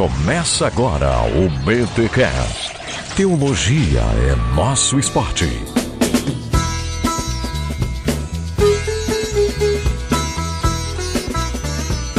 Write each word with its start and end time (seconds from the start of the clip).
Começa 0.00 0.66
agora 0.66 1.10
o 1.26 1.50
BTCast. 1.62 2.72
Teologia 3.14 4.00
é 4.00 4.54
nosso 4.54 4.98
esporte. 4.98 5.44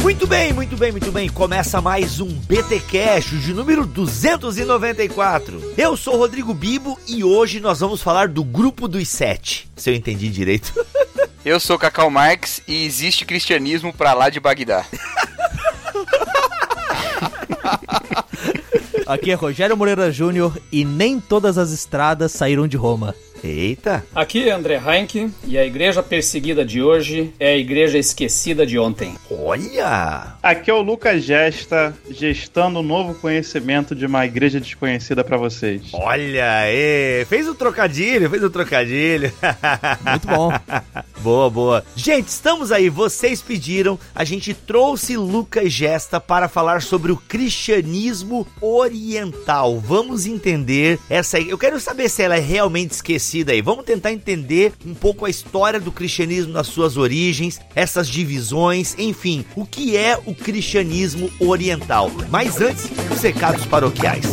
Muito 0.00 0.28
bem, 0.28 0.52
muito 0.52 0.76
bem, 0.76 0.92
muito 0.92 1.10
bem. 1.10 1.28
Começa 1.28 1.80
mais 1.80 2.20
um 2.20 2.28
BT 2.28 2.78
Cash 2.88 3.30
de 3.42 3.52
número 3.52 3.84
294. 3.84 5.74
Eu 5.76 5.96
sou 5.96 6.16
Rodrigo 6.16 6.54
Bibo 6.54 6.96
e 7.08 7.24
hoje 7.24 7.58
nós 7.58 7.80
vamos 7.80 8.00
falar 8.00 8.28
do 8.28 8.44
grupo 8.44 8.86
dos 8.86 9.08
sete. 9.08 9.68
Se 9.74 9.90
eu 9.90 9.94
entendi 9.96 10.28
direito. 10.28 10.72
Eu 11.44 11.58
sou 11.58 11.76
Cacau 11.76 12.08
Marx 12.08 12.62
e 12.68 12.84
existe 12.84 13.24
cristianismo 13.24 13.92
pra 13.92 14.14
lá 14.14 14.30
de 14.30 14.38
Bagdá. 14.38 14.84
Aqui 19.12 19.30
é 19.30 19.34
Rogério 19.34 19.76
Moreira 19.76 20.10
Júnior 20.10 20.56
e 20.72 20.86
nem 20.86 21.20
todas 21.20 21.58
as 21.58 21.70
estradas 21.70 22.32
saíram 22.32 22.66
de 22.66 22.78
Roma. 22.78 23.14
Eita! 23.44 24.02
Aqui 24.14 24.48
é 24.48 24.52
André 24.52 24.80
Heinck 24.82 25.30
e 25.44 25.58
a 25.58 25.66
igreja 25.66 26.02
perseguida 26.02 26.64
de 26.64 26.80
hoje 26.80 27.30
é 27.38 27.48
a 27.48 27.56
igreja 27.58 27.98
esquecida 27.98 28.64
de 28.64 28.78
ontem. 28.78 29.14
Olha! 29.30 30.36
Aqui 30.42 30.70
é 30.70 30.74
o 30.74 30.80
Lucas 30.80 31.22
Gesta, 31.22 31.94
gestando 32.08 32.78
um 32.78 32.82
novo 32.82 33.14
conhecimento 33.16 33.94
de 33.94 34.06
uma 34.06 34.24
igreja 34.24 34.58
desconhecida 34.58 35.22
para 35.22 35.36
vocês. 35.36 35.90
Olha 35.92 36.60
aí! 36.60 37.26
Fez 37.26 37.46
o 37.46 37.50
um 37.50 37.54
trocadilho, 37.54 38.30
fez 38.30 38.42
o 38.42 38.46
um 38.46 38.50
trocadilho. 38.50 39.30
Muito 40.08 40.26
bom. 40.26 40.52
boa, 41.22 41.48
boa. 41.48 41.84
Gente, 41.94 42.28
estamos 42.28 42.72
aí, 42.72 42.90
vocês 42.90 43.40
pediram, 43.40 43.98
a 44.14 44.24
gente 44.24 44.52
trouxe 44.52 45.16
Lucas 45.16 45.72
Gesta 45.72 46.20
para 46.20 46.48
falar 46.48 46.82
sobre 46.82 47.12
o 47.12 47.16
cristianismo 47.16 48.46
oriental. 48.60 49.78
Vamos 49.78 50.26
entender 50.26 50.98
essa. 51.08 51.38
Eu 51.38 51.56
quero 51.56 51.78
saber 51.80 52.08
se 52.08 52.22
ela 52.22 52.36
é 52.36 52.40
realmente 52.40 52.90
esquecida 52.90 53.52
aí. 53.52 53.62
Vamos 53.62 53.84
tentar 53.84 54.12
entender 54.12 54.72
um 54.84 54.94
pouco 54.94 55.24
a 55.24 55.30
história 55.30 55.78
do 55.78 55.92
cristianismo 55.92 56.52
nas 56.52 56.66
suas 56.66 56.96
origens, 56.96 57.60
essas 57.74 58.08
divisões, 58.08 58.96
enfim, 58.98 59.44
o 59.54 59.64
que 59.64 59.96
é 59.96 60.18
o 60.26 60.34
cristianismo 60.34 61.30
oriental. 61.38 62.10
Mas 62.30 62.60
antes, 62.60 62.90
os 63.10 63.20
recados 63.20 63.64
paroquiais. 63.64 64.26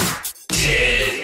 Lucas, 0.52 1.15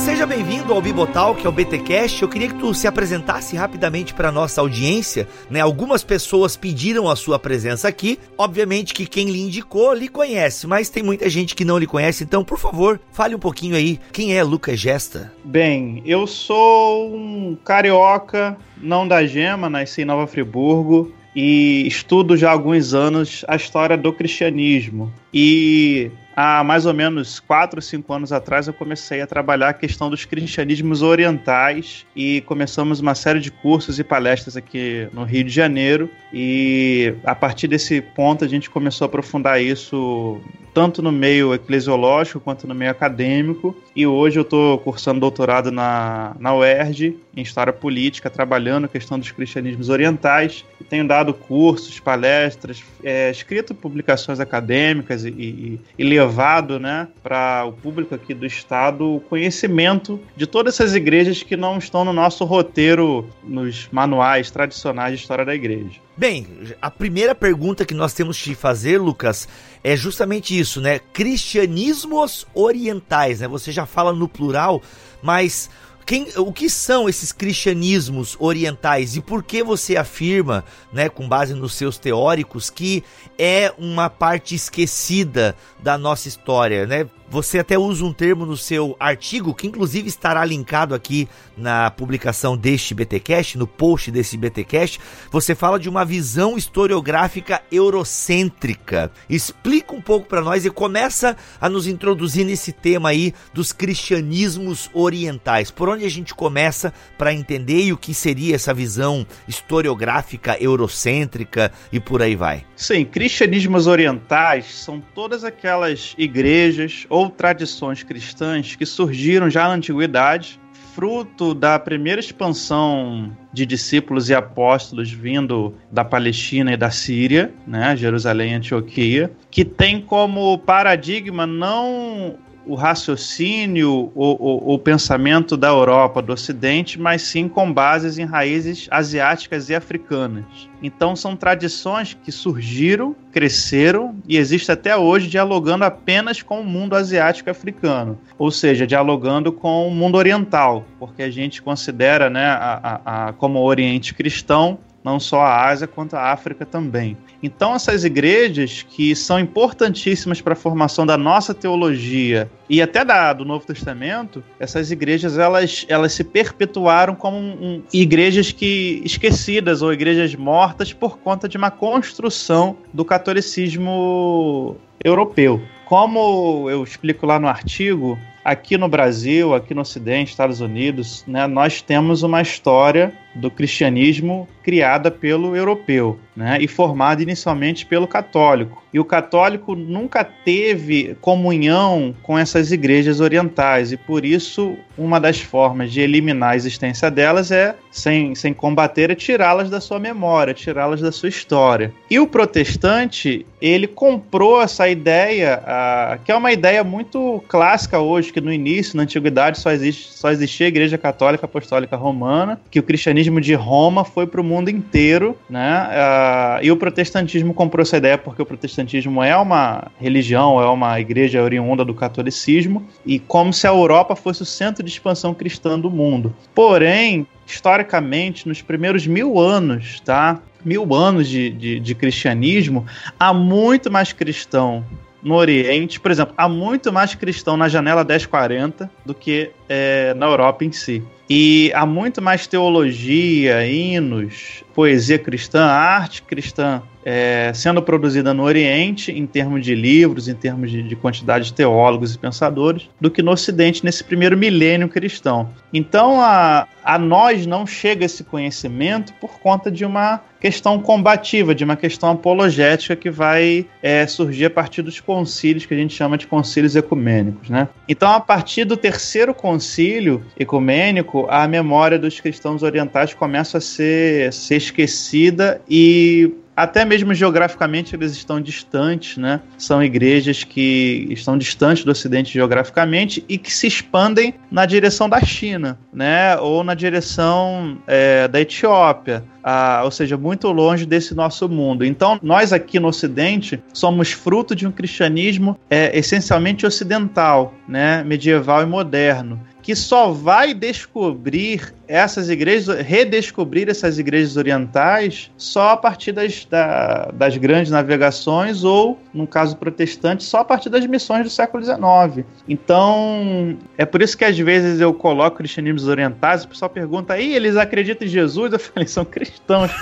Seja 0.00 0.26
bem-vindo 0.26 0.72
ao 0.72 0.80
Bibotal, 0.80 1.34
que 1.34 1.46
é 1.46 1.48
o 1.48 1.52
BTcast. 1.52 2.22
Eu 2.22 2.28
queria 2.28 2.48
que 2.48 2.54
tu 2.54 2.72
se 2.72 2.86
apresentasse 2.86 3.54
rapidamente 3.54 4.14
para 4.14 4.32
nossa 4.32 4.62
audiência, 4.62 5.28
né? 5.50 5.60
Algumas 5.60 6.02
pessoas 6.02 6.56
pediram 6.56 7.06
a 7.06 7.14
sua 7.14 7.38
presença 7.38 7.86
aqui. 7.86 8.18
Obviamente 8.38 8.94
que 8.94 9.06
quem 9.06 9.30
lhe 9.30 9.42
indicou 9.42 9.92
lhe 9.92 10.08
conhece, 10.08 10.66
mas 10.66 10.88
tem 10.88 11.02
muita 11.02 11.28
gente 11.28 11.54
que 11.54 11.66
não 11.66 11.76
lhe 11.76 11.86
conhece. 11.86 12.24
Então, 12.24 12.42
por 12.42 12.58
favor, 12.58 12.98
fale 13.12 13.34
um 13.34 13.38
pouquinho 13.38 13.76
aí. 13.76 14.00
Quem 14.10 14.34
é 14.34 14.42
Lucas 14.42 14.80
Gesta? 14.80 15.34
Bem, 15.44 16.02
eu 16.06 16.26
sou 16.26 17.14
um 17.14 17.54
carioca, 17.62 18.56
não 18.78 19.06
da 19.06 19.24
gema, 19.26 19.68
nasci 19.68 20.00
em 20.00 20.06
Nova 20.06 20.26
Friburgo 20.26 21.12
e 21.36 21.86
estudo 21.86 22.38
já 22.38 22.48
há 22.48 22.52
alguns 22.52 22.94
anos 22.94 23.44
a 23.46 23.54
história 23.54 23.98
do 23.98 24.14
cristianismo. 24.14 25.12
E 25.32 26.10
há 26.40 26.64
mais 26.64 26.86
ou 26.86 26.94
menos 26.94 27.38
4, 27.38 27.82
5 27.82 28.12
anos 28.14 28.32
atrás 28.32 28.66
eu 28.66 28.72
comecei 28.72 29.20
a 29.20 29.26
trabalhar 29.26 29.68
a 29.68 29.74
questão 29.74 30.08
dos 30.08 30.24
cristianismos 30.24 31.02
orientais 31.02 32.06
e 32.16 32.40
começamos 32.42 32.98
uma 32.98 33.14
série 33.14 33.40
de 33.40 33.50
cursos 33.50 33.98
e 33.98 34.04
palestras 34.04 34.56
aqui 34.56 35.06
no 35.12 35.24
Rio 35.24 35.44
de 35.44 35.50
Janeiro 35.50 36.08
e 36.32 37.14
a 37.24 37.34
partir 37.34 37.68
desse 37.68 38.00
ponto 38.00 38.42
a 38.42 38.48
gente 38.48 38.70
começou 38.70 39.04
a 39.04 39.08
aprofundar 39.08 39.62
isso 39.62 40.40
tanto 40.72 41.02
no 41.02 41.12
meio 41.12 41.52
eclesiológico 41.52 42.40
quanto 42.40 42.66
no 42.66 42.74
meio 42.74 42.90
acadêmico. 42.90 43.76
E 44.00 44.06
hoje 44.06 44.38
eu 44.38 44.44
estou 44.44 44.78
cursando 44.78 45.20
doutorado 45.20 45.70
na, 45.70 46.34
na 46.40 46.54
UERJ, 46.54 47.18
em 47.36 47.42
História 47.42 47.70
Política, 47.70 48.30
trabalhando 48.30 48.86
a 48.86 48.88
questão 48.88 49.18
dos 49.18 49.30
cristianismos 49.30 49.90
orientais. 49.90 50.64
Tenho 50.88 51.06
dado 51.06 51.34
cursos, 51.34 52.00
palestras, 52.00 52.82
é, 53.04 53.30
escrito 53.30 53.74
publicações 53.74 54.40
acadêmicas 54.40 55.26
e, 55.26 55.28
e, 55.28 55.80
e 55.98 56.02
levado 56.02 56.80
né, 56.80 57.08
para 57.22 57.66
o 57.66 57.74
público 57.74 58.14
aqui 58.14 58.32
do 58.32 58.46
Estado 58.46 59.16
o 59.16 59.20
conhecimento 59.20 60.18
de 60.34 60.46
todas 60.46 60.76
essas 60.76 60.94
igrejas 60.94 61.42
que 61.42 61.54
não 61.54 61.76
estão 61.76 62.02
no 62.02 62.12
nosso 62.14 62.46
roteiro, 62.46 63.28
nos 63.44 63.86
manuais 63.92 64.50
tradicionais 64.50 65.12
de 65.12 65.20
história 65.20 65.44
da 65.44 65.54
igreja. 65.54 66.00
Bem, 66.20 66.46
a 66.82 66.90
primeira 66.90 67.34
pergunta 67.34 67.86
que 67.86 67.94
nós 67.94 68.12
temos 68.12 68.38
que 68.38 68.54
fazer, 68.54 68.98
Lucas, 69.00 69.48
é 69.82 69.96
justamente 69.96 70.58
isso, 70.58 70.78
né? 70.78 70.98
Cristianismos 70.98 72.46
orientais, 72.52 73.40
né? 73.40 73.48
Você 73.48 73.72
já 73.72 73.86
fala 73.86 74.12
no 74.12 74.28
plural, 74.28 74.82
mas 75.22 75.70
quem, 76.04 76.26
o 76.36 76.52
que 76.52 76.68
são 76.68 77.08
esses 77.08 77.32
cristianismos 77.32 78.36
orientais 78.38 79.16
e 79.16 79.22
por 79.22 79.42
que 79.42 79.62
você 79.62 79.96
afirma, 79.96 80.62
né, 80.92 81.08
com 81.08 81.26
base 81.26 81.54
nos 81.54 81.72
seus 81.72 81.96
teóricos, 81.96 82.68
que 82.68 83.02
é 83.38 83.72
uma 83.78 84.10
parte 84.10 84.54
esquecida 84.54 85.56
da 85.78 85.96
nossa 85.96 86.28
história, 86.28 86.86
né? 86.86 87.06
Você 87.30 87.60
até 87.60 87.78
usa 87.78 88.04
um 88.04 88.12
termo 88.12 88.44
no 88.44 88.56
seu 88.56 88.96
artigo, 88.98 89.54
que 89.54 89.68
inclusive 89.68 90.08
estará 90.08 90.44
linkado 90.44 90.96
aqui 90.96 91.28
na 91.56 91.88
publicação 91.88 92.56
deste 92.56 92.92
BTcast, 92.92 93.56
no 93.56 93.68
post 93.68 94.10
desse 94.10 94.36
BTcast. 94.36 94.98
Você 95.30 95.54
fala 95.54 95.78
de 95.78 95.88
uma 95.88 96.04
visão 96.04 96.58
historiográfica 96.58 97.62
eurocêntrica. 97.70 99.12
Explica 99.28 99.94
um 99.94 100.00
pouco 100.00 100.26
para 100.26 100.40
nós 100.40 100.64
e 100.64 100.70
começa 100.70 101.36
a 101.60 101.68
nos 101.68 101.86
introduzir 101.86 102.44
nesse 102.44 102.72
tema 102.72 103.10
aí 103.10 103.32
dos 103.54 103.72
cristianismos 103.72 104.90
orientais. 104.92 105.70
Por 105.70 105.88
onde 105.88 106.04
a 106.04 106.10
gente 106.10 106.34
começa 106.34 106.92
para 107.16 107.32
entender 107.32 107.92
o 107.92 107.96
que 107.96 108.12
seria 108.12 108.56
essa 108.56 108.74
visão 108.74 109.24
historiográfica 109.46 110.56
eurocêntrica 110.60 111.70
e 111.92 112.00
por 112.00 112.22
aí 112.22 112.34
vai? 112.34 112.64
Sim, 112.74 113.04
cristianismos 113.04 113.86
orientais 113.86 114.80
são 114.80 115.00
todas 115.14 115.44
aquelas 115.44 116.12
igrejas 116.18 117.06
ou 117.08 117.19
tradições 117.28 118.02
cristãs 118.02 118.74
que 118.76 118.86
surgiram 118.86 119.50
já 119.50 119.68
na 119.68 119.74
antiguidade, 119.74 120.60
fruto 120.94 121.54
da 121.54 121.78
primeira 121.78 122.20
expansão 122.20 123.34
de 123.52 123.64
discípulos 123.64 124.28
e 124.28 124.34
apóstolos 124.34 125.10
vindo 125.10 125.74
da 125.90 126.04
Palestina 126.04 126.72
e 126.72 126.76
da 126.76 126.90
Síria, 126.90 127.52
né, 127.66 127.96
Jerusalém 127.96 128.52
e 128.52 128.54
Antioquia, 128.54 129.32
que 129.50 129.64
tem 129.64 130.00
como 130.00 130.58
paradigma 130.58 131.46
não 131.46 132.36
o 132.70 132.76
raciocínio 132.76 134.12
ou 134.14 134.74
o 134.74 134.78
pensamento 134.78 135.56
da 135.56 135.66
Europa, 135.66 136.22
do 136.22 136.32
Ocidente, 136.32 137.00
mas 137.00 137.22
sim 137.22 137.48
com 137.48 137.72
bases 137.72 138.16
em 138.16 138.24
raízes 138.24 138.86
asiáticas 138.92 139.68
e 139.68 139.74
africanas. 139.74 140.44
Então 140.80 141.16
são 141.16 141.34
tradições 141.34 142.14
que 142.14 142.30
surgiram, 142.30 143.14
cresceram 143.32 144.14
e 144.26 144.36
existem 144.36 144.72
até 144.72 144.96
hoje 144.96 145.26
dialogando 145.26 145.84
apenas 145.84 146.42
com 146.42 146.60
o 146.60 146.64
mundo 146.64 146.94
asiático 146.94 147.50
africano, 147.50 148.16
ou 148.38 148.52
seja, 148.52 148.86
dialogando 148.86 149.52
com 149.52 149.88
o 149.88 149.90
mundo 149.90 150.16
oriental, 150.16 150.84
porque 150.96 151.24
a 151.24 151.30
gente 151.30 151.60
considera 151.60 152.30
né, 152.30 152.46
a, 152.46 153.00
a, 153.04 153.28
a 153.28 153.32
como 153.32 153.58
Oriente 153.60 154.14
cristão 154.14 154.78
não 155.02 155.18
só 155.18 155.40
a 155.40 155.66
Ásia 155.68 155.86
quanto 155.86 156.14
a 156.14 156.30
África 156.30 156.66
também. 156.66 157.16
Então 157.42 157.74
essas 157.74 158.04
igrejas 158.04 158.84
que 158.88 159.16
são 159.16 159.38
importantíssimas 159.38 160.40
para 160.40 160.52
a 160.52 160.56
formação 160.56 161.06
da 161.06 161.16
nossa 161.16 161.54
teologia 161.54 162.50
e 162.68 162.82
até 162.82 163.04
da, 163.04 163.32
do 163.32 163.44
Novo 163.44 163.66
Testamento, 163.66 164.44
essas 164.58 164.90
igrejas 164.90 165.38
elas, 165.38 165.86
elas 165.88 166.12
se 166.12 166.22
perpetuaram 166.22 167.14
como 167.14 167.36
um, 167.36 167.50
um, 167.50 167.82
igrejas 167.92 168.52
que 168.52 169.00
esquecidas 169.04 169.82
ou 169.82 169.92
igrejas 169.92 170.34
mortas 170.34 170.92
por 170.92 171.18
conta 171.18 171.48
de 171.48 171.56
uma 171.56 171.70
construção 171.70 172.76
do 172.92 173.04
catolicismo 173.04 174.76
europeu. 175.02 175.62
Como 175.86 176.70
eu 176.70 176.84
explico 176.84 177.26
lá 177.26 177.40
no 177.40 177.48
artigo, 177.48 178.16
aqui 178.44 178.78
no 178.78 178.88
Brasil, 178.88 179.54
aqui 179.54 179.74
no 179.74 179.80
Ocidente, 179.80 180.30
Estados 180.30 180.60
Unidos, 180.60 181.24
né, 181.26 181.46
nós 181.46 181.82
temos 181.82 182.22
uma 182.22 182.40
história 182.40 183.12
do 183.34 183.50
cristianismo 183.50 184.48
criada 184.62 185.10
pelo 185.10 185.56
europeu, 185.56 186.18
né, 186.36 186.58
e 186.60 186.68
formada 186.68 187.22
inicialmente 187.22 187.86
pelo 187.86 188.06
católico. 188.06 188.82
E 188.92 188.98
o 188.98 189.04
católico 189.04 189.74
nunca 189.74 190.24
teve 190.24 191.16
comunhão 191.20 192.14
com 192.22 192.38
essas 192.38 192.72
igrejas 192.72 193.20
orientais, 193.20 193.92
e 193.92 193.96
por 193.96 194.24
isso 194.24 194.76
uma 194.98 195.18
das 195.18 195.40
formas 195.40 195.92
de 195.92 196.00
eliminar 196.00 196.50
a 196.50 196.56
existência 196.56 197.10
delas 197.10 197.50
é, 197.50 197.74
sem, 197.90 198.34
sem 198.34 198.52
combater, 198.52 199.10
é 199.10 199.14
tirá-las 199.14 199.70
da 199.70 199.80
sua 199.80 199.98
memória, 199.98 200.52
tirá-las 200.52 201.00
da 201.00 201.10
sua 201.10 201.28
história. 201.28 201.92
E 202.10 202.18
o 202.18 202.26
protestante, 202.26 203.46
ele 203.60 203.86
comprou 203.86 204.60
essa 204.60 204.88
ideia, 204.88 205.62
uh, 205.62 206.24
que 206.24 206.30
é 206.30 206.36
uma 206.36 206.52
ideia 206.52 206.84
muito 206.84 207.42
clássica 207.48 207.98
hoje, 207.98 208.32
que 208.32 208.40
no 208.40 208.52
início, 208.52 208.96
na 208.96 209.04
antiguidade, 209.04 209.58
só, 209.58 209.70
existe, 209.70 210.12
só 210.12 210.30
existia 210.30 210.66
a 210.66 210.68
igreja 210.68 210.98
católica 210.98 211.46
apostólica 211.46 211.96
romana, 211.96 212.60
que 212.70 212.78
o 212.78 212.82
cristianismo 212.82 213.19
de 213.40 213.54
Roma 213.54 214.04
foi 214.04 214.26
para 214.26 214.40
o 214.40 214.44
mundo 214.44 214.70
inteiro, 214.70 215.36
né? 215.48 215.88
Uh, 215.90 216.64
e 216.64 216.70
o 216.70 216.76
protestantismo 216.76 217.52
comprou 217.52 217.82
essa 217.82 217.96
ideia 217.96 218.16
porque 218.16 218.40
o 218.40 218.46
protestantismo 218.46 219.22
é 219.22 219.36
uma 219.36 219.90
religião, 219.98 220.60
é 220.60 220.68
uma 220.68 220.98
igreja 221.00 221.42
oriunda 221.42 221.84
do 221.84 221.94
catolicismo, 221.94 222.86
e 223.04 223.18
como 223.18 223.52
se 223.52 223.66
a 223.66 223.70
Europa 223.70 224.16
fosse 224.16 224.42
o 224.42 224.46
centro 224.46 224.82
de 224.82 224.90
expansão 224.90 225.34
cristã 225.34 225.78
do 225.78 225.90
mundo. 225.90 226.34
Porém, 226.54 227.26
historicamente, 227.46 228.48
nos 228.48 228.62
primeiros 228.62 229.06
mil 229.06 229.38
anos, 229.38 230.00
tá? 230.00 230.40
Mil 230.64 230.94
anos 230.94 231.28
de, 231.28 231.50
de, 231.50 231.80
de 231.80 231.94
cristianismo, 231.94 232.86
há 233.18 233.32
muito 233.32 233.90
mais 233.90 234.12
cristão 234.12 234.84
no 235.22 235.34
Oriente, 235.34 236.00
por 236.00 236.10
exemplo, 236.10 236.34
há 236.36 236.48
muito 236.48 236.92
mais 236.92 237.14
cristão 237.14 237.56
na 237.56 237.68
janela 237.68 238.04
1040 238.04 238.90
do 239.04 239.14
que 239.14 239.50
é, 239.68 240.14
na 240.14 240.26
Europa 240.26 240.64
em 240.64 240.72
si. 240.72 241.02
E 241.32 241.70
há 241.76 241.86
muito 241.86 242.20
mais 242.20 242.48
teologia, 242.48 243.64
hinos, 243.64 244.64
poesia 244.74 245.16
cristã, 245.16 245.64
arte 245.64 246.22
cristã 246.22 246.82
é, 247.04 247.50
sendo 247.54 247.82
produzida 247.82 248.34
no 248.34 248.42
Oriente, 248.42 249.10
em 249.12 249.26
termos 249.26 249.64
de 249.64 249.74
livros, 249.74 250.28
em 250.28 250.34
termos 250.34 250.70
de, 250.70 250.82
de, 250.82 250.96
quantidade 250.96 251.46
de 251.46 251.54
teólogos 251.54 252.14
e 252.14 252.18
pensadores, 252.18 252.88
do 253.00 253.10
que 253.10 253.22
no 253.22 253.30
Ocidente, 253.30 253.84
nesse 253.84 254.04
primeiro 254.04 254.36
milênio 254.36 254.88
cristão. 254.88 255.50
Então, 255.72 256.20
a, 256.20 256.66
a 256.84 256.98
nós 256.98 257.46
não 257.46 257.66
chega 257.66 258.04
esse 258.04 258.24
conhecimento 258.24 259.12
por 259.14 259.38
conta 259.40 259.70
de 259.70 259.84
uma 259.84 260.20
questão 260.40 260.80
combativa, 260.80 261.54
de 261.54 261.62
uma 261.62 261.76
questão 261.76 262.10
apologética 262.12 262.96
que 262.96 263.10
vai 263.10 263.66
é, 263.82 264.06
surgir 264.06 264.46
a 264.46 264.50
partir 264.50 264.80
dos 264.80 264.98
concílios, 264.98 265.66
que 265.66 265.74
a 265.74 265.76
gente 265.76 265.94
chama 265.94 266.16
de 266.16 266.26
concílios 266.26 266.74
ecumênicos. 266.74 267.50
Né? 267.50 267.68
Então, 267.86 268.10
a 268.10 268.20
partir 268.20 268.64
do 268.64 268.76
terceiro 268.76 269.34
concílio 269.34 270.24
ecumênico, 270.38 271.19
a 271.28 271.46
memória 271.48 271.98
dos 271.98 272.20
cristãos 272.20 272.62
orientais 272.62 273.14
começa 273.14 273.58
a 273.58 273.60
ser, 273.60 274.32
ser 274.32 274.56
esquecida 274.56 275.60
e 275.68 276.32
até 276.60 276.84
mesmo 276.84 277.14
geograficamente 277.14 277.94
eles 277.94 278.12
estão 278.12 278.38
distantes, 278.38 279.16
né? 279.16 279.40
São 279.56 279.82
igrejas 279.82 280.44
que 280.44 281.06
estão 281.10 281.38
distantes 281.38 281.84
do 281.84 281.90
Ocidente 281.90 282.34
geograficamente 282.34 283.24
e 283.26 283.38
que 283.38 283.50
se 283.50 283.66
expandem 283.66 284.34
na 284.50 284.66
direção 284.66 285.08
da 285.08 285.22
China, 285.22 285.78
né? 285.90 286.36
Ou 286.36 286.62
na 286.62 286.74
direção 286.74 287.78
é, 287.86 288.28
da 288.28 288.40
Etiópia. 288.40 289.24
Ah, 289.42 289.80
ou 289.84 289.90
seja, 289.90 290.18
muito 290.18 290.48
longe 290.48 290.84
desse 290.84 291.14
nosso 291.14 291.48
mundo. 291.48 291.82
Então, 291.82 292.18
nós 292.22 292.52
aqui 292.52 292.78
no 292.78 292.88
Ocidente 292.88 293.58
somos 293.72 294.12
fruto 294.12 294.54
de 294.54 294.66
um 294.66 294.70
cristianismo 294.70 295.58
é, 295.70 295.98
essencialmente 295.98 296.66
ocidental, 296.66 297.54
né, 297.66 298.04
medieval 298.04 298.62
e 298.62 298.66
moderno. 298.66 299.40
Que 299.62 299.74
só 299.76 300.10
vai 300.12 300.54
descobrir 300.54 301.74
essas 301.90 302.30
igrejas, 302.30 302.80
redescobrir 302.86 303.68
essas 303.68 303.98
igrejas 303.98 304.36
orientais 304.36 305.28
só 305.36 305.70
a 305.70 305.76
partir 305.76 306.12
das, 306.12 306.44
da, 306.44 307.10
das 307.12 307.36
grandes 307.36 307.72
navegações 307.72 308.62
ou, 308.62 308.96
no 309.12 309.26
caso 309.26 309.56
protestante, 309.56 310.22
só 310.22 310.38
a 310.38 310.44
partir 310.44 310.68
das 310.68 310.86
missões 310.86 311.24
do 311.24 311.30
século 311.30 311.64
XIX. 311.64 312.24
Então, 312.48 313.58
é 313.76 313.84
por 313.84 314.00
isso 314.02 314.16
que 314.16 314.24
às 314.24 314.38
vezes 314.38 314.80
eu 314.80 314.94
coloco 314.94 315.38
cristianismos 315.38 315.88
orientais, 315.88 316.44
o 316.44 316.48
pessoal 316.48 316.70
pergunta, 316.70 317.14
aí 317.14 317.34
eles 317.34 317.56
acreditam 317.56 318.06
em 318.06 318.10
Jesus? 318.10 318.52
Eu 318.52 318.60
falei, 318.60 318.86
são 318.86 319.04
cristãos. 319.04 319.72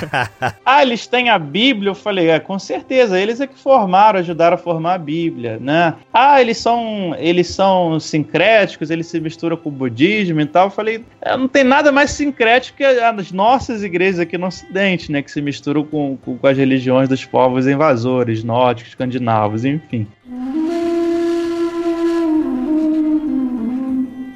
ah, 0.64 0.82
eles 0.82 1.06
têm 1.06 1.28
a 1.28 1.38
Bíblia? 1.38 1.90
Eu 1.90 1.94
falei, 1.94 2.30
é, 2.30 2.40
com 2.40 2.58
certeza, 2.58 3.20
eles 3.20 3.42
é 3.42 3.46
que 3.46 3.58
formaram, 3.58 4.18
ajudaram 4.20 4.54
a 4.54 4.58
formar 4.58 4.94
a 4.94 4.98
Bíblia, 4.98 5.58
né? 5.60 5.94
Ah, 6.10 6.40
eles 6.40 6.56
são, 6.56 7.14
eles 7.18 7.48
são 7.48 8.00
sincréticos, 8.00 8.90
eles 8.90 9.06
se 9.06 9.20
misturam 9.20 9.58
com 9.58 9.68
o 9.68 9.72
budismo 9.72 10.40
e 10.40 10.46
tal. 10.46 10.68
Eu 10.68 10.70
falei, 10.70 11.04
é, 11.20 11.41
não 11.42 11.48
tem 11.48 11.64
nada 11.64 11.90
mais 11.90 12.12
sincrético 12.12 12.78
que 12.78 12.84
as 12.84 13.32
nossas 13.32 13.82
igrejas 13.82 14.20
aqui 14.20 14.38
no 14.38 14.46
Ocidente, 14.46 15.10
né? 15.10 15.22
Que 15.22 15.30
se 15.30 15.42
misturam 15.42 15.84
com, 15.84 16.16
com, 16.16 16.38
com 16.38 16.46
as 16.46 16.56
religiões 16.56 17.08
dos 17.08 17.24
povos 17.24 17.66
invasores, 17.66 18.44
nórdicos, 18.44 18.92
escandinavos, 18.92 19.64
enfim. 19.64 20.06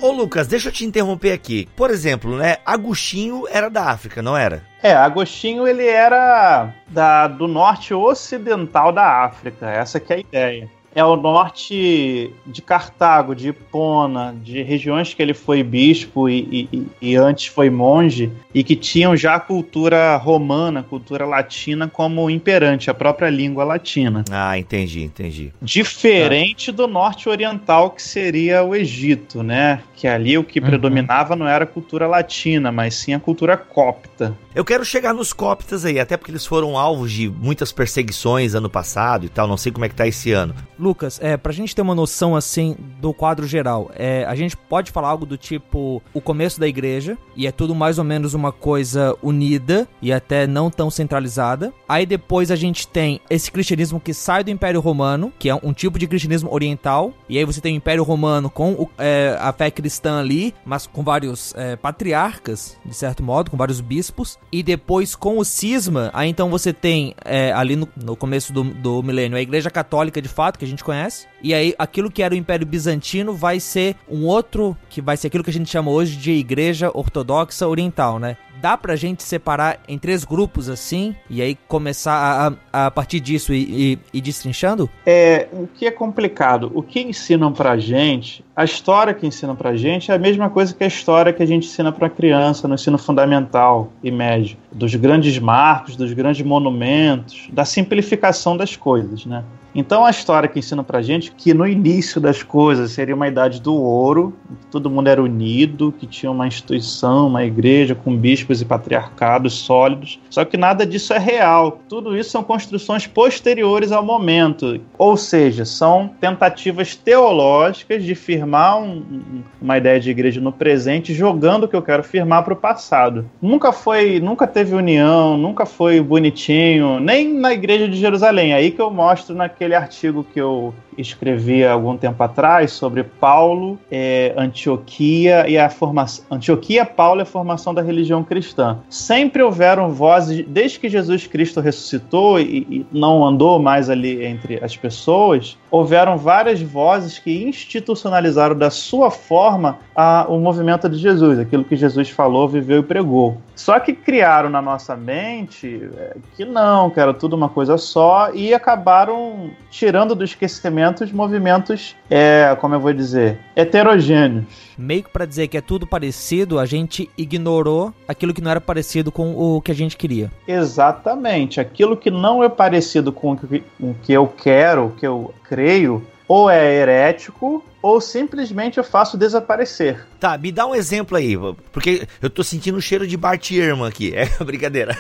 Ô 0.02 0.10
Lucas, 0.10 0.48
deixa 0.48 0.68
eu 0.68 0.72
te 0.72 0.84
interromper 0.84 1.32
aqui. 1.32 1.68
Por 1.76 1.90
exemplo, 1.90 2.36
né? 2.36 2.56
Agostinho 2.66 3.44
era 3.48 3.70
da 3.70 3.84
África, 3.84 4.20
não 4.20 4.36
era? 4.36 4.64
É, 4.82 4.92
Agostinho 4.92 5.66
ele 5.66 5.86
era 5.86 6.74
da, 6.88 7.28
do 7.28 7.46
norte 7.46 7.94
ocidental 7.94 8.92
da 8.92 9.24
África, 9.24 9.70
essa 9.70 10.00
que 10.00 10.12
é 10.12 10.16
a 10.16 10.20
ideia 10.20 10.75
é 10.96 11.04
o 11.04 11.14
norte 11.14 12.32
de 12.46 12.62
Cartago, 12.62 13.34
de 13.34 13.50
Hipona, 13.50 14.34
de 14.42 14.62
regiões 14.62 15.12
que 15.12 15.20
ele 15.20 15.34
foi 15.34 15.62
bispo 15.62 16.26
e, 16.26 16.70
e, 16.72 16.86
e, 17.02 17.16
antes 17.16 17.48
foi 17.48 17.68
monge, 17.68 18.32
e 18.54 18.64
que 18.64 18.74
tinham 18.74 19.14
já 19.14 19.38
cultura 19.38 20.16
romana, 20.16 20.82
cultura 20.82 21.26
latina 21.26 21.86
como 21.86 22.30
imperante, 22.30 22.88
a 22.88 22.94
própria 22.94 23.28
língua 23.28 23.62
latina. 23.62 24.24
Ah, 24.30 24.58
entendi, 24.58 25.02
entendi. 25.02 25.52
Diferente 25.60 26.72
do 26.72 26.86
norte 26.86 27.28
oriental, 27.28 27.90
que 27.90 28.02
seria 28.02 28.64
o 28.64 28.74
Egito, 28.74 29.42
né? 29.42 29.82
Que 29.94 30.08
ali 30.08 30.38
o 30.38 30.44
que 30.44 30.60
uhum. 30.60 30.66
predominava 30.66 31.36
não 31.36 31.46
era 31.46 31.64
a 31.64 31.66
cultura 31.66 32.06
latina, 32.06 32.72
mas 32.72 32.94
sim 32.94 33.12
a 33.12 33.20
cultura 33.20 33.54
copta. 33.54 34.34
Eu 34.54 34.64
quero 34.64 34.86
chegar 34.86 35.12
nos 35.12 35.34
coptas 35.34 35.84
aí, 35.84 36.00
até 36.00 36.16
porque 36.16 36.30
eles 36.30 36.46
foram 36.46 36.78
alvos 36.78 37.12
de 37.12 37.28
muitas 37.28 37.70
perseguições 37.70 38.54
ano 38.54 38.70
passado 38.70 39.26
e 39.26 39.28
tal, 39.28 39.46
não 39.46 39.58
sei 39.58 39.70
como 39.70 39.84
é 39.84 39.88
que 39.90 39.94
tá 39.94 40.06
esse 40.06 40.32
ano. 40.32 40.54
Lucas, 40.86 41.18
é, 41.20 41.36
pra 41.36 41.52
gente 41.52 41.74
ter 41.74 41.82
uma 41.82 41.96
noção 41.96 42.36
assim 42.36 42.76
do 43.00 43.12
quadro 43.12 43.44
geral, 43.44 43.90
é, 43.96 44.24
a 44.24 44.36
gente 44.36 44.56
pode 44.56 44.92
falar 44.92 45.08
algo 45.08 45.26
do 45.26 45.36
tipo 45.36 46.00
o 46.14 46.20
começo 46.20 46.60
da 46.60 46.68
igreja, 46.68 47.18
e 47.34 47.44
é 47.44 47.50
tudo 47.50 47.74
mais 47.74 47.98
ou 47.98 48.04
menos 48.04 48.34
uma 48.34 48.52
coisa 48.52 49.16
unida 49.20 49.88
e 50.00 50.12
até 50.12 50.46
não 50.46 50.70
tão 50.70 50.88
centralizada. 50.88 51.72
Aí 51.88 52.06
depois 52.06 52.52
a 52.52 52.56
gente 52.56 52.86
tem 52.86 53.20
esse 53.28 53.50
cristianismo 53.50 53.98
que 53.98 54.14
sai 54.14 54.44
do 54.44 54.50
Império 54.50 54.80
Romano, 54.80 55.32
que 55.38 55.48
é 55.48 55.54
um 55.54 55.72
tipo 55.72 55.98
de 55.98 56.06
cristianismo 56.06 56.52
oriental, 56.52 57.12
e 57.28 57.36
aí 57.36 57.44
você 57.44 57.60
tem 57.60 57.74
o 57.74 57.76
Império 57.76 58.04
Romano 58.04 58.48
com 58.48 58.72
o, 58.74 58.88
é, 58.96 59.36
a 59.40 59.52
fé 59.52 59.70
cristã 59.70 60.20
ali, 60.20 60.54
mas 60.64 60.86
com 60.86 61.02
vários 61.02 61.52
é, 61.56 61.74
patriarcas, 61.74 62.78
de 62.84 62.94
certo 62.94 63.24
modo, 63.24 63.50
com 63.50 63.56
vários 63.56 63.80
bispos, 63.80 64.38
e 64.52 64.62
depois 64.62 65.16
com 65.16 65.38
o 65.38 65.44
cisma, 65.44 66.10
aí 66.12 66.30
então 66.30 66.48
você 66.48 66.72
tem 66.72 67.14
é, 67.24 67.52
ali 67.52 67.74
no, 67.74 67.88
no 67.96 68.14
começo 68.14 68.52
do, 68.52 68.62
do 68.62 69.02
milênio 69.02 69.36
a 69.36 69.40
Igreja 69.40 69.70
Católica 69.70 70.22
de 70.22 70.28
fato, 70.28 70.58
que 70.58 70.64
a 70.64 70.68
gente 70.68 70.75
gente 70.76 70.84
conhece. 70.84 71.26
E 71.42 71.54
aí 71.54 71.74
aquilo 71.78 72.10
que 72.10 72.22
era 72.22 72.34
o 72.34 72.36
Império 72.36 72.66
Bizantino 72.66 73.34
vai 73.34 73.60
ser 73.60 73.96
um 74.08 74.24
outro, 74.26 74.76
que 74.88 75.00
vai 75.00 75.16
ser 75.16 75.28
aquilo 75.28 75.44
que 75.44 75.50
a 75.50 75.52
gente 75.52 75.70
chama 75.70 75.90
hoje 75.90 76.16
de 76.16 76.32
Igreja 76.32 76.90
Ortodoxa 76.92 77.66
Oriental, 77.66 78.18
né? 78.18 78.36
Dá 78.60 78.76
pra 78.76 78.96
gente 78.96 79.22
separar 79.22 79.80
em 79.86 79.98
três 79.98 80.24
grupos 80.24 80.70
assim, 80.70 81.14
e 81.28 81.42
aí 81.42 81.54
começar 81.68 82.56
a, 82.72 82.86
a 82.86 82.90
partir 82.90 83.20
disso 83.20 83.52
e, 83.52 83.92
e, 83.92 83.98
e 84.14 84.20
destrinchando? 84.20 84.88
É, 85.04 85.46
o 85.52 85.66
que 85.66 85.86
é 85.86 85.90
complicado, 85.90 86.72
o 86.74 86.82
que 86.82 87.00
ensinam 87.00 87.52
pra 87.52 87.76
gente, 87.76 88.42
a 88.56 88.64
história 88.64 89.12
que 89.12 89.26
ensinam 89.26 89.54
pra 89.54 89.76
gente 89.76 90.10
é 90.10 90.14
a 90.14 90.18
mesma 90.18 90.48
coisa 90.48 90.74
que 90.74 90.82
a 90.82 90.86
história 90.86 91.34
que 91.34 91.42
a 91.42 91.46
gente 91.46 91.66
ensina 91.66 91.92
pra 91.92 92.08
criança 92.08 92.66
no 92.66 92.74
ensino 92.74 92.96
fundamental 92.96 93.92
e 94.02 94.10
médio, 94.10 94.56
dos 94.72 94.94
grandes 94.94 95.38
marcos, 95.38 95.94
dos 95.94 96.14
grandes 96.14 96.44
monumentos, 96.44 97.48
da 97.52 97.64
simplificação 97.64 98.56
das 98.56 98.74
coisas, 98.74 99.26
né? 99.26 99.44
Então 99.76 100.06
a 100.06 100.10
história 100.10 100.48
que 100.48 100.58
ensina 100.58 100.82
pra 100.82 101.02
gente 101.02 101.30
que 101.30 101.52
no 101.52 101.68
início 101.68 102.18
das 102.18 102.42
coisas 102.42 102.92
seria 102.92 103.14
uma 103.14 103.28
idade 103.28 103.60
do 103.60 103.74
ouro, 103.74 104.34
que 104.62 104.66
todo 104.68 104.88
mundo 104.88 105.08
era 105.08 105.22
unido, 105.22 105.92
que 105.92 106.06
tinha 106.06 106.32
uma 106.32 106.46
instituição, 106.46 107.26
uma 107.26 107.44
igreja 107.44 107.94
com 107.94 108.16
bispos 108.16 108.62
e 108.62 108.64
patriarcados 108.64 109.52
sólidos. 109.52 110.18
Só 110.30 110.46
que 110.46 110.56
nada 110.56 110.86
disso 110.86 111.12
é 111.12 111.18
real. 111.18 111.82
Tudo 111.90 112.16
isso 112.16 112.30
são 112.30 112.42
construções 112.42 113.06
posteriores 113.06 113.92
ao 113.92 114.02
momento. 114.02 114.80
Ou 114.96 115.14
seja, 115.14 115.66
são 115.66 116.10
tentativas 116.18 116.96
teológicas 116.96 118.02
de 118.02 118.14
firmar 118.14 118.78
um, 118.80 119.42
uma 119.60 119.76
ideia 119.76 120.00
de 120.00 120.10
igreja 120.10 120.40
no 120.40 120.52
presente, 120.52 121.12
jogando 121.12 121.64
o 121.64 121.68
que 121.68 121.76
eu 121.76 121.82
quero 121.82 122.02
firmar 122.02 122.42
para 122.44 122.54
o 122.54 122.56
passado. 122.56 123.28
Nunca 123.42 123.72
foi, 123.72 124.20
nunca 124.20 124.46
teve 124.46 124.74
união, 124.74 125.36
nunca 125.36 125.66
foi 125.66 126.00
bonitinho, 126.00 126.98
nem 126.98 127.30
na 127.34 127.52
igreja 127.52 127.86
de 127.86 127.98
Jerusalém. 127.98 128.54
Aí 128.54 128.70
que 128.70 128.80
eu 128.80 128.90
mostro 128.90 129.34
naquele 129.34 129.65
aquele 129.66 129.74
artigo 129.74 130.24
que 130.24 130.40
eu 130.40 130.72
escrevi 130.96 131.64
há 131.64 131.72
algum 131.72 131.96
tempo 131.96 132.22
atrás 132.22 132.72
sobre 132.72 133.02
Paulo, 133.04 133.78
é, 133.90 134.34
Antioquia 134.36 135.48
e 135.48 135.58
a 135.58 135.68
formação. 135.68 136.24
Antioquia, 136.30 136.84
Paulo 136.84 137.20
e 137.20 137.22
a 137.22 137.26
formação 137.26 137.74
da 137.74 137.82
religião 137.82 138.22
cristã. 138.22 138.78
Sempre 138.88 139.42
houveram 139.42 139.90
vozes, 139.90 140.44
desde 140.46 140.78
que 140.78 140.88
Jesus 140.88 141.26
Cristo 141.26 141.60
ressuscitou 141.60 142.40
e, 142.40 142.66
e 142.70 142.86
não 142.92 143.24
andou 143.24 143.58
mais 143.58 143.90
ali 143.90 144.24
entre 144.24 144.62
as 144.62 144.76
pessoas, 144.76 145.56
houveram 145.70 146.16
várias 146.16 146.60
vozes 146.60 147.18
que 147.18 147.44
institucionalizaram 147.44 148.56
da 148.56 148.70
sua 148.70 149.10
forma 149.10 149.78
a, 149.94 150.26
o 150.28 150.38
movimento 150.38 150.88
de 150.88 150.96
Jesus, 150.96 151.38
aquilo 151.38 151.64
que 151.64 151.76
Jesus 151.76 152.10
falou, 152.10 152.48
viveu 152.48 152.80
e 152.80 152.82
pregou. 152.82 153.38
Só 153.54 153.80
que 153.80 153.94
criaram 153.94 154.50
na 154.50 154.60
nossa 154.60 154.94
mente 154.94 155.88
é, 155.96 156.16
que 156.36 156.44
não, 156.44 156.90
que 156.90 157.00
era 157.00 157.14
tudo 157.14 157.34
uma 157.34 157.48
coisa 157.48 157.78
só 157.78 158.30
e 158.34 158.52
acabaram 158.52 159.50
tirando 159.70 160.14
do 160.14 160.24
esquecimento 160.24 160.85
os 161.04 161.12
movimentos, 161.12 161.94
é, 162.10 162.56
como 162.60 162.74
eu 162.74 162.80
vou 162.80 162.92
dizer, 162.92 163.38
heterogêneos. 163.54 164.44
Meio 164.76 165.04
que 165.04 165.10
para 165.10 165.24
dizer 165.24 165.48
que 165.48 165.56
é 165.56 165.60
tudo 165.60 165.86
parecido, 165.86 166.58
a 166.58 166.66
gente 166.66 167.08
ignorou 167.16 167.92
aquilo 168.06 168.34
que 168.34 168.40
não 168.40 168.50
era 168.50 168.60
parecido 168.60 169.10
com 169.10 169.34
o 169.36 169.60
que 169.60 169.72
a 169.72 169.74
gente 169.74 169.96
queria. 169.96 170.30
Exatamente. 170.46 171.60
Aquilo 171.60 171.96
que 171.96 172.10
não 172.10 172.42
é 172.42 172.48
parecido 172.48 173.12
com 173.12 173.32
o 173.32 173.36
que, 173.36 173.64
o 173.80 173.94
que 173.94 174.12
eu 174.12 174.26
quero, 174.26 174.86
o 174.86 174.90
que 174.90 175.06
eu 175.06 175.34
creio, 175.44 176.06
ou 176.28 176.50
é 176.50 176.74
herético 176.74 177.64
ou 177.86 178.00
simplesmente 178.00 178.78
eu 178.78 178.84
faço 178.84 179.16
desaparecer. 179.16 180.04
Tá, 180.18 180.36
me 180.36 180.50
dá 180.50 180.66
um 180.66 180.74
exemplo 180.74 181.16
aí, 181.16 181.36
porque 181.70 182.08
eu 182.20 182.28
tô 182.28 182.42
sentindo 182.42 182.76
um 182.76 182.80
cheiro 182.80 183.06
de 183.06 183.16
Bart 183.16 183.48
Ehrman 183.52 183.86
aqui. 183.86 184.12
É 184.12 184.26
brincadeira. 184.42 184.96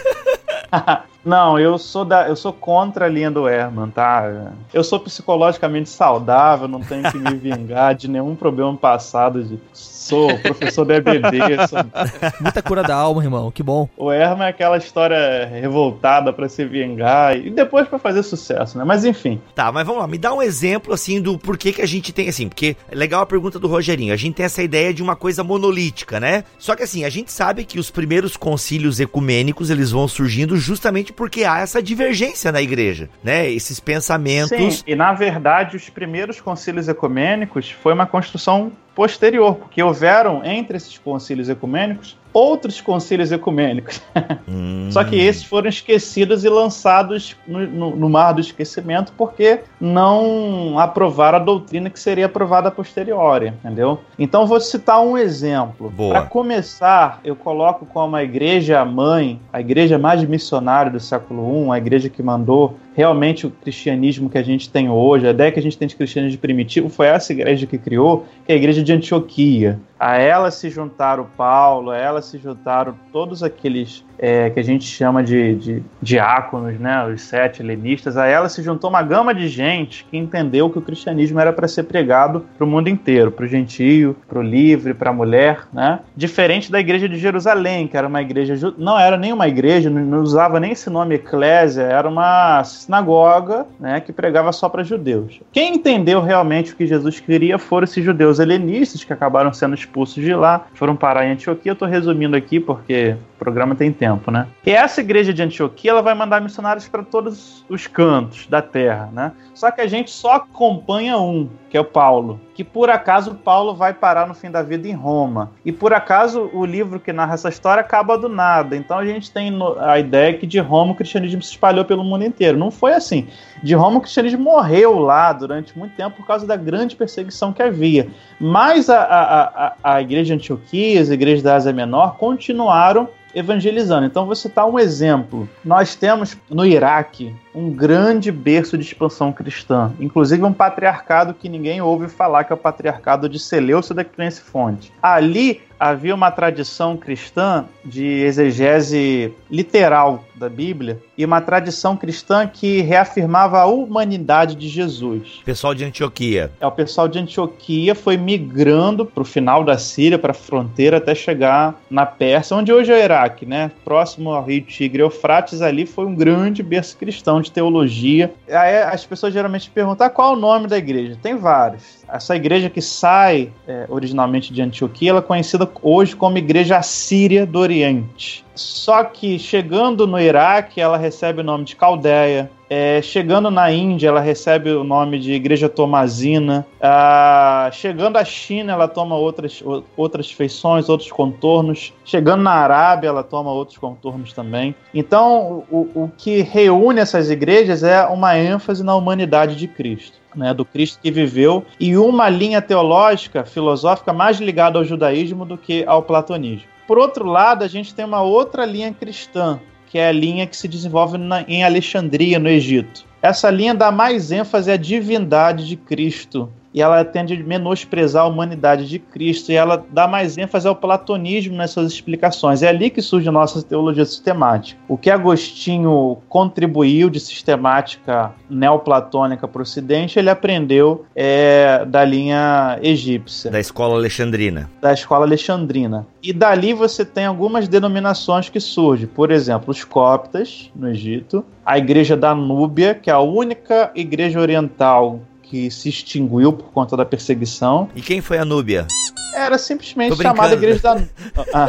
não, 1.26 1.58
eu 1.58 1.76
sou 1.76 2.04
da, 2.04 2.28
eu 2.28 2.36
sou 2.36 2.52
contra 2.52 3.06
a 3.06 3.08
linha 3.08 3.30
do 3.30 3.48
Herman, 3.48 3.90
tá? 3.90 4.52
Eu 4.72 4.84
sou 4.84 5.00
psicologicamente 5.00 5.88
saudável, 5.88 6.68
não 6.68 6.80
tenho 6.80 7.10
que 7.10 7.18
me 7.18 7.34
vingar 7.36 7.94
de 7.96 8.08
nenhum 8.08 8.36
problema 8.36 8.76
passado 8.76 9.42
de 9.42 9.58
sou 10.06 10.38
professor 10.38 10.84
do 10.84 10.92
EBD. 10.92 11.66
Sou... 11.68 11.78
Muita 12.40 12.62
cura 12.62 12.82
da 12.84 12.94
alma, 12.94 13.24
irmão, 13.24 13.50
que 13.50 13.62
bom. 13.62 13.88
O 13.96 14.12
Herman 14.12 14.46
é 14.46 14.50
aquela 14.50 14.76
história 14.76 15.46
revoltada 15.46 16.32
para 16.32 16.48
se 16.48 16.64
vingar 16.64 17.36
e 17.36 17.50
depois 17.50 17.88
para 17.88 17.98
fazer 17.98 18.22
sucesso, 18.22 18.78
né? 18.78 18.84
Mas 18.84 19.04
enfim. 19.04 19.40
Tá, 19.54 19.72
mas 19.72 19.84
vamos 19.84 20.00
lá, 20.00 20.06
me 20.06 20.18
dá 20.18 20.32
um 20.32 20.40
exemplo 20.40 20.94
assim 20.94 21.20
do 21.20 21.36
porquê 21.36 21.72
que 21.72 21.82
a 21.82 21.86
gente 21.86 22.12
tem 22.12 22.28
assim, 22.28 22.48
porque 22.48 22.76
é 22.88 22.94
legal 22.94 23.22
a 23.22 23.26
pergunta 23.26 23.58
do 23.58 23.66
Rogerinho. 23.66 24.12
A 24.12 24.16
gente 24.16 24.34
tem 24.34 24.46
essa 24.46 24.62
ideia 24.62 24.94
de 24.94 25.02
uma 25.02 25.16
coisa 25.16 25.42
monolítica, 25.42 26.20
né? 26.20 26.44
Só 26.56 26.76
que 26.76 26.84
assim, 26.84 27.04
a 27.04 27.10
gente 27.10 27.32
sabe 27.32 27.64
que 27.64 27.80
os 27.80 27.90
primeiros 27.90 28.36
concílios 28.36 29.00
ecumênicos, 29.00 29.70
eles 29.70 29.90
vão 29.90 30.06
surgindo 30.06 30.56
justamente 30.56 31.12
porque 31.16 31.44
há 31.44 31.58
essa 31.58 31.82
divergência 31.82 32.52
na 32.52 32.60
igreja, 32.60 33.08
né? 33.24 33.50
Esses 33.50 33.80
pensamentos. 33.80 34.76
Sim, 34.76 34.82
e 34.86 34.94
na 34.94 35.12
verdade, 35.14 35.76
os 35.76 35.88
primeiros 35.88 36.40
concílios 36.40 36.86
ecumênicos 36.88 37.70
foi 37.70 37.94
uma 37.94 38.06
construção 38.06 38.70
posterior, 38.94 39.56
porque 39.56 39.82
houveram 39.82 40.44
entre 40.44 40.76
esses 40.76 40.96
concílios 40.98 41.48
ecumênicos 41.48 42.16
outros 42.36 42.82
concílios 42.82 43.32
ecumênicos. 43.32 44.00
Hum. 44.48 44.88
Só 44.92 45.02
que 45.02 45.16
esses 45.16 45.42
foram 45.42 45.68
esquecidos 45.68 46.44
e 46.44 46.48
lançados 46.48 47.36
no, 47.46 47.66
no, 47.66 47.96
no, 47.96 48.08
mar 48.08 48.32
do 48.32 48.40
esquecimento 48.40 49.12
porque 49.16 49.60
não 49.80 50.78
aprovaram 50.78 51.38
a 51.38 51.40
doutrina 51.40 51.90
que 51.90 51.98
seria 51.98 52.26
aprovada 52.26 52.68
a 52.68 52.70
posteriori, 52.70 53.48
entendeu? 53.48 54.00
Então 54.16 54.46
vou 54.46 54.60
citar 54.60 55.00
um 55.00 55.18
exemplo. 55.18 55.92
Para 56.10 56.22
começar, 56.22 57.20
eu 57.24 57.34
coloco 57.34 57.86
como 57.86 58.14
a 58.14 58.22
igreja 58.22 58.84
mãe, 58.84 59.40
a 59.52 59.60
igreja 59.60 59.98
mais 59.98 60.22
missionária 60.22 60.92
do 60.92 61.00
século 61.00 61.66
I, 61.66 61.70
a 61.72 61.78
igreja 61.78 62.08
que 62.08 62.22
mandou 62.22 62.76
realmente 62.96 63.46
o 63.46 63.50
cristianismo 63.50 64.30
que 64.30 64.38
a 64.38 64.42
gente 64.42 64.70
tem 64.70 64.88
hoje, 64.88 65.26
a 65.26 65.30
ideia 65.30 65.52
que 65.52 65.60
a 65.60 65.62
gente 65.62 65.76
tem 65.76 65.86
de 65.86 65.94
cristianismo 65.94 66.38
primitivo, 66.38 66.88
foi 66.88 67.08
essa 67.08 67.30
igreja 67.30 67.66
que 67.66 67.76
criou, 67.76 68.24
que 68.46 68.52
é 68.52 68.54
a 68.54 68.58
igreja 68.58 68.82
de 68.82 68.90
Antioquia. 68.90 69.78
A 70.00 70.16
ela 70.16 70.50
se 70.50 70.70
juntaram 70.70 71.26
Paulo, 71.36 71.90
a 71.90 71.98
ela 71.98 72.22
se 72.22 72.38
juntaram 72.38 72.94
todos 73.12 73.42
aqueles 73.42 74.02
é, 74.18 74.50
que 74.50 74.60
a 74.60 74.62
gente 74.62 74.84
chama 74.84 75.22
de, 75.22 75.54
de 75.56 75.82
diáconos, 76.00 76.78
né, 76.78 77.06
os 77.06 77.22
sete 77.22 77.62
helenistas, 77.62 78.16
a 78.16 78.26
ela 78.26 78.48
se 78.48 78.62
juntou 78.62 78.90
uma 78.90 79.02
gama 79.02 79.34
de 79.34 79.48
gente 79.48 80.04
que 80.10 80.16
entendeu 80.16 80.70
que 80.70 80.78
o 80.78 80.82
cristianismo 80.82 81.38
era 81.38 81.52
para 81.52 81.68
ser 81.68 81.84
pregado 81.84 82.44
para 82.56 82.64
o 82.64 82.68
mundo 82.68 82.88
inteiro, 82.88 83.30
para 83.30 83.44
o 83.44 83.48
gentio, 83.48 84.16
para 84.28 84.38
o 84.38 84.42
livre, 84.42 84.94
para 84.94 85.10
a 85.10 85.12
mulher, 85.12 85.64
né? 85.72 86.00
Diferente 86.16 86.70
da 86.70 86.80
igreja 86.80 87.08
de 87.08 87.18
Jerusalém, 87.18 87.86
que 87.86 87.96
era 87.96 88.06
uma 88.06 88.22
igreja, 88.22 88.74
não 88.78 88.98
era 88.98 89.16
nem 89.16 89.32
uma 89.32 89.48
igreja, 89.48 89.90
não 89.90 90.20
usava 90.20 90.58
nem 90.60 90.72
esse 90.72 90.88
nome 90.90 91.14
eclésia, 91.14 91.82
era 91.82 92.08
uma 92.08 92.62
sinagoga, 92.64 93.66
né, 93.78 94.00
que 94.00 94.12
pregava 94.12 94.52
só 94.52 94.68
para 94.68 94.82
judeus. 94.82 95.40
Quem 95.52 95.74
entendeu 95.74 96.20
realmente 96.20 96.72
o 96.72 96.76
que 96.76 96.86
Jesus 96.86 97.20
queria 97.20 97.58
foram 97.58 97.84
esses 97.84 98.04
judeus 98.04 98.38
helenistas 98.38 99.04
que 99.04 99.12
acabaram 99.12 99.52
sendo 99.52 99.74
expulsos 99.74 100.22
de 100.22 100.34
lá, 100.34 100.66
foram 100.74 100.96
parar 100.96 101.26
em 101.26 101.32
Antioquia. 101.32 101.70
Eu 101.70 101.74
estou 101.74 101.88
resumindo 101.88 102.36
aqui 102.36 102.60
porque 102.60 103.16
programa 103.38 103.74
tem 103.74 103.92
tempo, 103.92 104.30
né? 104.30 104.46
E 104.64 104.70
essa 104.70 105.00
igreja 105.00 105.32
de 105.32 105.42
Antioquia, 105.42 105.90
ela 105.90 106.02
vai 106.02 106.14
mandar 106.14 106.40
missionários 106.40 106.88
para 106.88 107.02
todos 107.02 107.64
os 107.68 107.86
cantos 107.86 108.46
da 108.46 108.62
terra, 108.62 109.10
né? 109.12 109.32
Só 109.54 109.70
que 109.70 109.80
a 109.80 109.86
gente 109.86 110.10
só 110.10 110.34
acompanha 110.34 111.18
um, 111.18 111.48
que 111.76 111.78
é 111.78 111.80
o 111.80 111.84
Paulo, 111.84 112.40
que 112.54 112.64
por 112.64 112.88
acaso 112.88 113.34
Paulo 113.34 113.74
vai 113.74 113.92
parar 113.92 114.26
no 114.26 114.32
fim 114.32 114.50
da 114.50 114.62
vida 114.62 114.88
em 114.88 114.94
Roma. 114.94 115.52
E 115.62 115.70
por 115.70 115.92
acaso 115.92 116.50
o 116.54 116.64
livro 116.64 116.98
que 116.98 117.12
narra 117.12 117.34
essa 117.34 117.50
história 117.50 117.82
acaba 117.82 118.16
do 118.16 118.30
nada. 118.30 118.74
Então 118.74 118.96
a 118.96 119.04
gente 119.04 119.30
tem 119.30 119.52
a 119.78 119.98
ideia 119.98 120.32
que 120.32 120.46
de 120.46 120.58
Roma 120.58 120.92
o 120.92 120.94
cristianismo 120.94 121.42
se 121.42 121.50
espalhou 121.50 121.84
pelo 121.84 122.02
mundo 122.02 122.24
inteiro. 122.24 122.56
Não 122.56 122.70
foi 122.70 122.94
assim. 122.94 123.28
De 123.62 123.74
Roma 123.74 123.98
o 123.98 124.00
cristianismo 124.00 124.42
morreu 124.42 124.98
lá 124.98 125.34
durante 125.34 125.78
muito 125.78 125.94
tempo 125.94 126.16
por 126.16 126.26
causa 126.26 126.46
da 126.46 126.56
grande 126.56 126.96
perseguição 126.96 127.52
que 127.52 127.62
havia. 127.62 128.08
Mas 128.40 128.88
a, 128.88 129.02
a, 129.02 129.42
a, 129.66 129.76
a 129.82 130.00
igreja 130.00 130.24
de 130.24 130.32
Antioquia, 130.32 131.02
as 131.02 131.10
igrejas 131.10 131.42
da 131.42 131.56
Ásia 131.56 131.74
Menor 131.74 132.16
continuaram 132.16 133.06
evangelizando. 133.34 134.06
Então, 134.06 134.24
vou 134.24 134.34
citar 134.34 134.66
um 134.66 134.78
exemplo. 134.78 135.46
Nós 135.62 135.94
temos 135.94 136.38
no 136.48 136.64
Iraque 136.64 137.36
um 137.56 137.70
grande 137.70 138.30
berço 138.30 138.76
de 138.76 138.84
expansão 138.84 139.32
cristã, 139.32 139.90
inclusive 139.98 140.44
um 140.44 140.52
patriarcado 140.52 141.32
que 141.32 141.48
ninguém 141.48 141.80
ouve 141.80 142.06
falar, 142.06 142.44
que 142.44 142.52
é 142.52 142.54
o 142.54 142.58
patriarcado 142.58 143.30
de 143.30 143.38
Seleucia 143.38 143.94
da 143.94 144.04
Crense 144.04 144.42
Fonte. 144.42 144.92
Ali 145.02 145.62
havia 145.80 146.14
uma 146.14 146.30
tradição 146.30 146.98
cristã 146.98 147.64
de 147.82 148.04
exegese 148.04 149.32
literal 149.50 150.22
da 150.36 150.48
Bíblia 150.48 151.00
e 151.16 151.24
uma 151.24 151.40
tradição 151.40 151.96
cristã 151.96 152.46
que 152.46 152.80
reafirmava 152.82 153.60
a 153.60 153.66
humanidade 153.66 154.54
de 154.54 154.68
Jesus. 154.68 155.40
Pessoal 155.44 155.74
de 155.74 155.84
Antioquia. 155.84 156.50
É, 156.60 156.66
o 156.66 156.72
pessoal 156.72 157.08
de 157.08 157.18
Antioquia 157.18 157.94
foi 157.94 158.16
migrando 158.16 159.04
para 159.04 159.22
o 159.22 159.24
final 159.24 159.64
da 159.64 159.78
Síria, 159.78 160.18
para 160.18 160.30
a 160.30 160.34
fronteira, 160.34 160.98
até 160.98 161.14
chegar 161.14 161.80
na 161.90 162.06
Pérsia, 162.06 162.56
onde 162.56 162.72
hoje 162.72 162.92
é 162.92 162.96
o 162.96 163.02
Iraque, 163.02 163.46
né? 163.46 163.70
Próximo 163.84 164.30
ao 164.30 164.44
rio 164.44 164.62
Tigre 164.62 165.02
Eufrates, 165.02 165.62
ali 165.62 165.86
foi 165.86 166.06
um 166.06 166.14
grande 166.14 166.62
berço 166.62 166.96
cristão 166.96 167.40
de 167.40 167.50
teologia. 167.50 168.32
Aí 168.48 168.78
as 168.78 169.04
pessoas 169.04 169.32
geralmente 169.32 169.70
perguntam 169.70 170.06
ah, 170.06 170.10
qual 170.10 170.34
é 170.34 170.36
o 170.36 170.40
nome 170.40 170.66
da 170.66 170.78
igreja. 170.78 171.18
Tem 171.22 171.36
vários. 171.36 172.04
Essa 172.08 172.36
igreja 172.36 172.70
que 172.70 172.80
sai 172.80 173.50
é, 173.66 173.86
originalmente 173.88 174.52
de 174.52 174.62
Antioquia, 174.62 175.10
ela 175.10 175.18
é 175.18 175.22
conhecida 175.22 175.68
hoje 175.82 176.14
como 176.14 176.38
Igreja 176.38 176.76
Assíria 176.76 177.44
do 177.44 177.58
Oriente. 177.58 178.45
Só 178.56 179.04
que 179.04 179.38
chegando 179.38 180.06
no 180.06 180.18
Iraque, 180.18 180.80
ela 180.80 180.96
recebe 180.96 181.40
o 181.40 181.44
nome 181.44 181.64
de 181.64 181.76
Caldeia. 181.76 182.50
É, 182.68 183.00
chegando 183.00 183.48
na 183.48 183.70
Índia, 183.70 184.08
ela 184.08 184.20
recebe 184.20 184.70
o 184.72 184.82
nome 184.82 185.20
de 185.20 185.32
Igreja 185.32 185.68
Tomazina. 185.68 186.66
Ah, 186.80 187.70
chegando 187.72 188.16
à 188.16 188.24
China, 188.24 188.72
ela 188.72 188.88
toma 188.88 189.14
outras, 189.14 189.62
outras 189.96 190.32
feições, 190.32 190.88
outros 190.88 191.12
contornos. 191.12 191.92
Chegando 192.04 192.42
na 192.42 192.52
Arábia, 192.52 193.08
ela 193.08 193.22
toma 193.22 193.52
outros 193.52 193.78
contornos 193.78 194.32
também. 194.32 194.74
Então, 194.92 195.64
o, 195.70 195.88
o 195.94 196.10
que 196.16 196.42
reúne 196.42 197.00
essas 197.00 197.30
igrejas 197.30 197.84
é 197.84 198.04
uma 198.06 198.36
ênfase 198.36 198.82
na 198.82 198.96
humanidade 198.96 199.54
de 199.54 199.68
Cristo. 199.68 200.26
Né, 200.34 200.52
do 200.52 200.66
Cristo 200.66 200.98
que 201.00 201.10
viveu, 201.10 201.64
e 201.80 201.96
uma 201.96 202.28
linha 202.28 202.60
teológica, 202.60 203.42
filosófica, 203.42 204.12
mais 204.12 204.38
ligada 204.38 204.78
ao 204.78 204.84
judaísmo 204.84 205.46
do 205.46 205.56
que 205.56 205.82
ao 205.86 206.02
platonismo. 206.02 206.75
Por 206.86 206.98
outro 206.98 207.26
lado, 207.26 207.64
a 207.64 207.68
gente 207.68 207.94
tem 207.94 208.04
uma 208.04 208.22
outra 208.22 208.64
linha 208.64 208.92
cristã, 208.92 209.58
que 209.86 209.98
é 209.98 210.08
a 210.08 210.12
linha 210.12 210.46
que 210.46 210.56
se 210.56 210.68
desenvolve 210.68 211.18
na, 211.18 211.42
em 211.42 211.64
Alexandria, 211.64 212.38
no 212.38 212.48
Egito. 212.48 213.04
Essa 213.20 213.50
linha 213.50 213.74
dá 213.74 213.90
mais 213.90 214.30
ênfase 214.30 214.70
à 214.70 214.76
divindade 214.76 215.66
de 215.66 215.76
Cristo 215.76 216.50
e 216.72 216.82
ela 216.82 217.04
tende 217.04 217.34
a 217.34 217.44
menosprezar 217.44 218.24
a 218.24 218.26
humanidade 218.26 218.86
de 218.86 218.98
Cristo 218.98 219.50
e 219.50 219.54
ela 219.54 219.84
dá 219.90 220.06
mais 220.06 220.36
ênfase 220.36 220.68
ao 220.68 220.76
platonismo 220.76 221.56
nessas 221.56 221.92
explicações. 221.92 222.62
É 222.62 222.68
ali 222.68 222.90
que 222.90 223.00
surge 223.00 223.28
a 223.28 223.32
nossa 223.32 223.62
teologia 223.62 224.04
sistemática. 224.04 224.80
O 224.88 224.96
que 224.96 225.10
Agostinho 225.10 226.18
contribuiu 226.28 227.08
de 227.08 227.18
sistemática 227.18 228.32
neoplatônica 228.48 229.48
para 229.48 229.58
o 229.58 229.62
Ocidente, 229.62 230.18
ele 230.18 230.30
aprendeu 230.30 231.04
é, 231.14 231.84
da 231.86 232.04
linha 232.04 232.78
egípcia. 232.82 233.50
Da 233.50 233.60
escola 233.60 233.94
alexandrina. 233.94 234.70
Da 234.80 234.92
escola 234.92 235.24
alexandrina. 235.24 236.06
E 236.22 236.32
dali 236.32 236.72
você 236.72 237.04
tem 237.04 237.24
algumas 237.24 237.68
denominações 237.68 238.48
que 238.48 238.60
surgem. 238.60 239.06
Por 239.06 239.30
exemplo, 239.30 239.70
os 239.70 239.84
coptas, 239.84 240.70
no 240.74 240.88
Egito, 240.88 241.44
a 241.64 241.78
igreja 241.78 242.16
da 242.16 242.34
Núbia, 242.34 242.94
que 242.94 243.10
é 243.10 243.12
a 243.12 243.20
única 243.20 243.90
igreja 243.94 244.40
oriental 244.40 245.20
que 245.48 245.70
se 245.70 245.88
extinguiu 245.88 246.52
por 246.52 246.72
conta 246.72 246.96
da 246.96 247.04
perseguição. 247.04 247.88
E 247.94 248.00
quem 248.00 248.20
foi 248.20 248.38
a 248.38 248.44
Núbia? 248.44 248.86
Era 249.34 249.58
simplesmente 249.58 250.16
chamada 250.16 250.54
Igreja 250.54 250.80
da 250.80 251.02
ah. 251.52 251.68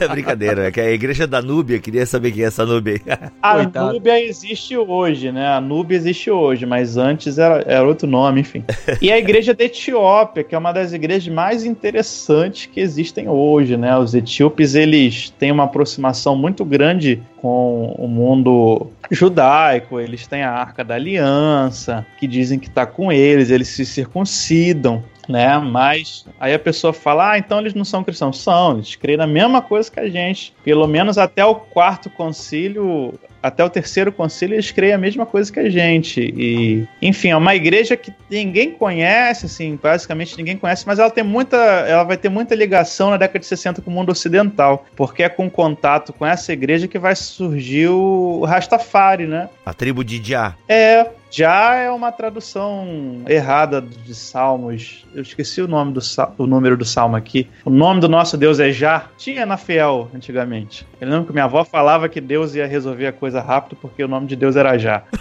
é 0.00 0.08
brincadeira, 0.08 0.68
é 0.68 0.70
que 0.70 0.80
a 0.80 0.90
Igreja 0.90 1.26
da 1.26 1.42
Núbia, 1.42 1.78
queria 1.78 2.06
saber 2.06 2.32
quem 2.32 2.42
é 2.42 2.46
essa 2.46 2.64
Núbia. 2.64 3.00
a 3.42 3.54
Coitado. 3.56 3.92
Núbia 3.92 4.24
existe 4.24 4.74
hoje, 4.76 5.30
né? 5.30 5.46
A 5.48 5.60
Núbia 5.60 5.94
existe 5.94 6.30
hoje, 6.30 6.64
mas 6.64 6.96
antes 6.96 7.36
era, 7.36 7.62
era 7.66 7.86
outro 7.86 8.08
nome, 8.08 8.40
enfim. 8.40 8.64
E 9.02 9.12
a 9.12 9.18
Igreja 9.18 9.52
da 9.52 9.64
Etiópia, 9.64 10.42
que 10.42 10.54
é 10.54 10.58
uma 10.58 10.72
das 10.72 10.94
igrejas 10.94 11.32
mais 11.32 11.64
interessantes 11.64 12.64
que 12.64 12.80
existem 12.80 13.28
hoje, 13.28 13.76
né? 13.76 13.96
Os 13.98 14.14
etíopes, 14.14 14.74
eles 14.74 15.28
têm 15.38 15.52
uma 15.52 15.64
aproximação 15.64 16.34
muito 16.34 16.64
grande 16.64 17.22
com 17.36 17.94
o 17.98 18.08
mundo 18.08 18.90
judaico, 19.10 20.00
eles 20.00 20.26
têm 20.26 20.42
a 20.42 20.52
Arca 20.52 20.84
da 20.84 20.94
Aliança, 20.94 22.06
que 22.18 22.26
dizem 22.26 22.58
que 22.58 22.68
está 22.68 22.86
com 22.86 23.12
eles, 23.12 23.50
eles 23.50 23.68
se 23.68 23.84
circuncidam 23.84 25.02
né? 25.28 25.58
Mas 25.58 26.24
aí 26.38 26.54
a 26.54 26.58
pessoa 26.58 26.92
fala, 26.92 27.32
ah, 27.32 27.38
então 27.38 27.58
eles 27.58 27.74
não 27.74 27.84
são 27.84 28.04
cristãos. 28.04 28.40
São, 28.40 28.74
eles 28.74 28.94
creem 28.96 29.18
na 29.18 29.26
mesma 29.26 29.60
coisa 29.60 29.90
que 29.90 30.00
a 30.00 30.08
gente. 30.08 30.54
Pelo 30.64 30.86
menos 30.86 31.18
até 31.18 31.44
o 31.44 31.54
quarto 31.54 32.08
concílio, 32.10 33.14
até 33.46 33.64
o 33.64 33.70
terceiro 33.70 34.10
concílio, 34.12 34.54
eles 34.54 34.70
creem 34.70 34.92
a 34.92 34.98
mesma 34.98 35.24
coisa 35.24 35.52
que 35.52 35.60
a 35.60 35.70
gente. 35.70 36.20
E, 36.36 36.86
enfim, 37.00 37.30
é 37.30 37.36
uma 37.36 37.54
igreja 37.54 37.96
que 37.96 38.12
ninguém 38.28 38.72
conhece, 38.72 39.46
assim, 39.46 39.78
basicamente 39.80 40.36
ninguém 40.36 40.56
conhece, 40.56 40.86
mas 40.86 40.98
ela 40.98 41.10
tem 41.10 41.22
muita. 41.22 41.56
Ela 41.56 42.02
vai 42.02 42.16
ter 42.16 42.28
muita 42.28 42.54
ligação 42.54 43.10
na 43.10 43.16
década 43.16 43.38
de 43.38 43.46
60 43.46 43.80
com 43.82 43.90
o 43.90 43.94
mundo 43.94 44.10
ocidental. 44.10 44.84
Porque 44.96 45.22
é 45.22 45.28
com 45.28 45.48
contato 45.48 46.12
com 46.12 46.26
essa 46.26 46.52
igreja 46.52 46.88
que 46.88 46.98
vai 46.98 47.14
surgir 47.14 47.88
o 47.88 48.44
Rastafari, 48.44 49.26
né? 49.26 49.48
A 49.64 49.72
tribo 49.72 50.02
de 50.02 50.22
Jah. 50.22 50.56
É, 50.68 51.06
já 51.36 51.74
é 51.74 51.90
uma 51.90 52.10
tradução 52.10 53.22
errada 53.28 53.82
de 53.82 54.14
Salmos. 54.14 55.04
Eu 55.14 55.20
esqueci 55.20 55.60
o 55.60 55.68
nome 55.68 55.92
do 55.92 56.00
o 56.38 56.46
número 56.46 56.78
do 56.78 56.84
Salmo 56.86 57.14
aqui. 57.14 57.46
O 57.62 57.68
nome 57.68 58.00
do 58.00 58.08
nosso 58.08 58.38
Deus 58.38 58.58
é 58.58 58.72
Já. 58.72 59.04
Tinha 59.18 59.44
na 59.44 59.58
Fiel 59.58 60.10
antigamente. 60.14 60.86
Eu 60.98 61.10
lembro 61.10 61.26
que 61.26 61.34
minha 61.34 61.44
avó 61.44 61.62
falava 61.62 62.08
que 62.08 62.22
Deus 62.22 62.54
ia 62.54 62.66
resolver 62.66 63.08
a 63.08 63.12
coisa 63.12 63.42
rápido 63.42 63.76
porque 63.76 64.02
o 64.02 64.08
nome 64.08 64.26
de 64.26 64.34
Deus 64.34 64.56
era 64.56 64.78
Já. 64.78 65.02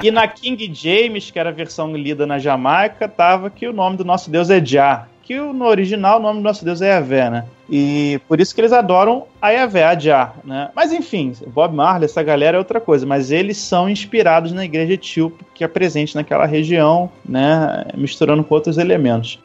e 0.00 0.12
na 0.12 0.28
King 0.28 0.72
James, 0.72 1.28
que 1.28 1.40
era 1.40 1.48
a 1.48 1.52
versão 1.52 1.96
lida 1.96 2.24
na 2.24 2.38
Jamaica, 2.38 3.08
tava 3.08 3.50
que 3.50 3.66
o 3.66 3.72
nome 3.72 3.96
do 3.96 4.04
nosso 4.04 4.30
Deus 4.30 4.48
é 4.48 4.64
Já 4.64 5.08
que 5.22 5.38
no 5.38 5.66
original 5.66 6.18
o 6.18 6.22
nome 6.22 6.40
do 6.40 6.42
nosso 6.42 6.64
Deus 6.64 6.82
é 6.82 6.88
Yahvé, 6.88 7.30
né? 7.30 7.44
E 7.70 8.20
por 8.28 8.40
isso 8.40 8.54
que 8.54 8.60
eles 8.60 8.72
adoram 8.72 9.24
a 9.40 9.50
Yahvé, 9.50 9.84
a 9.84 9.98
Jah, 9.98 10.34
né? 10.44 10.70
Mas 10.74 10.92
enfim, 10.92 11.32
Bob 11.46 11.74
Marley, 11.74 12.04
essa 12.04 12.22
galera 12.22 12.56
é 12.56 12.58
outra 12.58 12.80
coisa, 12.80 13.06
mas 13.06 13.30
eles 13.30 13.56
são 13.56 13.88
inspirados 13.88 14.52
na 14.52 14.64
igreja 14.64 14.92
etíope 14.94 15.44
que 15.54 15.64
é 15.64 15.68
presente 15.68 16.14
naquela 16.14 16.44
região, 16.44 17.10
né? 17.24 17.86
Misturando 17.96 18.44
com 18.44 18.54
outros 18.54 18.78
elementos. 18.78 19.38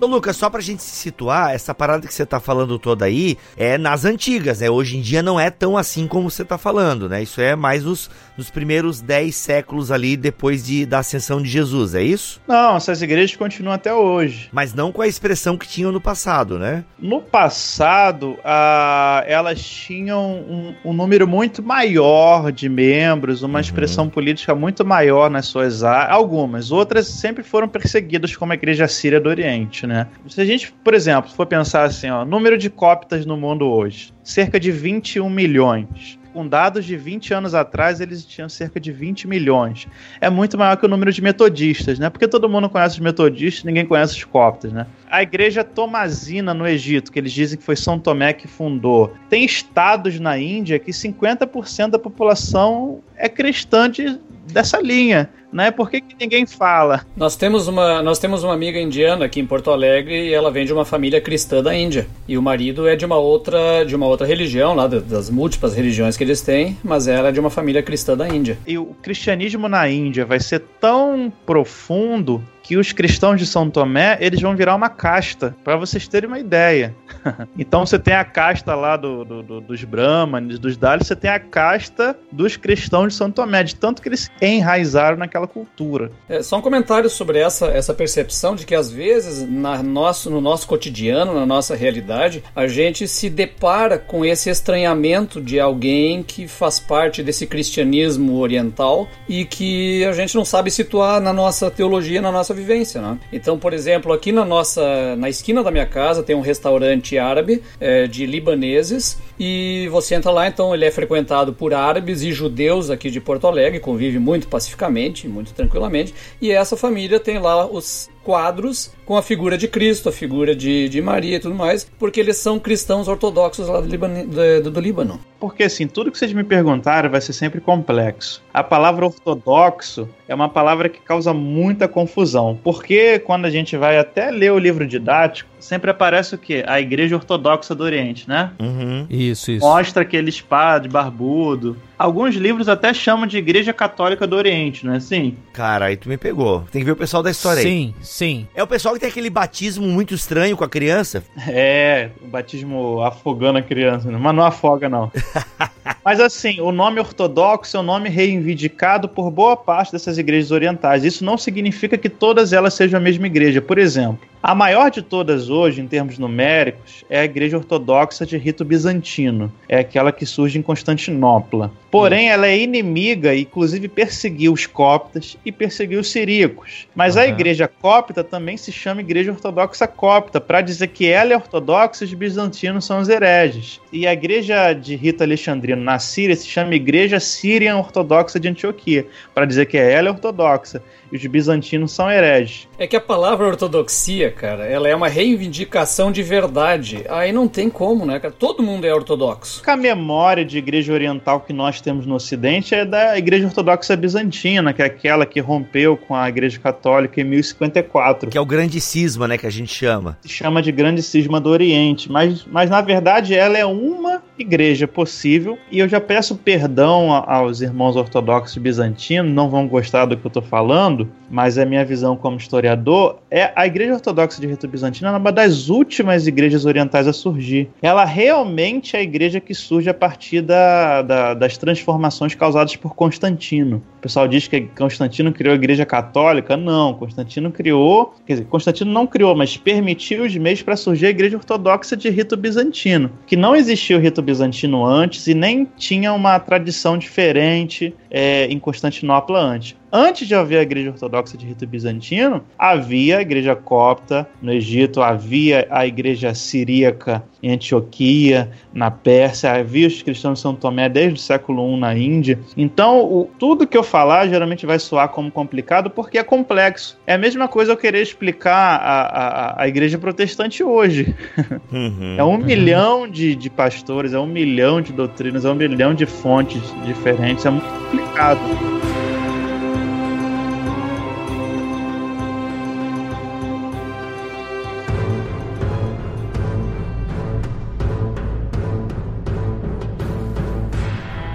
Ô, 0.00 0.06
Lucas, 0.06 0.34
só 0.34 0.48
pra 0.48 0.62
gente 0.62 0.82
se 0.82 0.96
situar, 0.96 1.50
essa 1.50 1.74
parada 1.74 2.06
que 2.06 2.14
você 2.14 2.24
tá 2.24 2.40
falando 2.40 2.78
toda 2.78 3.04
aí 3.04 3.36
é 3.54 3.76
nas 3.76 4.06
antigas, 4.06 4.60
né? 4.60 4.70
Hoje 4.70 4.96
em 4.96 5.02
dia 5.02 5.22
não 5.22 5.38
é 5.38 5.50
tão 5.50 5.76
assim 5.76 6.06
como 6.06 6.30
você 6.30 6.42
tá 6.42 6.56
falando, 6.56 7.06
né? 7.06 7.22
Isso 7.22 7.38
é 7.38 7.54
mais 7.54 7.84
os, 7.84 8.10
nos 8.34 8.48
primeiros 8.48 9.02
10 9.02 9.36
séculos 9.36 9.92
ali 9.92 10.16
depois 10.16 10.64
de, 10.64 10.86
da 10.86 11.00
ascensão 11.00 11.42
de 11.42 11.50
Jesus, 11.50 11.94
é 11.94 12.02
isso? 12.02 12.40
Não, 12.48 12.76
essas 12.76 13.02
igrejas 13.02 13.36
continuam 13.36 13.74
até 13.74 13.92
hoje. 13.92 14.48
Mas 14.50 14.72
não 14.72 14.90
com 14.90 15.02
a 15.02 15.06
expressão 15.06 15.58
que 15.58 15.68
tinham 15.68 15.92
no 15.92 16.00
passado, 16.00 16.58
né? 16.58 16.82
No 16.98 17.20
passado, 17.20 18.38
ah, 18.42 19.22
elas 19.26 19.62
tinham 19.62 20.22
um, 20.22 20.74
um 20.82 20.92
número 20.94 21.28
muito 21.28 21.62
maior 21.62 22.50
de 22.50 22.70
membros, 22.70 23.42
uma 23.42 23.60
expressão 23.60 24.08
política 24.08 24.54
muito 24.54 24.82
maior 24.82 25.28
nas 25.28 25.44
suas 25.44 25.84
áreas. 25.84 26.10
Algumas, 26.10 26.72
outras 26.72 27.06
sempre 27.06 27.44
foram 27.44 27.68
perseguidas, 27.68 28.34
como 28.34 28.52
a 28.52 28.54
Igreja 28.54 28.88
Síria 28.88 29.20
do 29.20 29.28
Oriente, 29.28 29.86
né? 29.86 29.89
Se 30.28 30.40
a 30.40 30.44
gente, 30.44 30.72
por 30.84 30.94
exemplo, 30.94 31.30
for 31.30 31.46
pensar 31.46 31.84
assim, 31.84 32.08
ó, 32.10 32.24
número 32.24 32.56
de 32.56 32.70
cóptas 32.70 33.26
no 33.26 33.36
mundo 33.36 33.66
hoje, 33.66 34.12
cerca 34.22 34.58
de 34.60 34.70
21 34.70 35.28
milhões. 35.28 36.18
Com 36.32 36.46
dados 36.46 36.84
de 36.84 36.96
20 36.96 37.34
anos 37.34 37.54
atrás, 37.56 38.00
eles 38.00 38.24
tinham 38.24 38.48
cerca 38.48 38.78
de 38.78 38.92
20 38.92 39.26
milhões. 39.26 39.88
É 40.20 40.30
muito 40.30 40.56
maior 40.56 40.76
que 40.76 40.86
o 40.86 40.88
número 40.88 41.12
de 41.12 41.20
metodistas, 41.20 41.98
né? 41.98 42.08
Porque 42.08 42.28
todo 42.28 42.48
mundo 42.48 42.70
conhece 42.70 42.94
os 42.94 43.00
metodistas, 43.00 43.64
ninguém 43.64 43.84
conhece 43.84 44.14
os 44.14 44.22
coptas, 44.22 44.72
né? 44.72 44.86
A 45.10 45.22
igreja 45.22 45.64
tomazina 45.64 46.54
no 46.54 46.68
Egito, 46.68 47.10
que 47.10 47.18
eles 47.18 47.32
dizem 47.32 47.58
que 47.58 47.64
foi 47.64 47.74
São 47.74 47.98
Tomé 47.98 48.32
que 48.32 48.46
fundou. 48.46 49.12
Tem 49.28 49.44
estados 49.44 50.20
na 50.20 50.38
Índia 50.38 50.78
que 50.78 50.92
50% 50.92 51.90
da 51.90 51.98
população 51.98 53.00
é 53.16 53.28
cristã 53.28 53.90
de, 53.90 54.16
dessa 54.50 54.80
linha, 54.80 55.30
né? 55.52 55.70
Por 55.70 55.90
que, 55.90 56.00
que 56.00 56.16
ninguém 56.18 56.46
fala? 56.46 57.04
Nós 57.16 57.36
temos, 57.36 57.68
uma, 57.68 58.02
nós 58.02 58.18
temos 58.18 58.44
uma 58.44 58.54
amiga 58.54 58.78
indiana 58.78 59.24
aqui 59.24 59.40
em 59.40 59.46
Porto 59.46 59.70
Alegre 59.70 60.28
e 60.28 60.32
ela 60.32 60.50
vem 60.50 60.64
de 60.64 60.72
uma 60.72 60.84
família 60.84 61.20
cristã 61.20 61.62
da 61.62 61.74
Índia. 61.74 62.06
E 62.26 62.38
o 62.38 62.42
marido 62.42 62.88
é 62.88 62.96
de 62.96 63.04
uma 63.04 63.16
outra, 63.16 63.84
de 63.84 63.94
uma 63.94 64.06
outra 64.06 64.26
religião, 64.26 64.74
lá 64.74 64.86
das 64.86 65.30
múltiplas 65.30 65.74
religiões 65.74 66.16
que 66.16 66.24
eles 66.24 66.40
têm, 66.40 66.76
mas 66.82 67.08
ela 67.08 67.28
é 67.28 67.32
de 67.32 67.40
uma 67.40 67.50
família 67.50 67.82
cristã 67.82 68.16
da 68.16 68.28
Índia. 68.28 68.58
E 68.66 68.78
o 68.78 68.86
cristianismo 69.02 69.68
na 69.68 69.88
Índia 69.88 70.24
vai 70.24 70.40
ser 70.40 70.62
tão 70.80 71.32
profundo 71.44 72.42
que 72.70 72.76
os 72.76 72.92
cristãos 72.92 73.40
de 73.40 73.46
São 73.46 73.68
Tomé 73.68 74.16
eles 74.20 74.40
vão 74.40 74.54
virar 74.54 74.76
uma 74.76 74.88
casta, 74.88 75.56
para 75.64 75.74
vocês 75.74 76.06
terem 76.06 76.28
uma 76.28 76.38
ideia. 76.38 76.94
então 77.58 77.84
você 77.84 77.98
tem 77.98 78.14
a 78.14 78.24
casta 78.24 78.76
lá 78.76 78.96
do, 78.96 79.24
do, 79.24 79.42
do, 79.42 79.60
dos 79.60 79.82
Brahmanes, 79.82 80.56
dos 80.56 80.76
Dalits, 80.76 81.08
você 81.08 81.16
tem 81.16 81.28
a 81.28 81.40
casta 81.40 82.16
dos 82.30 82.56
cristãos 82.56 83.12
de 83.12 83.18
São 83.18 83.28
Tomé, 83.28 83.64
de 83.64 83.74
tanto 83.74 84.00
que 84.00 84.08
eles 84.08 84.30
enraizaram 84.40 85.16
naquela 85.16 85.48
cultura. 85.48 86.12
É, 86.28 86.44
só 86.44 86.58
um 86.58 86.60
comentário 86.60 87.10
sobre 87.10 87.40
essa, 87.40 87.66
essa 87.66 87.92
percepção 87.92 88.54
de 88.54 88.64
que 88.64 88.76
às 88.76 88.88
vezes 88.88 89.44
na 89.50 89.82
nosso, 89.82 90.30
no 90.30 90.40
nosso 90.40 90.68
cotidiano, 90.68 91.34
na 91.34 91.44
nossa 91.44 91.74
realidade, 91.74 92.44
a 92.54 92.68
gente 92.68 93.08
se 93.08 93.28
depara 93.28 93.98
com 93.98 94.24
esse 94.24 94.48
estranhamento 94.48 95.40
de 95.40 95.58
alguém 95.58 96.22
que 96.22 96.46
faz 96.46 96.78
parte 96.78 97.20
desse 97.20 97.48
cristianismo 97.48 98.38
oriental 98.38 99.08
e 99.28 99.44
que 99.44 100.04
a 100.04 100.12
gente 100.12 100.36
não 100.36 100.44
sabe 100.44 100.70
situar 100.70 101.20
na 101.20 101.32
nossa 101.32 101.68
teologia, 101.68 102.22
na 102.22 102.30
nossa 102.30 102.59
vivência, 102.60 103.00
né? 103.00 103.18
Então, 103.32 103.58
por 103.58 103.72
exemplo, 103.72 104.12
aqui 104.12 104.32
na 104.32 104.44
nossa, 104.44 105.16
na 105.16 105.28
esquina 105.28 105.62
da 105.62 105.70
minha 105.70 105.86
casa 105.86 106.22
tem 106.22 106.36
um 106.36 106.40
restaurante 106.40 107.18
árabe 107.18 107.62
é, 107.80 108.06
de 108.06 108.26
libaneses 108.26 109.18
e 109.38 109.88
você 109.90 110.14
entra 110.14 110.30
lá, 110.30 110.46
então 110.46 110.74
ele 110.74 110.84
é 110.84 110.90
frequentado 110.90 111.52
por 111.52 111.74
árabes 111.74 112.22
e 112.22 112.32
judeus 112.32 112.90
aqui 112.90 113.10
de 113.10 113.20
Porto 113.20 113.46
Alegre, 113.46 113.80
convive 113.80 114.18
muito 114.18 114.48
pacificamente, 114.48 115.26
muito 115.26 115.52
tranquilamente, 115.52 116.14
e 116.40 116.50
essa 116.50 116.76
família 116.76 117.18
tem 117.18 117.38
lá 117.38 117.66
os 117.66 118.10
quadros 118.22 118.92
com 119.04 119.16
a 119.16 119.22
figura 119.22 119.58
de 119.58 119.66
Cristo, 119.66 120.08
a 120.08 120.12
figura 120.12 120.54
de, 120.54 120.88
de 120.88 121.00
Maria 121.02 121.36
e 121.36 121.40
tudo 121.40 121.54
mais, 121.54 121.90
porque 121.98 122.20
eles 122.20 122.36
são 122.36 122.58
cristãos 122.58 123.08
ortodoxos 123.08 123.68
lá 123.68 123.80
do, 123.80 123.88
Líbano, 123.88 124.26
do, 124.26 124.70
do 124.70 124.80
Líbano. 124.80 125.20
Porque 125.38 125.64
assim, 125.64 125.86
tudo 125.86 126.12
que 126.12 126.18
vocês 126.18 126.32
me 126.32 126.44
perguntaram 126.44 127.10
vai 127.10 127.20
ser 127.20 127.32
sempre 127.32 127.60
complexo. 127.60 128.42
A 128.52 128.62
palavra 128.62 129.06
ortodoxo 129.06 130.08
é 130.28 130.34
uma 130.34 130.48
palavra 130.48 130.88
que 130.88 131.00
causa 131.00 131.32
muita 131.34 131.88
confusão, 131.88 132.58
porque 132.62 133.18
quando 133.18 133.46
a 133.46 133.50
gente 133.50 133.76
vai 133.76 133.98
até 133.98 134.30
ler 134.30 134.52
o 134.52 134.58
livro 134.58 134.86
didático, 134.86 135.49
sempre 135.60 135.90
aparece 135.90 136.34
o 136.34 136.38
quê? 136.38 136.64
A 136.66 136.80
Igreja 136.80 137.16
Ortodoxa 137.16 137.74
do 137.74 137.84
Oriente, 137.84 138.28
né? 138.28 138.50
Uhum. 138.58 139.06
Isso, 139.08 139.50
isso. 139.50 139.64
Mostra 139.64 140.02
aquele 140.02 140.30
padre 140.42 140.88
barbudo. 140.88 141.76
Alguns 141.98 142.34
livros 142.34 142.68
até 142.68 142.94
chamam 142.94 143.26
de 143.26 143.36
Igreja 143.36 143.72
Católica 143.72 144.26
do 144.26 144.34
Oriente, 144.34 144.86
não 144.86 144.94
é 144.94 144.96
assim? 144.96 145.36
Cara, 145.52 145.86
aí 145.86 145.96
tu 145.96 146.08
me 146.08 146.16
pegou. 146.16 146.64
Tem 146.72 146.80
que 146.80 146.86
ver 146.86 146.92
o 146.92 146.96
pessoal 146.96 147.22
da 147.22 147.30
história 147.30 147.60
aí. 147.60 147.66
Sim, 147.66 147.94
sim. 148.00 148.48
É 148.54 148.62
o 148.62 148.66
pessoal 148.66 148.94
que 148.94 149.00
tem 149.00 149.08
aquele 149.10 149.28
batismo 149.28 149.86
muito 149.86 150.14
estranho 150.14 150.56
com 150.56 150.64
a 150.64 150.68
criança. 150.68 151.22
É, 151.46 152.10
o 152.22 152.26
batismo 152.26 153.02
afogando 153.02 153.58
a 153.58 153.62
criança, 153.62 154.10
né? 154.10 154.18
mas 154.18 154.34
não 154.34 154.44
afoga, 154.44 154.88
não. 154.88 155.12
Mas 156.04 156.18
assim, 156.18 156.60
o 156.60 156.72
nome 156.72 156.98
ortodoxo 156.98 157.76
é 157.76 157.80
um 157.80 157.82
nome 157.82 158.08
reivindicado 158.08 159.08
por 159.08 159.30
boa 159.30 159.56
parte 159.56 159.92
dessas 159.92 160.16
igrejas 160.16 160.50
orientais. 160.50 161.04
Isso 161.04 161.24
não 161.24 161.36
significa 161.36 161.98
que 161.98 162.08
todas 162.08 162.52
elas 162.52 162.74
sejam 162.74 162.98
a 162.98 163.02
mesma 163.02 163.26
igreja. 163.26 163.60
Por 163.60 163.78
exemplo, 163.78 164.20
a 164.42 164.54
maior 164.54 164.90
de 164.90 165.02
todas 165.02 165.50
hoje, 165.50 165.80
em 165.82 165.86
termos 165.86 166.18
numéricos, 166.18 167.04
é 167.10 167.20
a 167.20 167.24
igreja 167.24 167.58
ortodoxa 167.58 168.24
de 168.24 168.38
rito 168.38 168.64
bizantino. 168.64 169.52
É 169.68 169.78
aquela 169.80 170.10
que 170.12 170.24
surge 170.24 170.58
em 170.58 170.62
Constantinopla. 170.62 171.70
Porém, 171.90 172.30
ela 172.30 172.46
é 172.46 172.56
inimiga, 172.58 173.34
inclusive 173.34 173.88
perseguiu 173.88 174.52
os 174.52 174.64
coptas 174.64 175.36
e 175.44 175.50
perseguiu 175.52 176.00
os 176.00 176.10
siríacos. 176.10 176.86
Mas 176.94 177.16
a 177.16 177.22
Uhum. 177.22 177.28
igreja 177.28 177.68
copta 177.68 178.24
também 178.24 178.56
se 178.56 178.72
chama 178.72 179.00
igreja 179.00 179.32
ortodoxa 179.32 179.86
copta, 179.86 180.40
para 180.40 180.60
dizer 180.60 180.86
que 180.88 181.06
ela 181.06 181.32
é 181.32 181.36
ortodoxa 181.36 182.04
e 182.04 182.06
os 182.06 182.14
bizantinos 182.14 182.84
são 182.84 183.00
os 183.00 183.08
hereges. 183.08 183.80
E 183.92 184.06
a 184.06 184.12
igreja 184.12 184.72
de 184.72 184.94
rito 184.96 185.22
alexandrino 185.22 185.82
na 185.82 185.98
Síria 185.98 186.36
se 186.36 186.46
chama 186.46 186.74
igreja 186.74 187.20
síria 187.20 187.76
ortodoxa 187.76 188.38
de 188.40 188.48
Antioquia, 188.48 189.06
para 189.34 189.44
dizer 189.44 189.66
que 189.66 189.76
ela 189.76 190.08
é 190.08 190.10
ortodoxa 190.10 190.82
e 191.12 191.16
os 191.16 191.26
bizantinos 191.26 191.92
são 191.92 192.10
hereges. 192.10 192.68
É 192.78 192.86
que 192.86 192.96
a 192.96 193.00
palavra 193.00 193.46
ortodoxia, 193.46 194.30
cara, 194.30 194.64
ela 194.64 194.88
é 194.88 194.94
uma 194.94 195.08
reivindicação 195.08 196.10
de 196.12 196.22
verdade. 196.22 197.04
Aí 197.08 197.32
não 197.32 197.48
tem 197.48 197.68
como, 197.68 198.06
né, 198.06 198.18
cara? 198.18 198.34
Todo 198.36 198.62
mundo 198.62 198.86
é 198.86 198.94
ortodoxo. 198.94 199.62
A 199.66 199.76
memória 199.76 200.44
de 200.44 200.58
igreja 200.58 200.92
oriental 200.92 201.40
que 201.40 201.52
nós 201.52 201.80
temos 201.80 202.06
no 202.06 202.16
Ocidente 202.16 202.74
é 202.74 202.84
da 202.84 203.16
igreja 203.16 203.46
ortodoxa 203.46 203.96
bizantina, 203.96 204.72
que 204.72 204.82
é 204.82 204.86
aquela 204.86 205.24
que 205.24 205.40
rompeu 205.40 205.96
com 205.96 206.14
a 206.14 206.28
igreja 206.28 206.58
católica 206.58 207.20
em 207.20 207.24
1054. 207.24 208.30
Que 208.30 208.38
é 208.38 208.40
o 208.40 208.46
grande 208.46 208.80
cisma, 208.80 209.28
né, 209.28 209.38
que 209.38 209.46
a 209.46 209.50
gente 209.50 209.72
chama. 209.72 210.18
se 210.22 210.28
chama 210.28 210.60
de 210.60 210.72
Grande 210.72 211.02
Cisma 211.02 211.40
do 211.40 211.50
Oriente, 211.50 212.10
mas, 212.10 212.44
mas 212.44 212.68
na 212.70 212.80
verdade 212.80 213.34
ela 213.34 213.56
é 213.56 213.64
uma 213.64 214.22
igreja 214.42 214.86
possível 214.88 215.58
e 215.70 215.78
eu 215.78 215.88
já 215.88 216.00
peço 216.00 216.36
perdão 216.36 217.12
aos 217.26 217.60
irmãos 217.60 217.96
ortodoxos 217.96 218.56
bizantinos, 218.58 219.32
não 219.32 219.48
vão 219.50 219.66
gostar 219.68 220.04
do 220.06 220.16
que 220.16 220.24
eu 220.26 220.28
estou 220.28 220.42
falando, 220.42 221.10
mas 221.30 221.58
a 221.58 221.64
minha 221.64 221.84
visão 221.84 222.16
como 222.16 222.36
historiador 222.36 223.18
é 223.30 223.52
a 223.54 223.66
igreja 223.66 223.94
ortodoxa 223.94 224.40
de 224.40 224.46
rito 224.46 224.66
bizantino 224.68 225.08
é 225.08 225.12
uma 225.16 225.32
das 225.32 225.68
últimas 225.68 226.26
igrejas 226.26 226.64
orientais 226.64 227.06
a 227.06 227.12
surgir. 227.12 227.68
Ela 227.82 228.04
realmente 228.04 228.96
é 228.96 229.00
a 229.00 229.02
igreja 229.02 229.40
que 229.40 229.54
surge 229.54 229.88
a 229.88 229.94
partir 229.94 230.40
da, 230.40 231.02
da- 231.02 231.34
das 231.34 231.56
transformações 231.56 232.34
causadas 232.34 232.74
por 232.76 232.94
Constantino. 232.94 233.82
O 233.98 234.00
pessoal 234.00 234.26
diz 234.26 234.48
que 234.48 234.62
Constantino 234.76 235.32
criou 235.32 235.52
a 235.52 235.56
igreja 235.56 235.84
católica. 235.86 236.56
Não, 236.56 236.94
Constantino 236.94 237.50
criou, 237.52 238.14
quer 238.26 238.34
dizer, 238.34 238.46
Constantino 238.46 238.90
não 238.90 239.06
criou, 239.06 239.34
mas 239.36 239.56
permitiu 239.56 240.24
os 240.24 240.34
meios 240.36 240.62
para 240.62 240.76
surgir 240.76 241.06
a 241.06 241.10
igreja 241.10 241.36
ortodoxa 241.36 241.96
de 241.96 242.08
rito 242.10 242.36
bizantino, 242.36 243.10
que 243.26 243.36
não 243.36 243.54
existia 243.54 243.96
o 243.96 244.00
rito 244.00 244.22
bizantino 244.30 244.86
antes 244.86 245.26
e 245.26 245.34
nem 245.34 245.66
tinha 245.76 246.12
uma 246.12 246.38
tradição 246.38 246.96
diferente 246.96 247.94
é, 248.10 248.46
em 248.46 248.58
Constantinopla 248.58 249.40
antes. 249.40 249.76
Antes 249.92 250.28
de 250.28 250.34
haver 250.34 250.58
a 250.58 250.62
igreja 250.62 250.90
ortodoxa 250.90 251.36
de 251.36 251.44
rito 251.46 251.66
bizantino, 251.66 252.42
havia 252.58 253.18
a 253.18 253.22
igreja 253.22 253.56
copta 253.56 254.28
no 254.40 254.52
Egito, 254.52 255.02
havia 255.02 255.66
a 255.70 255.86
igreja 255.86 256.32
siríaca 256.34 257.24
em 257.42 257.52
Antioquia, 257.52 258.50
na 258.72 258.90
Pérsia, 258.90 259.52
havia 259.52 259.86
os 259.88 260.02
cristãos 260.02 260.38
de 260.38 260.42
São 260.42 260.54
Tomé 260.54 260.88
desde 260.88 261.14
o 261.14 261.16
século 261.18 261.74
I 261.74 261.80
na 261.80 261.96
Índia. 261.96 262.38
Então, 262.56 263.00
o- 263.00 263.30
tudo 263.38 263.66
que 263.66 263.76
eu 263.76 263.82
falar 263.82 264.28
geralmente 264.28 264.66
vai 264.66 264.78
soar 264.78 265.08
como 265.08 265.30
complicado 265.30 265.90
porque 265.90 266.18
é 266.18 266.22
complexo. 266.22 266.98
É 267.06 267.14
a 267.14 267.18
mesma 267.18 267.48
coisa 267.48 267.72
eu 267.72 267.76
querer 267.76 268.02
explicar 268.02 268.76
a, 268.80 269.00
a, 269.02 269.62
a 269.62 269.68
igreja 269.68 269.98
protestante 269.98 270.62
hoje. 270.62 271.14
Uhum. 271.72 272.16
É 272.18 272.24
um 272.24 272.36
milhão 272.36 273.08
de, 273.08 273.34
de 273.34 273.48
pastores, 273.48 274.12
é 274.12 274.18
um 274.18 274.26
milhão 274.26 274.80
de 274.80 274.92
doutrinas, 274.92 275.44
é 275.44 275.50
um 275.50 275.54
milhão 275.54 275.94
de 275.94 276.04
fontes 276.04 276.60
diferentes, 276.84 277.46
é 277.46 277.50
muito 277.50 277.64
complicado. 277.68 278.40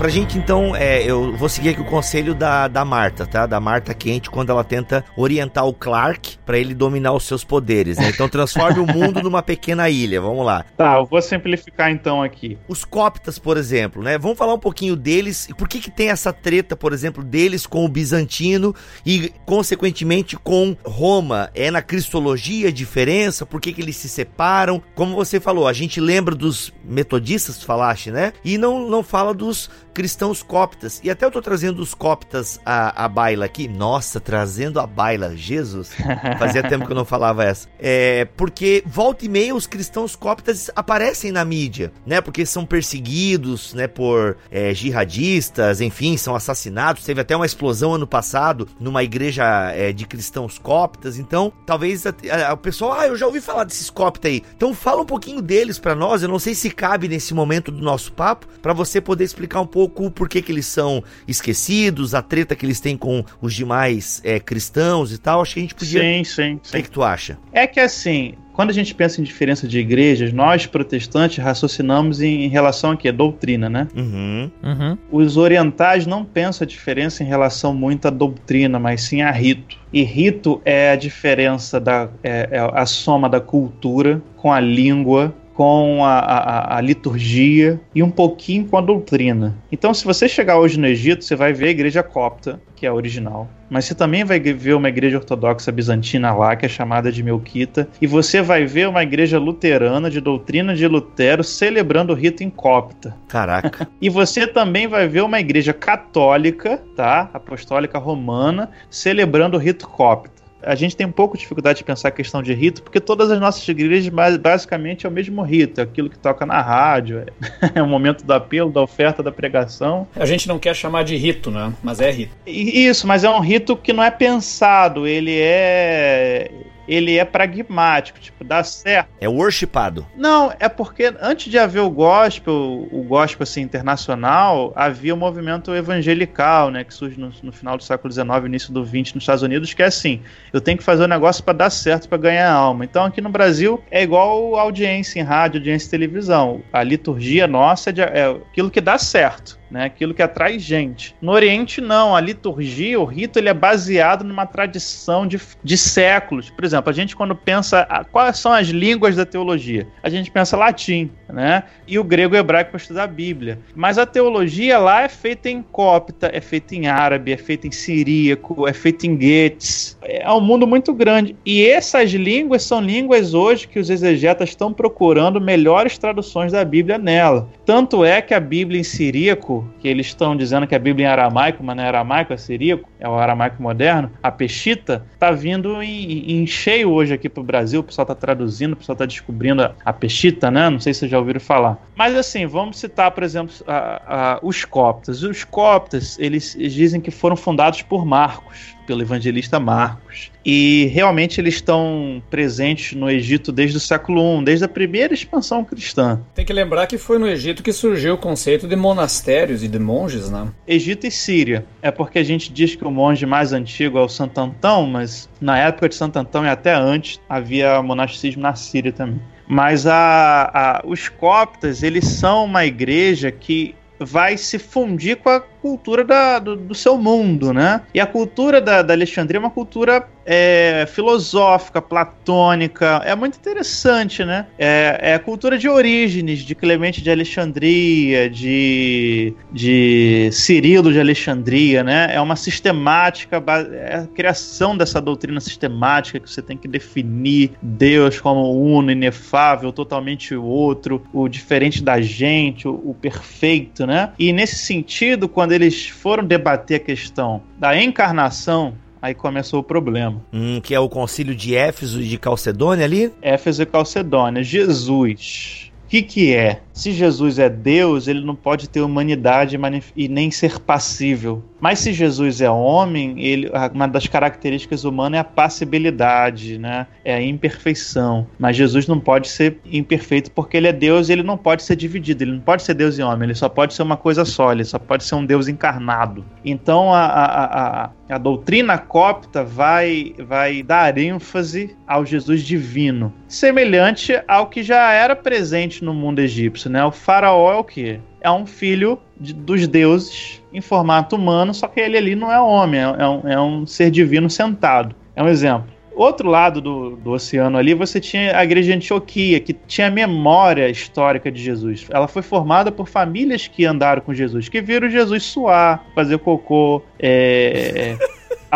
Pra 0.05 0.11
gente 0.11 0.37
então, 0.37 0.75
é, 0.75 1.01
eu 1.01 1.35
vou 1.35 1.49
seguir 1.49 1.69
aqui 1.69 1.81
o 1.81 1.85
conselho 1.85 2.35
da, 2.35 2.67
da 2.67 2.85
Marta, 2.85 3.25
tá? 3.25 3.47
Da 3.47 3.59
Marta 3.59 3.91
Quente, 3.91 4.29
quando 4.29 4.51
ela 4.51 4.63
tenta 4.63 5.03
orientar 5.17 5.65
o 5.65 5.73
Clark 5.73 6.37
para 6.45 6.59
ele 6.59 6.75
dominar 6.75 7.11
os 7.13 7.23
seus 7.23 7.43
poderes, 7.43 7.97
né? 7.97 8.09
Então 8.09 8.29
transforme 8.29 8.79
o 8.79 8.85
mundo 8.85 9.23
numa 9.23 9.41
pequena 9.41 9.89
ilha, 9.89 10.21
vamos 10.21 10.45
lá. 10.45 10.63
Tá, 10.77 10.97
eu 10.97 11.07
vou 11.07 11.19
simplificar 11.23 11.89
então 11.89 12.21
aqui. 12.21 12.55
Os 12.67 12.85
coptas, 12.85 13.39
por 13.39 13.57
exemplo, 13.57 14.03
né? 14.03 14.15
Vamos 14.19 14.37
falar 14.37 14.53
um 14.53 14.59
pouquinho 14.59 14.95
deles. 14.95 15.47
Por 15.57 15.67
que 15.67 15.79
que 15.79 15.89
tem 15.89 16.11
essa 16.11 16.31
treta, 16.31 16.75
por 16.75 16.93
exemplo, 16.93 17.23
deles 17.23 17.65
com 17.65 17.83
o 17.83 17.89
bizantino 17.89 18.75
e, 19.03 19.33
consequentemente, 19.43 20.37
com 20.37 20.77
Roma? 20.85 21.49
É 21.55 21.71
na 21.71 21.81
cristologia 21.81 22.67
a 22.67 22.71
diferença? 22.71 23.43
Por 23.43 23.59
que 23.59 23.73
que 23.73 23.81
eles 23.81 23.95
se 23.95 24.07
separam? 24.07 24.79
Como 24.93 25.15
você 25.15 25.39
falou, 25.39 25.67
a 25.67 25.73
gente 25.73 25.99
lembra 25.99 26.35
dos 26.35 26.71
metodistas, 26.83 27.63
falaste, 27.63 28.11
né? 28.11 28.33
E 28.43 28.55
não, 28.55 28.87
não 28.87 29.01
fala 29.01 29.33
dos 29.33 29.67
cristãos 29.95 30.43
coptas. 30.43 30.99
E 31.01 31.09
até 31.09 31.25
eu 31.25 31.31
tô 31.31 31.41
trazendo 31.41 31.81
os 31.81 31.93
coptas 31.93 32.59
à, 32.65 33.05
à 33.05 33.07
baila 33.07 33.45
aqui. 33.45 33.65
Nossa, 33.65 34.19
trazendo 34.19 34.79
a 34.79 34.85
baila. 34.85 35.35
Jesus. 35.35 35.93
Fazia 36.37 36.61
tempo 36.61 36.85
que 36.85 36.91
eu 36.91 36.95
não 36.95 37.05
falava 37.05 37.45
essa. 37.45 37.69
É, 37.79 38.25
porque 38.35 38.83
volta 38.85 39.25
e 39.25 39.29
meia 39.29 39.55
os 39.55 39.65
cristãos 39.65 40.13
coptas 40.15 40.69
aparecem 40.75 41.31
na 41.31 41.45
mídia, 41.45 41.93
né? 42.05 42.19
Porque 42.19 42.45
são 42.45 42.65
perseguidos, 42.65 43.73
né? 43.73 43.87
Por 43.87 44.37
é, 44.51 44.73
jihadistas, 44.73 45.79
enfim, 45.79 46.17
são 46.17 46.35
assassinados. 46.35 47.05
Teve 47.05 47.21
até 47.21 47.33
uma 47.35 47.45
explosão 47.45 47.93
ano 47.93 48.05
passado 48.05 48.67
numa 48.77 49.01
igreja 49.01 49.71
é, 49.71 49.93
de 49.93 50.05
cristãos 50.05 50.59
coptas. 50.59 51.17
Então, 51.17 51.53
talvez 51.65 52.05
a, 52.05 52.13
a, 52.49 52.53
o 52.53 52.57
pessoal, 52.57 52.99
ah, 52.99 53.07
eu 53.07 53.15
já 53.15 53.25
ouvi 53.25 53.39
falar 53.39 53.63
desses 53.63 53.89
coptas 53.89 54.29
aí. 54.29 54.43
Então, 54.57 54.73
fala 54.73 55.03
um 55.03 55.05
pouquinho 55.05 55.41
deles 55.41 55.79
para 55.79 55.95
nós. 55.95 56.21
Eu 56.21 56.29
não 56.29 56.39
sei 56.39 56.53
se 56.53 56.69
cabe 56.69 57.07
nesse 57.07 57.33
momento 57.33 57.71
do 57.71 57.81
nosso 57.81 58.11
papo, 58.11 58.45
para 58.61 58.73
você 58.73 58.99
poder 58.99 59.23
explicar 59.23 59.61
um 59.61 59.67
pouco 59.67 59.84
por 59.89 60.29
que, 60.29 60.41
que 60.41 60.51
eles 60.51 60.65
são 60.65 61.03
esquecidos, 61.27 62.13
a 62.13 62.21
treta 62.21 62.55
que 62.55 62.65
eles 62.65 62.79
têm 62.79 62.97
com 62.97 63.23
os 63.41 63.53
demais 63.53 64.21
é, 64.23 64.39
cristãos 64.39 65.11
e 65.11 65.17
tal. 65.17 65.41
Acho 65.41 65.53
que 65.53 65.59
a 65.59 65.63
gente 65.63 65.75
podia. 65.75 66.01
Sim, 66.01 66.23
sim, 66.23 66.53
O 66.55 66.59
que, 66.59 66.69
sim. 66.69 66.81
que 66.81 66.89
tu 66.91 67.03
acha? 67.03 67.37
É 67.51 67.65
que 67.67 67.79
assim, 67.79 68.35
quando 68.55 68.69
a 68.69 68.73
gente 68.73 68.95
pensa 68.95 69.19
em 69.19 69.23
diferença 69.23 69.67
de 69.67 69.79
igrejas, 69.79 70.31
nós 70.31 70.65
protestantes 70.65 71.43
raciocinamos 71.43 72.21
em, 72.21 72.45
em 72.45 72.47
relação 72.47 72.91
a 72.91 72.97
quê? 72.97 73.11
Doutrina, 73.11 73.69
né? 73.69 73.87
Uhum. 73.93 74.49
Uhum. 74.63 74.97
Os 75.11 75.35
orientais 75.35 76.07
não 76.07 76.23
pensam 76.23 76.63
a 76.63 76.67
diferença 76.67 77.21
em 77.21 77.25
relação 77.27 77.73
muito 77.73 78.07
à 78.07 78.09
doutrina, 78.09 78.79
mas 78.79 79.01
sim 79.01 79.21
a 79.21 79.29
rito. 79.29 79.77
E 79.91 80.03
rito 80.03 80.61
é 80.63 80.91
a 80.91 80.95
diferença 80.95 81.79
da 81.79 82.09
é, 82.23 82.47
é 82.51 82.59
a 82.59 82.85
soma 82.85 83.27
da 83.29 83.41
cultura 83.41 84.21
com 84.37 84.53
a 84.53 84.59
língua, 84.59 85.35
com 85.55 86.03
a, 86.03 86.19
a- 86.19 86.77
a 86.77 86.81
liturgia 86.81 87.79
e 87.95 88.03
um 88.03 88.11
pouquinho 88.11 88.65
com 88.65 88.77
a 88.77 88.81
doutrina. 88.81 89.55
Então, 89.71 89.93
se 89.93 90.03
você 90.05 90.27
chegar 90.27 90.59
hoje 90.59 90.77
no 90.79 90.85
Egito, 90.85 91.23
você 91.23 91.35
vai 91.35 91.53
ver 91.53 91.67
a 91.67 91.71
igreja 91.71 92.03
copta, 92.03 92.59
que 92.75 92.85
é 92.85 92.89
a 92.89 92.93
original. 92.93 93.47
Mas 93.69 93.85
você 93.85 93.95
também 93.95 94.23
vai 94.23 94.39
ver 94.39 94.75
uma 94.75 94.89
igreja 94.89 95.17
ortodoxa 95.17 95.71
bizantina 95.71 96.33
lá, 96.33 96.55
que 96.55 96.65
é 96.65 96.69
chamada 96.69 97.11
de 97.11 97.23
Melquita. 97.23 97.87
E 98.01 98.05
você 98.05 98.41
vai 98.41 98.65
ver 98.65 98.87
uma 98.87 99.01
igreja 99.01 99.39
luterana, 99.39 100.09
de 100.09 100.19
doutrina 100.21 100.75
de 100.75 100.87
Lutero, 100.87 101.43
celebrando 101.43 102.13
o 102.13 102.15
rito 102.15 102.43
em 102.43 102.49
copta. 102.49 103.15
Caraca. 103.27 103.87
E 104.01 104.09
você 104.09 104.45
também 104.45 104.87
vai 104.87 105.07
ver 105.07 105.21
uma 105.23 105.39
igreja 105.39 105.73
católica, 105.73 106.81
tá? 106.95 107.29
Apostólica 107.33 107.97
romana, 107.97 108.69
celebrando 108.89 109.57
o 109.57 109.59
rito 109.59 109.87
copta. 109.87 110.34
A 110.63 110.73
gente 110.73 110.95
tem 110.95 111.05
um 111.05 111.11
pouco 111.11 111.35
de 111.35 111.41
dificuldade 111.43 111.77
de 111.79 111.83
pensar 111.83 112.07
a 112.07 112.11
questão 112.11 112.41
de 112.41 112.53
rito, 112.53 112.81
porque 112.81 112.99
todas 112.99 113.29
as 113.29 113.39
nossas 113.39 113.67
igrejas 113.67 114.09
bas- 114.09 114.37
basicamente 114.37 115.05
é 115.05 115.09
o 115.09 115.11
mesmo 115.11 115.41
rito, 115.43 115.79
é 115.79 115.83
aquilo 115.83 116.09
que 116.09 116.17
toca 116.17 116.45
na 116.45 116.59
rádio, 116.61 117.19
é, 117.19 117.69
é 117.79 117.83
o 117.83 117.87
momento 117.87 118.23
do 118.25 118.33
apelo, 118.33 118.71
da 118.71 118.81
oferta, 118.81 119.21
da 119.21 119.31
pregação. 119.31 120.07
A 120.15 120.25
gente 120.25 120.47
não 120.47 120.57
quer 120.57 120.75
chamar 120.75 121.03
de 121.03 121.15
rito, 121.15 121.51
né? 121.51 121.71
Mas 121.83 121.99
é 121.99 122.09
rito. 122.09 122.31
Isso, 122.47 123.05
mas 123.05 123.23
é 123.23 123.29
um 123.29 123.39
rito 123.39 123.75
que 123.77 123.93
não 123.93 124.03
é 124.03 124.09
pensado, 124.09 125.05
ele 125.05 125.37
é 125.39 126.49
ele 126.87 127.17
é 127.17 127.25
pragmático, 127.25 128.19
tipo, 128.19 128.43
dá 128.43 128.63
certo. 128.63 129.09
É 129.19 129.27
worshipado. 129.27 130.05
Não, 130.15 130.53
é 130.59 130.69
porque 130.69 131.13
antes 131.21 131.49
de 131.51 131.57
haver 131.57 131.81
o 131.81 131.89
gospel, 131.89 132.87
o 132.91 133.03
gospel 133.03 133.43
assim, 133.43 133.61
internacional, 133.61 134.71
havia 134.75 135.13
o 135.13 135.17
movimento 135.17 135.73
evangelical, 135.73 136.69
né, 136.69 136.83
que 136.83 136.93
surge 136.93 137.19
no, 137.19 137.31
no 137.43 137.51
final 137.51 137.77
do 137.77 137.83
século 137.83 138.11
XIX, 138.11 138.27
início 138.45 138.73
do 138.73 138.85
XX 138.85 139.13
nos 139.13 139.23
Estados 139.23 139.43
Unidos, 139.43 139.73
que 139.73 139.81
é 139.81 139.85
assim, 139.85 140.21
eu 140.53 140.61
tenho 140.61 140.77
que 140.77 140.83
fazer 140.83 141.03
um 141.03 141.07
negócio 141.07 141.43
para 141.43 141.53
dar 141.53 141.69
certo, 141.69 142.07
para 142.07 142.17
ganhar 142.17 142.51
alma. 142.51 142.85
Então 142.85 143.03
aqui 143.05 143.21
no 143.21 143.29
Brasil 143.29 143.81
é 143.89 144.03
igual 144.03 144.55
audiência 144.55 145.19
em 145.19 145.23
rádio, 145.23 145.59
audiência 145.59 145.87
em 145.87 145.91
televisão. 145.91 146.61
A 146.71 146.83
liturgia 146.83 147.47
nossa 147.47 147.89
é, 147.89 147.93
de- 147.93 148.01
é 148.01 148.25
aquilo 148.29 148.69
que 148.69 148.81
dá 148.81 148.97
certo. 148.97 149.59
Né, 149.75 149.83
aquilo 149.83 150.13
que 150.13 150.21
atrai 150.21 150.57
gente. 150.57 151.13
No 151.21 151.33
Oriente, 151.33 151.81
não. 151.81 152.15
A 152.15 152.21
liturgia, 152.21 152.97
o 152.97 153.03
rito, 153.03 153.37
ele 153.37 153.49
é 153.49 153.53
baseado 153.53 154.23
numa 154.23 154.45
tradição 154.45 155.27
de, 155.27 155.37
de 155.61 155.77
séculos. 155.77 156.49
Por 156.49 156.63
exemplo, 156.63 156.89
a 156.89 156.93
gente, 156.93 157.13
quando 157.13 157.35
pensa 157.35 157.85
ah, 157.89 158.05
quais 158.05 158.39
são 158.39 158.53
as 158.53 158.69
línguas 158.69 159.17
da 159.17 159.25
teologia, 159.25 159.85
a 160.01 160.09
gente 160.09 160.31
pensa 160.31 160.55
latim, 160.55 161.11
né? 161.31 161.63
E 161.87 161.97
o 161.99 162.03
grego 162.03 162.35
e 162.35 162.37
o 162.37 162.39
hebraico 162.39 162.71
para 162.71 162.77
estudar 162.77 163.03
a 163.03 163.07
Bíblia. 163.07 163.59
Mas 163.75 163.97
a 163.97 164.05
teologia 164.05 164.77
lá 164.77 165.03
é 165.03 165.09
feita 165.09 165.49
em 165.49 165.61
copta, 165.61 166.29
é 166.33 166.41
feita 166.41 166.75
em 166.75 166.87
árabe, 166.87 167.31
é 167.31 167.37
feita 167.37 167.67
em 167.67 167.71
siríaco, 167.71 168.67
é 168.67 168.73
feita 168.73 169.07
em 169.07 169.15
guetes. 169.15 169.97
É 170.01 170.31
um 170.31 170.41
mundo 170.41 170.67
muito 170.67 170.93
grande. 170.93 171.35
E 171.45 171.65
essas 171.65 172.11
línguas 172.11 172.63
são 172.63 172.81
línguas 172.81 173.33
hoje 173.33 173.67
que 173.67 173.79
os 173.79 173.89
exegetas 173.89 174.49
estão 174.49 174.73
procurando 174.73 175.41
melhores 175.41 175.97
traduções 175.97 176.51
da 176.51 176.63
Bíblia 176.63 176.97
nela. 176.97 177.49
Tanto 177.65 178.03
é 178.05 178.21
que 178.21 178.33
a 178.33 178.39
Bíblia 178.39 178.79
em 178.79 178.83
siríaco, 178.83 179.67
que 179.79 179.87
eles 179.87 180.07
estão 180.07 180.35
dizendo 180.35 180.67
que 180.67 180.75
a 180.75 180.79
Bíblia 180.79 181.07
em 181.07 181.09
aramaico, 181.09 181.63
mas 181.63 181.75
não 181.75 181.83
é 181.83 181.87
aramaico, 181.87 182.33
é 182.33 182.37
siríaco, 182.37 182.89
é 182.99 183.07
o 183.07 183.15
aramaico 183.15 183.61
moderno, 183.61 184.11
a 184.21 184.31
Peshita, 184.31 185.05
tá 185.19 185.31
vindo 185.31 185.81
em, 185.81 186.41
em 186.41 186.47
cheio 186.47 186.91
hoje 186.91 187.13
aqui 187.13 187.29
pro 187.29 187.43
Brasil, 187.43 187.81
o 187.81 187.83
pessoal 187.83 188.05
tá 188.05 188.15
traduzindo, 188.15 188.73
o 188.73 188.75
pessoal 188.75 188.95
tá 188.95 189.05
descobrindo 189.05 189.63
a, 189.63 189.73
a 189.83 189.93
Peshita, 189.93 190.49
né? 190.49 190.69
Não 190.69 190.79
sei 190.79 190.93
se 190.93 191.01
vocês 191.01 191.13
já 191.15 191.19
ouviram 191.19 191.39
falar. 191.39 191.77
Mas 191.95 192.15
assim, 192.15 192.45
vamos 192.45 192.77
citar, 192.77 193.09
por 193.11 193.23
exemplo, 193.23 193.53
a- 193.65 194.01
a- 194.35 194.39
os 194.43 194.65
coptas. 194.65 195.23
Os 195.23 195.43
coptas, 195.43 196.17
eles 196.19 196.55
dizem 196.59 196.99
que 196.99 197.09
foram 197.09 197.35
fundados 197.37 197.81
por 197.81 198.05
Marcos, 198.05 198.75
pelo 198.85 199.01
evangelista 199.01 199.59
Marcos. 199.59 200.29
E 200.45 200.85
realmente 200.93 201.41
eles 201.41 201.55
estão 201.55 202.21
presentes 202.29 202.93
no 202.95 203.09
Egito 203.09 203.51
desde 203.51 203.77
o 203.77 203.79
século 203.79 204.39
I, 204.41 204.43
desde 204.43 204.65
a 204.65 204.67
primeira 204.67 205.13
expansão 205.13 205.63
cristã. 205.63 206.21
Tem 206.35 206.45
que 206.45 206.53
lembrar 206.53 206.85
que 206.85 206.97
foi 206.97 207.17
no 207.17 207.27
Egito 207.27 207.63
que 207.63 207.73
surgiu 207.73 208.13
o 208.13 208.17
conceito 208.17 208.67
de 208.67 208.75
monastérios 208.75 209.63
e 209.63 209.67
de 209.67 209.79
monges, 209.79 210.29
né? 210.29 210.47
Egito 210.67 211.07
e 211.07 211.11
Síria. 211.11 211.65
É 211.81 211.89
porque 211.89 212.19
a 212.19 212.23
gente 212.23 212.51
diz 212.53 212.75
que 212.75 212.85
o 212.85 212.91
monge 212.91 213.25
mais 213.25 213.53
antigo 213.53 213.97
é 213.97 214.01
o 214.01 214.09
Santo 214.09 214.39
Antão, 214.39 214.85
mas 214.85 215.27
na 215.41 215.57
época 215.57 215.89
de 215.89 215.95
Santo 215.95 216.17
Antão 216.19 216.45
e 216.45 216.49
até 216.49 216.73
antes 216.75 217.19
havia 217.27 217.81
monasticismo 217.81 218.41
na 218.41 218.53
Síria 218.53 218.91
também. 218.91 219.19
Mas 219.47 219.85
a, 219.85 220.49
a- 220.53 220.81
os 220.85 221.07
coptas, 221.09 221.83
eles 221.83 222.05
são 222.07 222.45
uma 222.45 222.65
igreja 222.65 223.31
que 223.31 223.75
vai 223.99 224.37
se 224.37 224.59
fundir 224.59 225.17
com 225.17 225.29
a 225.29 225.39
cultura 225.39 226.03
da- 226.03 226.39
do, 226.39 226.55
do 226.55 226.75
seu 226.75 226.97
mundo, 226.97 227.53
né? 227.53 227.81
E 227.93 227.99
a 227.99 228.05
cultura 228.05 228.59
da, 228.59 228.81
da 228.81 228.93
Alexandria 228.93 229.37
é 229.37 229.39
uma 229.39 229.49
cultura 229.49 230.05
é, 230.25 230.85
filosófica, 230.87 231.81
platônica, 231.81 233.01
é 233.05 233.15
muito 233.15 233.37
interessante, 233.37 234.25
né? 234.25 234.47
É, 234.57 234.99
é 235.01 235.13
a 235.13 235.19
cultura 235.19 235.57
de 235.57 235.69
Orígenes, 235.69 236.39
de 236.39 236.55
Clemente 236.55 237.01
de 237.01 237.11
Alexandria, 237.11 238.29
de, 238.29 239.33
de 239.51 240.29
Cirilo 240.31 240.91
de 240.91 240.99
Alexandria, 240.99 241.83
né? 241.83 242.09
É 242.11 242.19
uma 242.19 242.35
sistemática, 242.35 243.43
é 243.71 243.97
a 243.97 244.07
criação 244.07 244.75
dessa 244.75 244.99
doutrina 244.99 245.39
sistemática 245.39 246.19
que 246.19 246.29
você 246.29 246.41
tem 246.41 246.57
que 246.57 246.67
definir 246.67 247.51
Deus 247.61 248.19
como 248.19 248.51
uno, 248.51 248.91
inefável, 248.91 249.71
totalmente 249.71 250.35
o 250.35 250.43
outro, 250.43 251.03
o 251.13 251.27
diferente 251.27 251.83
da 251.83 252.01
gente, 252.01 252.67
o, 252.67 252.73
o 252.73 252.95
perfeito, 252.99 253.85
né? 253.85 254.11
E 254.17 254.33
nesse 254.33 254.55
sentido, 254.55 255.29
quando 255.29 255.51
eles 255.51 255.87
foram 255.87 256.23
debater 256.23 256.77
a 256.77 256.83
questão 256.83 257.43
da 257.57 257.79
encarnação, 257.79 258.73
aí 259.05 259.13
começou 259.13 259.59
o 259.59 259.63
problema. 259.63 260.21
Hum, 260.33 260.59
que 260.59 260.73
é 260.73 260.79
o 260.79 260.89
concílio 260.89 261.35
de 261.35 261.55
Éfeso 261.55 262.01
e 262.01 262.07
de 262.07 262.17
Calcedônia 262.17 262.85
ali. 262.85 263.13
Éfeso 263.21 263.61
e 263.61 263.65
Calcedônia, 263.65 264.43
Jesus. 264.43 265.71
O 265.85 265.87
que, 265.87 266.01
que 266.01 266.33
é? 266.33 266.61
Se 266.75 266.91
Jesus 266.91 267.39
é 267.39 267.49
Deus, 267.49 268.05
ele 268.09 268.19
não 268.19 268.35
pode 268.35 268.67
ter 268.69 268.81
humanidade 268.81 269.57
e 269.95 270.07
nem 270.09 270.29
ser 270.29 270.59
passível. 270.59 271.41
Mas 271.57 271.79
se 271.79 271.93
Jesus 271.93 272.41
é 272.41 272.49
homem, 272.51 273.15
ele, 273.23 273.49
uma 273.73 273.87
das 273.87 274.07
características 274.07 274.83
humanas 274.83 275.17
é 275.17 275.21
a 275.21 275.23
passibilidade, 275.23 276.57
né? 276.57 276.85
é 277.03 277.15
a 277.15 277.21
imperfeição. 277.21 278.27
Mas 278.37 278.57
Jesus 278.57 278.87
não 278.87 278.99
pode 278.99 279.29
ser 279.29 279.57
imperfeito 279.65 280.29
porque 280.31 280.57
ele 280.57 280.67
é 280.67 280.73
Deus 280.73 281.07
e 281.07 281.13
ele 281.13 281.23
não 281.23 281.37
pode 281.37 281.63
ser 281.63 281.77
dividido. 281.77 282.23
Ele 282.25 282.33
não 282.33 282.39
pode 282.41 282.63
ser 282.63 282.73
Deus 282.73 282.99
e 282.99 283.01
homem, 283.01 283.27
ele 283.27 283.35
só 283.35 283.47
pode 283.47 283.73
ser 283.73 283.81
uma 283.81 283.95
coisa 283.97 284.25
só, 284.25 284.51
ele 284.51 284.65
só 284.65 284.77
pode 284.77 285.05
ser 285.05 285.15
um 285.15 285.25
Deus 285.25 285.47
encarnado. 285.47 286.25
Então 286.43 286.93
a, 286.93 287.05
a, 287.05 287.45
a- 287.85 287.89
a 288.07 288.19
doutrina 288.19 288.77
copta 288.77 289.43
vai, 289.43 290.13
vai 290.19 290.61
dar 290.61 290.95
ênfase 290.95 291.75
ao 291.87 292.05
Jesus 292.05 292.43
divino, 292.43 293.11
semelhante 293.27 294.13
ao 294.27 294.45
que 294.45 294.61
já 294.61 294.91
era 294.91 295.15
presente 295.15 295.83
no 295.83 295.91
mundo 295.91 296.19
egípcio. 296.19 296.64
Isso, 296.65 296.69
né? 296.69 296.83
O 296.83 296.91
faraó 296.91 297.51
é 297.51 297.55
o 297.55 297.63
quê? 297.63 297.99
É 298.19 298.29
um 298.31 298.45
filho 298.45 298.99
de, 299.19 299.33
dos 299.33 299.67
deuses 299.67 300.41
em 300.51 300.61
formato 300.61 301.15
humano, 301.15 301.53
só 301.53 301.67
que 301.67 301.79
ele 301.79 301.97
ali 301.97 302.15
não 302.15 302.31
é 302.31 302.39
homem, 302.41 302.79
é, 302.79 302.83
é 302.83 303.07
um, 303.07 303.29
é 303.29 303.39
um 303.39 303.67
ser 303.67 303.91
divino 303.91 304.29
sentado. 304.29 304.95
É 305.15 305.23
um 305.23 305.27
exemplo. 305.27 305.67
Outro 305.95 306.29
lado 306.29 306.59
do, 306.59 306.97
do 306.97 307.11
oceano 307.11 307.57
ali, 307.57 307.73
você 307.73 308.01
tinha 308.01 308.37
a 308.37 308.43
igreja 308.43 308.69
de 308.69 308.77
Antioquia, 308.77 309.39
que 309.39 309.53
tinha 309.53 309.89
memória 309.89 310.69
histórica 310.69 311.31
de 311.31 311.41
Jesus. 311.41 311.87
Ela 311.89 312.07
foi 312.07 312.21
formada 312.21 312.69
por 312.69 312.89
famílias 312.89 313.47
que 313.47 313.65
andaram 313.65 314.01
com 314.01 314.13
Jesus, 314.13 314.49
que 314.49 314.59
viram 314.59 314.89
Jesus 314.89 315.23
suar, 315.23 315.85
fazer 315.95 316.17
cocô, 316.17 316.81
é, 316.99 317.97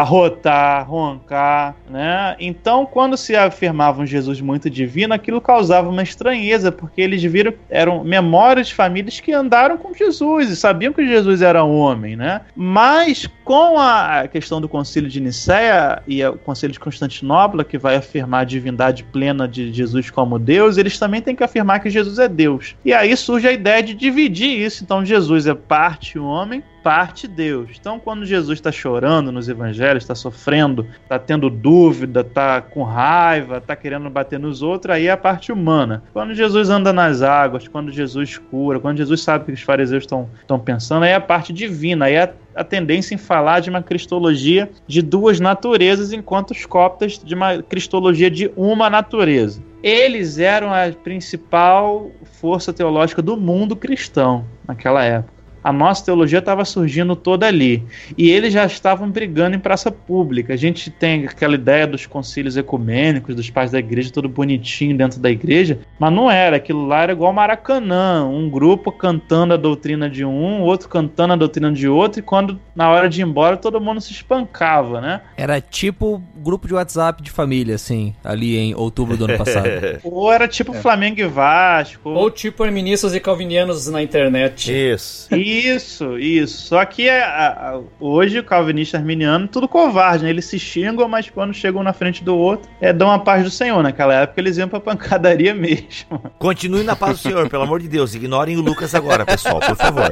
arrotar, 0.01 0.89
roncar, 0.89 1.75
né? 1.89 2.35
Então, 2.39 2.85
quando 2.85 3.17
se 3.17 3.35
afirmava 3.35 4.01
um 4.01 4.05
Jesus 4.05 4.41
muito 4.41 4.69
divino, 4.69 5.13
aquilo 5.13 5.41
causava 5.41 5.89
uma 5.89 6.03
estranheza, 6.03 6.71
porque 6.71 7.01
eles 7.01 7.21
viram 7.23 7.53
eram 7.69 8.03
memórias 8.03 8.67
de 8.67 8.73
famílias 8.73 9.19
que 9.19 9.31
andaram 9.31 9.77
com 9.77 9.93
Jesus 9.93 10.49
e 10.49 10.55
sabiam 10.55 10.93
que 10.93 11.05
Jesus 11.05 11.41
era 11.41 11.63
homem, 11.63 12.15
né? 12.15 12.41
Mas 12.55 13.27
com 13.43 13.77
a 13.77 14.27
questão 14.27 14.61
do 14.61 14.69
Concílio 14.69 15.09
de 15.09 15.19
Nicéia 15.19 16.01
e 16.07 16.23
o 16.23 16.37
Concílio 16.37 16.73
de 16.73 16.79
Constantinopla, 16.79 17.63
que 17.63 17.77
vai 17.77 17.95
afirmar 17.95 18.41
a 18.41 18.45
divindade 18.45 19.03
plena 19.03 19.47
de 19.47 19.73
Jesus 19.73 20.09
como 20.09 20.37
Deus, 20.37 20.77
eles 20.77 20.97
também 20.97 21.21
têm 21.21 21.35
que 21.35 21.43
afirmar 21.43 21.79
que 21.79 21.89
Jesus 21.89 22.19
é 22.19 22.27
Deus. 22.27 22.75
E 22.85 22.93
aí 22.93 23.15
surge 23.17 23.47
a 23.47 23.51
ideia 23.51 23.81
de 23.81 23.93
dividir 23.93 24.59
isso. 24.59 24.83
Então, 24.83 25.03
Jesus 25.03 25.47
é 25.47 25.53
parte 25.53 26.17
homem, 26.19 26.63
parte 26.83 27.27
Deus. 27.27 27.71
Então, 27.79 27.99
quando 27.99 28.25
Jesus 28.25 28.57
está 28.57 28.71
chorando 28.71 29.31
nos 29.31 29.49
evangelhos, 29.49 30.03
está 30.03 30.15
sofrendo, 30.15 30.87
está 31.03 31.19
tendo 31.19 31.49
dúvida, 31.49 32.21
está 32.21 32.61
com 32.61 32.83
raiva, 32.83 33.57
está 33.57 33.75
querendo 33.75 34.09
bater 34.09 34.39
nos 34.39 34.61
outros, 34.61 34.95
aí 34.95 35.07
é 35.07 35.11
a 35.11 35.17
parte 35.17 35.51
humana. 35.51 36.03
Quando 36.13 36.33
Jesus 36.33 36.69
anda 36.69 36.91
nas 36.91 37.21
águas, 37.21 37.67
quando 37.67 37.91
Jesus 37.91 38.37
cura, 38.37 38.79
quando 38.79 38.97
Jesus 38.97 39.21
sabe 39.21 39.43
o 39.43 39.45
que 39.47 39.53
os 39.53 39.61
fariseus 39.61 40.03
estão 40.03 40.59
pensando, 40.59 41.03
aí 41.03 41.11
é 41.11 41.15
a 41.15 41.21
parte 41.21 41.53
divina, 41.53 42.05
aí 42.05 42.13
é 42.13 42.23
a, 42.23 42.33
a 42.55 42.63
tendência 42.63 43.13
em 43.13 43.17
falar 43.17 43.59
de 43.59 43.69
uma 43.69 43.83
cristologia 43.83 44.69
de 44.87 45.01
duas 45.01 45.39
naturezas, 45.39 46.11
enquanto 46.11 46.51
os 46.51 46.65
coptas 46.65 47.19
de 47.23 47.35
uma 47.35 47.61
cristologia 47.61 48.29
de 48.29 48.51
uma 48.55 48.89
natureza. 48.89 49.61
Eles 49.81 50.37
eram 50.37 50.73
a 50.73 50.91
principal 50.91 52.11
força 52.39 52.73
teológica 52.73 53.21
do 53.21 53.37
mundo 53.37 53.75
cristão 53.75 54.45
naquela 54.67 55.03
época 55.03 55.38
a 55.63 55.71
nossa 55.71 56.05
teologia 56.05 56.39
estava 56.39 56.63
surgindo 56.65 57.15
toda 57.15 57.47
ali. 57.47 57.83
E 58.17 58.29
eles 58.29 58.53
já 58.53 58.65
estavam 58.65 59.09
brigando 59.09 59.55
em 59.55 59.59
praça 59.59 59.91
pública. 59.91 60.53
A 60.53 60.57
gente 60.57 60.89
tem 60.89 61.25
aquela 61.25 61.55
ideia 61.55 61.85
dos 61.85 62.05
concílios 62.05 62.57
ecumênicos, 62.57 63.35
dos 63.35 63.49
pais 63.49 63.71
da 63.71 63.79
igreja, 63.79 64.11
tudo 64.11 64.29
bonitinho 64.29 64.97
dentro 64.97 65.19
da 65.19 65.29
igreja, 65.29 65.79
mas 65.99 66.13
não 66.13 66.29
era. 66.29 66.57
Aquilo 66.57 66.85
lá 66.85 67.03
era 67.03 67.11
igual 67.11 67.33
Maracanã 67.33 68.25
um 68.25 68.49
grupo 68.49 68.91
cantando 68.91 69.53
a 69.53 69.57
doutrina 69.57 70.09
de 70.09 70.25
um, 70.25 70.61
outro 70.61 70.89
cantando 70.89 71.33
a 71.33 71.35
doutrina 71.35 71.71
de 71.71 71.87
outro, 71.87 72.19
e 72.19 72.23
quando 72.23 72.59
na 72.75 72.89
hora 72.89 73.09
de 73.09 73.21
ir 73.21 73.25
embora 73.25 73.57
todo 73.57 73.79
mundo 73.79 74.01
se 74.01 74.11
espancava, 74.11 75.01
né? 75.01 75.21
Era 75.37 75.59
tipo 75.59 76.21
grupo 76.37 76.67
de 76.67 76.73
WhatsApp 76.73 77.21
de 77.21 77.31
família, 77.31 77.75
assim, 77.75 78.13
ali 78.23 78.57
em 78.57 78.75
outubro 78.75 79.17
do 79.17 79.25
ano 79.25 79.37
passado. 79.37 79.69
Ou 80.03 80.31
era 80.31 80.47
tipo 80.47 80.73
é. 80.73 80.81
Flamengo 80.81 81.19
e 81.19 81.27
Vasco. 81.27 82.09
Ou 82.09 82.31
tipo 82.31 82.63
arministas 82.63 83.13
e 83.13 83.19
calvinianos 83.19 83.87
na 83.87 84.01
internet. 84.01 84.71
Isso. 84.71 85.33
E 85.33 85.48
isso, 85.49 86.17
isso. 86.17 86.67
Só 86.67 86.83
que 86.85 87.09
a, 87.09 87.47
a, 87.49 87.81
hoje 87.99 88.39
o 88.39 88.43
calvinista 88.43 88.97
arminiano, 88.97 89.47
tudo 89.47 89.67
covarde, 89.67 90.23
né? 90.23 90.29
Eles 90.29 90.45
se 90.45 90.59
xingam, 90.59 91.07
mas 91.07 91.29
quando 91.29 91.53
chegam 91.53 91.83
na 91.83 91.93
frente 91.93 92.23
do 92.23 92.35
outro, 92.35 92.69
é, 92.79 92.93
dão 92.93 93.11
a 93.11 93.19
paz 93.19 93.43
do 93.43 93.49
Senhor. 93.49 93.81
Naquela 93.81 94.13
época 94.13 94.39
eles 94.39 94.57
iam 94.57 94.67
pra 94.67 94.79
pancadaria 94.79 95.53
mesmo. 95.55 96.21
Continue 96.37 96.83
na 96.83 96.95
paz 96.95 97.17
do 97.17 97.21
Senhor, 97.21 97.49
pelo 97.49 97.63
amor 97.63 97.79
de 97.79 97.87
Deus. 97.87 98.13
Ignorem 98.13 98.57
o 98.57 98.61
Lucas 98.61 98.93
agora, 98.93 99.25
pessoal, 99.25 99.59
por 99.59 99.75
favor. 99.75 100.11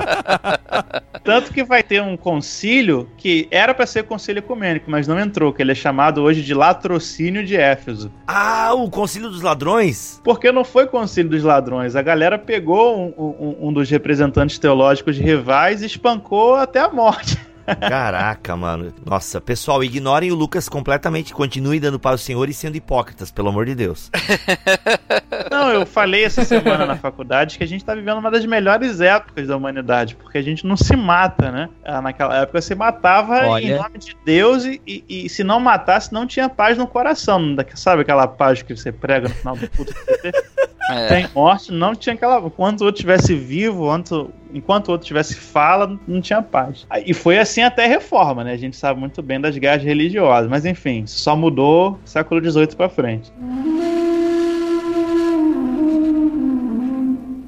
Tanto 1.23 1.51
que 1.51 1.63
vai 1.63 1.83
ter 1.83 2.01
um 2.01 2.15
concílio 2.15 3.09
que 3.17 3.47
era 3.51 3.73
para 3.73 3.85
ser 3.85 4.03
concílio 4.03 4.39
ecumênico, 4.39 4.89
mas 4.89 5.07
não 5.07 5.19
entrou, 5.19 5.51
que 5.51 5.61
ele 5.61 5.73
é 5.73 5.75
chamado 5.75 6.21
hoje 6.21 6.41
de 6.41 6.53
latrocínio 6.53 7.45
de 7.45 7.57
Éfeso. 7.57 8.11
Ah, 8.25 8.73
o 8.73 8.89
concílio 8.89 9.29
dos 9.29 9.41
ladrões? 9.41 10.21
Porque 10.23 10.51
não 10.51 10.63
foi 10.63 10.87
concílio 10.87 11.29
dos 11.29 11.43
ladrões. 11.43 11.95
A 11.95 12.01
galera 12.01 12.37
pegou 12.37 12.97
um, 12.97 13.13
um, 13.17 13.67
um 13.67 13.73
dos 13.73 13.89
representantes 13.89 14.57
teológicos 14.57 15.17
de 15.17 15.21
rivais 15.27 15.81
e 15.81 15.87
espancou 15.87 16.55
até 16.55 16.79
a 16.79 16.89
morte. 16.89 17.37
Caraca, 17.81 18.55
mano. 18.55 18.93
Nossa, 19.05 19.41
pessoal, 19.41 19.83
ignorem 19.83 20.31
o 20.31 20.35
Lucas 20.35 20.69
completamente. 20.69 21.33
Continue 21.33 21.81
dando 21.81 21.99
para 21.99 22.15
o 22.15 22.17
Senhor 22.17 22.47
e 22.47 22.53
sendo 22.53 22.77
hipócritas, 22.77 23.29
pelo 23.29 23.49
amor 23.49 23.65
de 23.65 23.75
Deus. 23.75 24.09
Não, 25.51 25.69
eu 25.71 25.85
falei 25.85 26.23
essa 26.23 26.45
semana 26.45 26.85
na 26.85 26.95
faculdade 26.95 27.57
que 27.57 27.63
a 27.65 27.67
gente 27.67 27.83
tá 27.83 27.93
vivendo 27.93 28.19
uma 28.19 28.31
das 28.31 28.45
melhores 28.45 29.01
épocas 29.01 29.47
da 29.47 29.57
humanidade, 29.57 30.15
porque 30.15 30.37
a 30.37 30.41
gente 30.41 30.65
não 30.65 30.77
se 30.77 30.95
mata, 30.95 31.51
né? 31.51 31.69
Ah, 31.83 32.01
naquela 32.01 32.37
época 32.41 32.61
se 32.61 32.73
matava 32.73 33.47
Olha. 33.47 33.65
em 33.65 33.75
nome 33.75 33.97
de 33.97 34.15
Deus 34.23 34.63
e, 34.65 34.81
e, 34.87 35.03
e, 35.07 35.29
se 35.29 35.43
não 35.43 35.59
matasse, 35.59 36.13
não 36.13 36.25
tinha 36.25 36.47
paz 36.47 36.77
no 36.77 36.87
coração. 36.87 37.55
Sabe 37.75 38.03
aquela 38.03 38.27
paz 38.27 38.61
que 38.61 38.75
você 38.75 38.91
prega 38.91 39.27
no 39.27 39.35
final 39.35 39.55
do 39.55 39.69
culto? 39.69 39.93
É. 40.89 41.07
Tem 41.07 41.27
morte, 41.33 41.71
não 41.71 41.93
tinha 41.93 42.15
aquela. 42.15 42.39
Enquanto 42.39 42.81
o 42.81 42.85
outro 42.85 42.99
estivesse 42.99 43.35
vivo, 43.35 43.83
enquanto, 43.83 44.31
enquanto 44.53 44.89
o 44.89 44.91
outro 44.91 45.07
tivesse 45.07 45.35
fala, 45.35 45.97
não 46.07 46.21
tinha 46.21 46.41
paz. 46.41 46.85
E 47.05 47.13
foi 47.13 47.37
assim 47.37 47.61
até 47.61 47.85
a 47.85 47.87
reforma, 47.87 48.43
né? 48.43 48.53
A 48.53 48.57
gente 48.57 48.75
sabe 48.75 48.99
muito 48.99 49.21
bem 49.21 49.39
das 49.39 49.57
guerras 49.57 49.83
religiosas. 49.83 50.49
Mas 50.49 50.65
enfim, 50.65 51.03
só 51.05 51.35
mudou 51.35 51.99
século 52.05 52.43
XVIII 52.43 52.75
para 52.75 52.89
frente. 52.89 53.31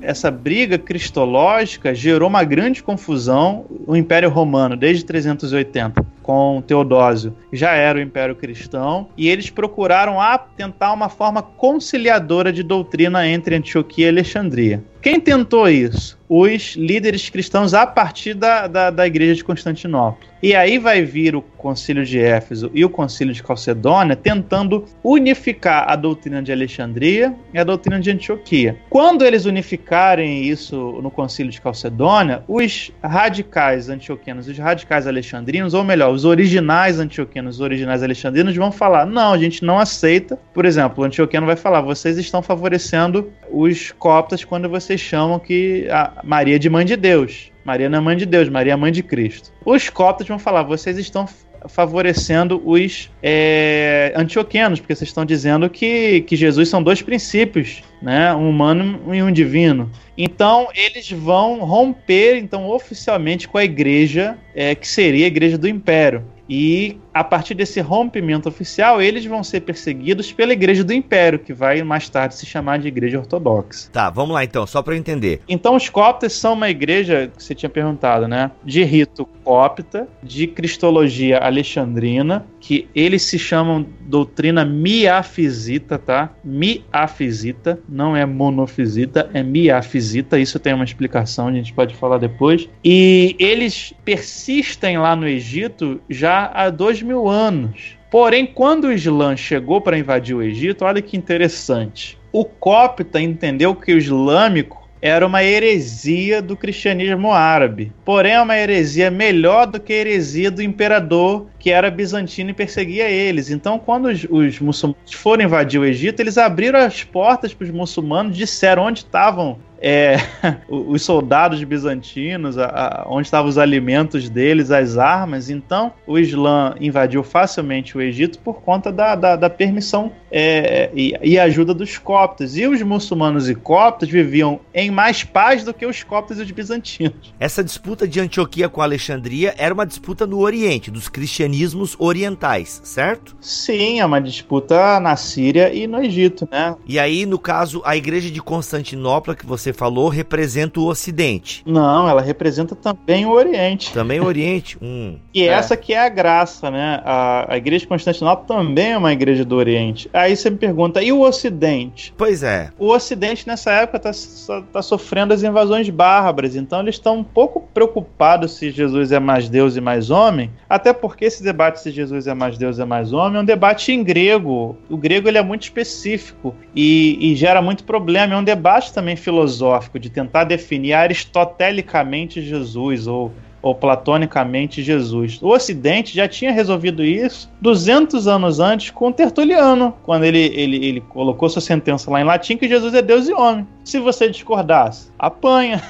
essa 0.09 0.31
briga 0.31 0.75
cristológica 0.79 1.93
gerou 1.93 2.27
uma 2.27 2.43
grande 2.43 2.81
confusão 2.81 3.65
no 3.87 3.95
Império 3.95 4.27
Romano 4.27 4.75
desde 4.75 5.05
380 5.05 6.03
com 6.29 6.61
Teodósio 6.61 7.35
já 7.51 7.71
era 7.71 7.97
o 7.97 8.01
Império 8.03 8.35
Cristão 8.35 9.09
e 9.17 9.27
eles 9.27 9.49
procuraram 9.49 10.17
tentar 10.55 10.93
uma 10.93 11.09
forma 11.09 11.41
conciliadora 11.41 12.53
de 12.53 12.61
doutrina 12.61 13.27
entre 13.27 13.55
Antioquia 13.55 14.05
e 14.05 14.09
Alexandria. 14.09 14.83
Quem 15.01 15.19
tentou 15.19 15.67
isso? 15.69 16.19
Os 16.27 16.75
líderes 16.75 17.29
cristãos 17.29 17.73
a 17.73 17.87
partir 17.87 18.33
da, 18.33 18.67
da, 18.67 18.91
da, 18.91 19.07
igreja 19.07 19.35
de 19.35 19.43
Constantinopla. 19.43 20.27
E 20.43 20.53
aí 20.53 20.77
vai 20.77 21.03
vir 21.03 21.35
o 21.35 21.41
concílio 21.41 22.05
de 22.05 22.19
Éfeso 22.19 22.69
e 22.73 22.85
o 22.85 22.89
concílio 22.89 23.33
de 23.33 23.41
Calcedônia 23.41 24.15
tentando 24.15 24.85
unificar 25.03 25.89
a 25.89 25.95
doutrina 25.95 26.43
de 26.43 26.51
Alexandria 26.51 27.33
e 27.53 27.57
a 27.57 27.63
doutrina 27.63 27.99
de 27.99 28.11
Antioquia. 28.11 28.77
Quando 28.89 29.25
eles 29.25 29.45
unificarem 29.45 30.43
isso 30.43 30.99
no 31.01 31.09
concílio 31.09 31.51
de 31.51 31.59
Calcedônia, 31.59 32.43
os 32.47 32.91
radicais 33.01 33.89
antioquianos 33.89 34.47
os 34.47 34.57
radicais 34.57 35.07
alexandrinos, 35.07 35.73
ou 35.73 35.83
melhor, 35.83 36.11
os 36.19 36.25
originais 36.25 36.99
antioquianos, 36.99 37.55
os 37.55 37.61
originais 37.61 38.03
alexandrinos, 38.03 38.55
vão 38.55 38.71
falar: 38.71 39.05
não, 39.05 39.33
a 39.33 39.37
gente 39.37 39.63
não 39.63 39.79
aceita. 39.79 40.37
Por 40.53 40.65
exemplo, 40.65 41.03
o 41.03 41.07
antioquiano 41.07 41.47
vai 41.47 41.55
falar: 41.55 41.81
vocês 41.81 42.17
estão 42.17 42.41
favorecendo 42.41 43.31
os 43.49 43.91
coptas 43.91 44.43
quando 44.43 44.69
vocês 44.69 44.99
chamam 44.99 45.39
que 45.39 45.87
a 45.89 46.21
Maria 46.23 46.55
é 46.55 46.59
de 46.59 46.69
mãe 46.69 46.85
de 46.85 46.95
Deus. 46.95 47.51
Maria 47.63 47.89
não 47.89 47.99
é 47.99 48.01
mãe 48.01 48.17
de 48.17 48.25
Deus, 48.25 48.49
Maria 48.49 48.73
é 48.73 48.75
mãe 48.75 48.91
de 48.91 49.03
Cristo. 49.03 49.51
Os 49.65 49.89
coptas 49.89 50.27
vão 50.27 50.39
falar: 50.39 50.63
vocês 50.63 50.97
estão 50.97 51.27
favorecendo 51.67 52.61
os 52.65 53.09
é, 53.21 54.13
antioquenos, 54.15 54.79
porque 54.79 54.95
vocês 54.95 55.09
estão 55.09 55.25
dizendo 55.25 55.69
que, 55.69 56.21
que 56.21 56.35
Jesus 56.35 56.69
são 56.69 56.81
dois 56.81 57.01
princípios, 57.01 57.81
né, 58.01 58.33
um 58.33 58.49
humano 58.49 59.13
e 59.13 59.21
um 59.21 59.31
divino. 59.31 59.89
Então 60.17 60.67
eles 60.73 61.11
vão 61.11 61.59
romper, 61.59 62.37
então 62.37 62.69
oficialmente 62.69 63.47
com 63.47 63.57
a 63.57 63.63
igreja 63.63 64.37
é, 64.55 64.75
que 64.75 64.87
seria 64.87 65.25
a 65.25 65.27
igreja 65.27 65.57
do 65.57 65.67
Império. 65.67 66.23
E 66.49 66.97
a 67.19 67.23
partir 67.25 67.53
desse 67.53 67.81
rompimento 67.81 68.47
oficial, 68.47 69.01
eles 69.01 69.25
vão 69.25 69.43
ser 69.43 69.59
perseguidos 69.59 70.31
pela 70.31 70.53
Igreja 70.53 70.85
do 70.85 70.93
Império, 70.93 71.37
que 71.37 71.53
vai 71.53 71.83
mais 71.83 72.07
tarde 72.07 72.33
se 72.33 72.45
chamar 72.45 72.79
de 72.79 72.87
Igreja 72.87 73.19
Ortodoxa. 73.19 73.89
Tá, 73.91 74.09
vamos 74.09 74.33
lá 74.33 74.41
então, 74.41 74.65
só 74.65 74.81
para 74.81 74.93
eu 74.93 74.97
entender. 74.97 75.41
Então, 75.45 75.75
os 75.75 75.89
coptas 75.89 76.31
são 76.31 76.53
uma 76.53 76.69
igreja, 76.69 77.29
que 77.35 77.43
você 77.43 77.53
tinha 77.53 77.69
perguntado, 77.69 78.25
né? 78.25 78.51
De 78.63 78.85
rito 78.85 79.25
copta, 79.43 80.07
de 80.23 80.47
cristologia 80.47 81.39
alexandrina, 81.39 82.45
que 82.59 82.87
eles 82.95 83.23
se 83.23 83.37
chamam 83.37 83.85
doutrina 84.01 84.63
miafisita, 84.63 85.97
tá? 85.97 86.31
Miafisita, 86.43 87.79
não 87.89 88.15
é 88.15 88.25
monofisita, 88.25 89.29
é 89.33 89.43
miafisita. 89.43 90.39
Isso 90.39 90.59
tem 90.59 90.73
uma 90.73 90.83
explicação, 90.83 91.47
a 91.47 91.51
gente 91.51 91.73
pode 91.73 91.95
falar 91.95 92.17
depois. 92.17 92.69
E 92.83 93.35
eles 93.39 93.93
persistem 94.05 94.97
lá 94.97 95.15
no 95.15 95.27
Egito 95.27 95.99
já 96.09 96.51
há 96.53 96.69
dois 96.69 97.01
mil 97.09 97.27
anos. 97.27 97.97
Porém, 98.11 98.45
quando 98.45 98.85
o 98.85 98.93
Islã 98.93 99.35
chegou 99.35 99.81
para 99.81 99.97
invadir 99.97 100.35
o 100.35 100.41
Egito, 100.41 100.85
olha 100.85 101.01
que 101.01 101.17
interessante. 101.17 102.17
O 102.31 102.45
copta 102.45 103.19
entendeu 103.19 103.75
que 103.75 103.91
o 103.91 103.97
islâmico 103.97 104.87
era 105.01 105.25
uma 105.25 105.43
heresia 105.43 106.41
do 106.41 106.57
cristianismo 106.57 107.31
árabe. 107.31 107.91
Porém, 108.03 108.33
é 108.33 108.41
uma 108.41 108.57
heresia 108.57 109.09
melhor 109.09 109.65
do 109.65 109.79
que 109.79 109.93
a 109.93 109.95
heresia 109.95 110.51
do 110.51 110.61
imperador 110.61 111.47
que 111.57 111.71
era 111.71 111.89
bizantino 111.89 112.49
e 112.49 112.53
perseguia 112.53 113.09
eles. 113.09 113.49
Então, 113.49 113.79
quando 113.79 114.05
os, 114.05 114.27
os 114.29 114.59
muçulmanos 114.59 115.13
foram 115.13 115.45
invadir 115.45 115.79
o 115.79 115.85
Egito, 115.85 116.19
eles 116.19 116.37
abriram 116.37 116.79
as 116.79 117.03
portas 117.03 117.53
para 117.53 117.65
os 117.65 117.71
muçulmanos, 117.71 118.35
disseram 118.35 118.83
onde 118.83 118.99
estavam 118.99 119.57
é, 119.81 120.17
os 120.67 121.01
soldados 121.01 121.63
bizantinos, 121.63 122.57
a, 122.57 122.65
a, 122.65 123.05
onde 123.07 123.27
estavam 123.27 123.49
os 123.49 123.57
alimentos 123.57 124.29
deles, 124.29 124.71
as 124.71 124.97
armas. 124.97 125.49
Então, 125.49 125.93
o 126.05 126.17
Islã 126.17 126.75
invadiu 126.79 127.23
facilmente 127.23 127.97
o 127.97 128.01
Egito 128.01 128.39
por 128.39 128.61
conta 128.61 128.91
da, 128.91 129.15
da, 129.15 129.35
da 129.35 129.49
permissão 129.49 130.11
é, 130.31 130.89
e, 130.93 131.13
e, 131.21 131.39
ajuda 131.39 131.73
dos 131.73 131.97
coptos. 131.97 132.57
E 132.57 132.67
os 132.67 132.81
muçulmanos 132.81 133.49
e 133.49 133.55
coptos 133.55 134.09
viviam 134.09 134.59
em 134.73 134.91
mais 134.91 135.23
paz 135.23 135.63
do 135.63 135.73
que 135.73 135.85
os 135.85 136.03
coptos 136.03 136.39
e 136.39 136.43
os 136.43 136.51
bizantinos. 136.51 137.33
Essa 137.39 137.63
disputa 137.63 138.07
de 138.07 138.19
Antioquia 138.19 138.69
com 138.69 138.81
Alexandria 138.81 139.55
era 139.57 139.73
uma 139.73 139.85
disputa 139.85 140.27
no 140.27 140.39
Oriente, 140.39 140.91
dos 140.91 141.07
cristianismos 141.07 141.95
orientais, 141.97 142.81
certo? 142.83 143.35
Sim, 143.39 143.99
é 143.99 144.05
uma 144.05 144.21
disputa 144.21 144.99
na 144.99 145.15
Síria 145.15 145.73
e 145.73 145.87
no 145.87 146.01
Egito, 146.01 146.47
né? 146.51 146.75
E 146.85 146.99
aí, 146.99 147.25
no 147.25 147.39
caso, 147.39 147.81
a 147.85 147.95
igreja 147.95 148.29
de 148.29 148.41
Constantinopla, 148.41 149.35
que 149.35 149.45
você 149.45 149.68
falou, 149.73 150.09
representa 150.09 150.79
o 150.79 150.85
Ocidente. 150.85 151.63
Não, 151.65 152.07
ela 152.07 152.21
representa 152.21 152.75
também 152.75 153.25
o 153.25 153.31
Oriente. 153.31 153.93
Também 153.93 154.19
o 154.19 154.25
Oriente? 154.25 154.77
Hum. 154.89 155.17
E 155.33 155.43
é. 155.43 155.47
essa 155.47 155.75
que 155.75 155.93
é 155.93 155.99
a 155.99 156.09
graça, 156.09 156.71
né? 156.71 157.01
A, 157.03 157.53
a 157.53 157.57
igreja 157.57 157.81
de 157.81 157.87
Constantinopla 157.87 158.57
também 158.57 158.93
é 158.93 158.97
uma 158.97 159.11
igreja 159.11 159.43
do 159.43 159.55
Oriente. 159.55 160.09
Aí 160.13 160.35
você 160.35 160.49
me 160.49 160.57
pergunta, 160.57 161.01
e 161.03 161.11
o 161.11 161.21
Ocidente? 161.21 162.13
Pois 162.17 162.43
é. 162.43 162.69
O 162.79 162.87
Ocidente 162.87 163.45
nessa 163.45 163.71
época 163.71 164.09
está 164.09 164.61
tá 164.61 164.81
sofrendo 164.81 165.33
as 165.33 165.43
invasões 165.43 165.89
bárbaras, 165.89 166.55
então 166.55 166.79
eles 166.79 166.95
estão 166.95 167.17
um 167.17 167.23
pouco 167.23 167.67
preocupados 167.73 168.53
se 168.53 168.71
Jesus 168.71 169.11
é 169.11 169.19
mais 169.19 169.49
Deus 169.49 169.75
e 169.75 169.81
mais 169.81 170.09
homem, 170.09 170.49
até 170.69 170.93
porque 170.93 171.25
esse 171.25 171.43
debate 171.43 171.81
se 171.81 171.91
Jesus 171.91 172.25
é 172.25 172.33
mais 172.33 172.57
Deus 172.57 172.79
e 172.79 172.85
mais 172.85 173.11
homem 173.11 173.37
é 173.37 173.41
um 173.41 173.45
debate 173.45 173.91
em 173.91 174.03
grego. 174.03 174.77
O 174.89 174.97
grego 174.97 175.27
ele 175.27 175.37
é 175.37 175.43
muito 175.43 175.63
específico 175.63 176.55
e, 176.75 177.17
e 177.19 177.35
gera 177.35 177.61
muito 177.61 177.83
problema. 177.83 178.33
É 178.33 178.37
um 178.37 178.43
debate 178.43 178.93
também 178.93 179.15
filosófico 179.15 179.58
de 179.99 180.09
tentar 180.09 180.43
definir 180.43 180.93
aristotelicamente 180.93 182.41
Jesus 182.41 183.07
ou 183.07 183.31
ou 183.61 183.75
platonicamente 183.75 184.81
Jesus. 184.81 185.39
O 185.41 185.49
Ocidente 185.49 186.15
já 186.15 186.27
tinha 186.27 186.51
resolvido 186.51 187.03
isso 187.03 187.49
200 187.61 188.27
anos 188.27 188.59
antes 188.59 188.89
com 188.89 189.11
Tertuliano, 189.11 189.93
quando 190.03 190.23
ele, 190.23 190.39
ele, 190.39 190.85
ele 190.85 191.01
colocou 191.01 191.49
sua 191.49 191.61
sentença 191.61 192.09
lá 192.09 192.21
em 192.21 192.23
latim 192.23 192.57
que 192.57 192.67
Jesus 192.67 192.93
é 192.93 193.01
Deus 193.01 193.27
e 193.27 193.33
homem. 193.33 193.67
Se 193.83 193.99
você 193.99 194.29
discordasse, 194.29 195.09
apanha. 195.17 195.81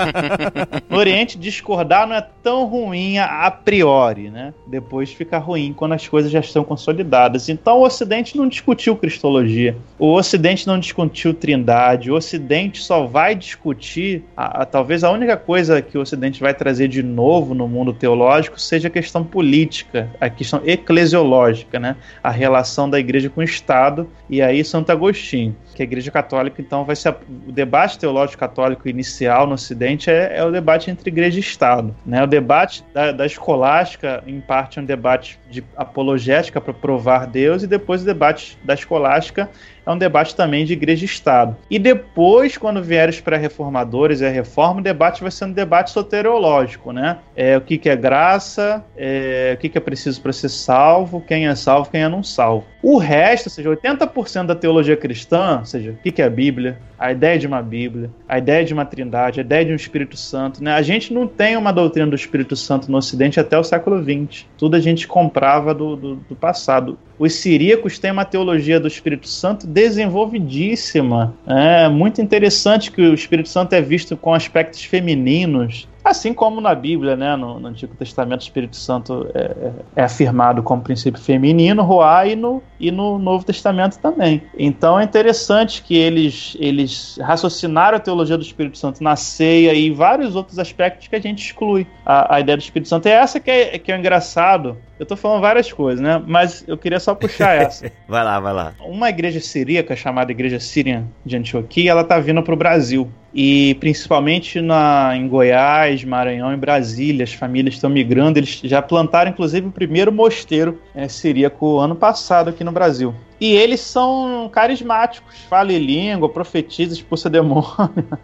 no 0.88 0.96
Oriente, 0.96 1.38
discordar 1.38 2.06
não 2.06 2.16
é 2.16 2.26
tão 2.42 2.64
ruim 2.64 3.18
a 3.18 3.50
priori, 3.50 4.30
né? 4.30 4.54
Depois 4.66 5.12
fica 5.12 5.36
ruim 5.36 5.74
quando 5.74 5.92
as 5.92 6.08
coisas 6.08 6.30
já 6.30 6.40
estão 6.40 6.64
consolidadas. 6.64 7.48
Então 7.48 7.78
o 7.78 7.84
Ocidente 7.84 8.38
não 8.38 8.48
discutiu 8.48 8.96
Cristologia, 8.96 9.76
o 9.98 10.14
Ocidente 10.14 10.66
não 10.66 10.78
discutiu 10.78 11.34
Trindade, 11.34 12.10
o 12.10 12.14
Ocidente 12.14 12.82
só 12.82 13.06
vai 13.06 13.34
discutir, 13.34 14.24
a, 14.34 14.62
a, 14.62 14.64
talvez 14.64 15.04
a 15.04 15.10
única 15.10 15.36
coisa 15.36 15.82
que 15.82 15.98
o 15.98 16.00
Ocidente 16.00 16.40
vai 16.40 16.54
trazer 16.54 16.79
de 16.88 17.02
novo 17.02 17.54
no 17.54 17.68
mundo 17.68 17.92
teológico 17.92 18.60
seja 18.60 18.88
a 18.88 18.90
questão 18.90 19.24
política, 19.24 20.10
a 20.20 20.28
questão 20.28 20.60
eclesiológica, 20.64 21.78
né? 21.78 21.96
A 22.22 22.30
relação 22.30 22.88
da 22.88 22.98
igreja 22.98 23.30
com 23.30 23.40
o 23.40 23.44
Estado, 23.44 24.08
e 24.28 24.40
aí 24.42 24.64
Santo 24.64 24.90
Agostinho 24.90 25.56
que 25.80 25.82
a 25.82 25.84
Igreja 25.84 26.10
Católica, 26.10 26.60
então, 26.60 26.84
vai 26.84 26.94
ser. 26.94 27.16
O 27.48 27.52
debate 27.52 27.98
teológico 27.98 28.38
católico 28.38 28.86
inicial 28.86 29.46
no 29.46 29.54
Ocidente 29.54 30.10
é, 30.10 30.36
é 30.36 30.44
o 30.44 30.50
debate 30.50 30.90
entre 30.90 31.08
Igreja 31.08 31.38
e 31.38 31.40
Estado. 31.40 31.96
Né? 32.04 32.22
O 32.22 32.26
debate 32.26 32.84
da, 32.92 33.12
da 33.12 33.24
escolástica, 33.24 34.22
em 34.26 34.40
parte, 34.40 34.78
é 34.78 34.82
um 34.82 34.84
debate 34.84 35.40
de 35.50 35.64
apologética 35.74 36.60
para 36.60 36.74
provar 36.74 37.26
Deus, 37.26 37.62
e 37.62 37.66
depois 37.66 38.02
o 38.02 38.04
debate 38.04 38.58
da 38.62 38.74
escolástica 38.74 39.48
é 39.90 39.94
um 39.94 39.98
debate 39.98 40.34
também 40.34 40.64
de 40.64 40.72
igreja 40.72 41.04
e 41.04 41.06
Estado. 41.06 41.56
E 41.70 41.78
depois, 41.78 42.56
quando 42.56 42.82
vierem 42.82 43.10
os 43.10 43.20
pré-reformadores 43.20 44.20
e 44.20 44.26
a 44.26 44.30
reforma, 44.30 44.80
o 44.80 44.82
debate 44.82 45.22
vai 45.22 45.30
ser 45.30 45.46
um 45.46 45.52
debate 45.52 45.90
soteriológico, 45.90 46.92
né? 46.92 47.18
É, 47.36 47.56
o 47.56 47.60
que, 47.60 47.78
que 47.78 47.88
é 47.88 47.96
graça, 47.96 48.84
é, 48.96 49.52
o 49.56 49.60
que, 49.60 49.68
que 49.68 49.78
é 49.78 49.80
preciso 49.80 50.20
para 50.20 50.32
ser 50.32 50.48
salvo, 50.48 51.20
quem 51.20 51.46
é 51.46 51.54
salvo, 51.54 51.90
quem 51.90 52.02
é 52.02 52.08
não 52.08 52.22
salvo. 52.22 52.64
O 52.82 52.96
resto, 52.96 53.46
ou 53.46 53.50
seja, 53.50 53.70
80% 53.70 54.46
da 54.46 54.54
teologia 54.54 54.96
cristã, 54.96 55.58
ou 55.60 55.66
seja, 55.66 55.90
o 55.90 55.96
que, 55.96 56.22
é 56.22 56.24
a 56.24 56.30
Bíblia, 56.30 56.78
a 56.98 57.12
ideia 57.12 57.38
de 57.38 57.46
uma 57.46 57.60
Bíblia, 57.60 58.10
a 58.28 58.38
ideia 58.38 58.64
de 58.64 58.72
uma 58.72 58.84
trindade, 58.84 59.40
a 59.40 59.42
ideia 59.42 59.64
de 59.64 59.72
um 59.72 59.76
Espírito 59.76 60.16
Santo, 60.16 60.62
né? 60.62 60.72
A 60.72 60.82
gente 60.82 61.12
não 61.12 61.26
tem 61.26 61.56
uma 61.56 61.72
doutrina 61.72 62.08
do 62.08 62.16
Espírito 62.16 62.56
Santo 62.56 62.90
no 62.90 62.98
Ocidente 62.98 63.38
até 63.38 63.58
o 63.58 63.64
século 63.64 64.02
XX. 64.02 64.46
Tudo 64.56 64.76
a 64.76 64.80
gente 64.80 65.06
comprava 65.06 65.74
do, 65.74 65.94
do, 65.96 66.14
do 66.16 66.36
passado 66.36 66.98
os 67.20 67.34
siríacos 67.34 67.98
têm 67.98 68.10
uma 68.10 68.24
teologia 68.24 68.80
do 68.80 68.88
Espírito 68.88 69.28
Santo 69.28 69.66
desenvolvidíssima. 69.66 71.34
É 71.46 71.86
muito 71.86 72.22
interessante 72.22 72.90
que 72.90 73.02
o 73.02 73.12
Espírito 73.12 73.50
Santo 73.50 73.74
é 73.74 73.82
visto 73.82 74.16
com 74.16 74.32
aspectos 74.32 74.82
femininos. 74.82 75.86
Assim 76.04 76.32
como 76.32 76.60
na 76.60 76.74
Bíblia, 76.74 77.16
né, 77.16 77.36
no, 77.36 77.60
no 77.60 77.68
Antigo 77.68 77.94
Testamento, 77.94 78.40
o 78.40 78.44
Espírito 78.44 78.76
Santo 78.76 79.26
é, 79.34 79.40
é, 79.40 79.72
é 79.96 80.02
afirmado 80.02 80.62
como 80.62 80.82
princípio 80.82 81.20
feminino, 81.20 81.82
Ruá, 81.82 82.26
e 82.26 82.34
no, 82.34 82.62
e 82.78 82.90
no 82.90 83.18
Novo 83.18 83.44
Testamento 83.44 83.98
também. 83.98 84.42
Então 84.58 84.98
é 84.98 85.04
interessante 85.04 85.82
que 85.82 85.96
eles, 85.96 86.56
eles 86.58 87.18
raciocinaram 87.22 87.96
a 87.96 88.00
teologia 88.00 88.36
do 88.36 88.42
Espírito 88.42 88.78
Santo 88.78 89.02
na 89.02 89.16
ceia 89.16 89.74
e 89.74 89.90
vários 89.90 90.34
outros 90.34 90.58
aspectos 90.58 91.08
que 91.08 91.16
a 91.16 91.20
gente 91.20 91.44
exclui 91.44 91.86
a, 92.04 92.36
a 92.36 92.40
ideia 92.40 92.56
do 92.56 92.62
Espírito 92.62 92.88
Santo. 92.88 93.06
É 93.06 93.12
essa 93.12 93.38
que 93.38 93.50
é, 93.50 93.78
que 93.78 93.92
é 93.92 93.98
engraçado 93.98 94.76
eu 95.00 95.06
tô 95.06 95.16
falando 95.16 95.40
várias 95.40 95.72
coisas, 95.72 95.98
né? 95.98 96.22
Mas 96.26 96.62
eu 96.68 96.76
queria 96.76 97.00
só 97.00 97.14
puxar 97.14 97.54
essa. 97.54 97.90
vai 98.06 98.22
lá, 98.22 98.38
vai 98.38 98.52
lá. 98.52 98.74
Uma 98.80 99.08
igreja 99.08 99.40
siríaca 99.40 99.96
chamada 99.96 100.30
Igreja 100.30 100.60
Síria 100.60 101.06
de 101.24 101.38
Antioquia, 101.38 101.90
ela 101.90 102.04
tá 102.04 102.20
vindo 102.20 102.42
pro 102.42 102.54
Brasil. 102.54 103.10
E 103.32 103.76
principalmente 103.78 104.60
na, 104.60 105.12
em 105.16 105.28
Goiás, 105.28 106.04
Maranhão 106.04 106.52
e 106.52 106.56
Brasília, 106.56 107.24
as 107.24 107.32
famílias 107.32 107.74
estão 107.74 107.88
migrando. 107.88 108.38
Eles 108.38 108.60
já 108.64 108.82
plantaram, 108.82 109.30
inclusive, 109.30 109.68
o 109.68 109.72
primeiro 109.72 110.12
mosteiro 110.12 110.80
é, 110.94 111.08
siríaco 111.08 111.78
ano 111.78 111.94
passado 111.94 112.50
aqui 112.50 112.64
no 112.64 112.72
Brasil. 112.72 113.14
E 113.40 113.54
eles 113.54 113.80
são 113.80 114.50
carismáticos, 114.52 115.34
falam 115.48 115.78
língua, 115.78 116.28
profetizam, 116.28 116.92
expulsa 116.92 117.30
demônio. 117.30 117.64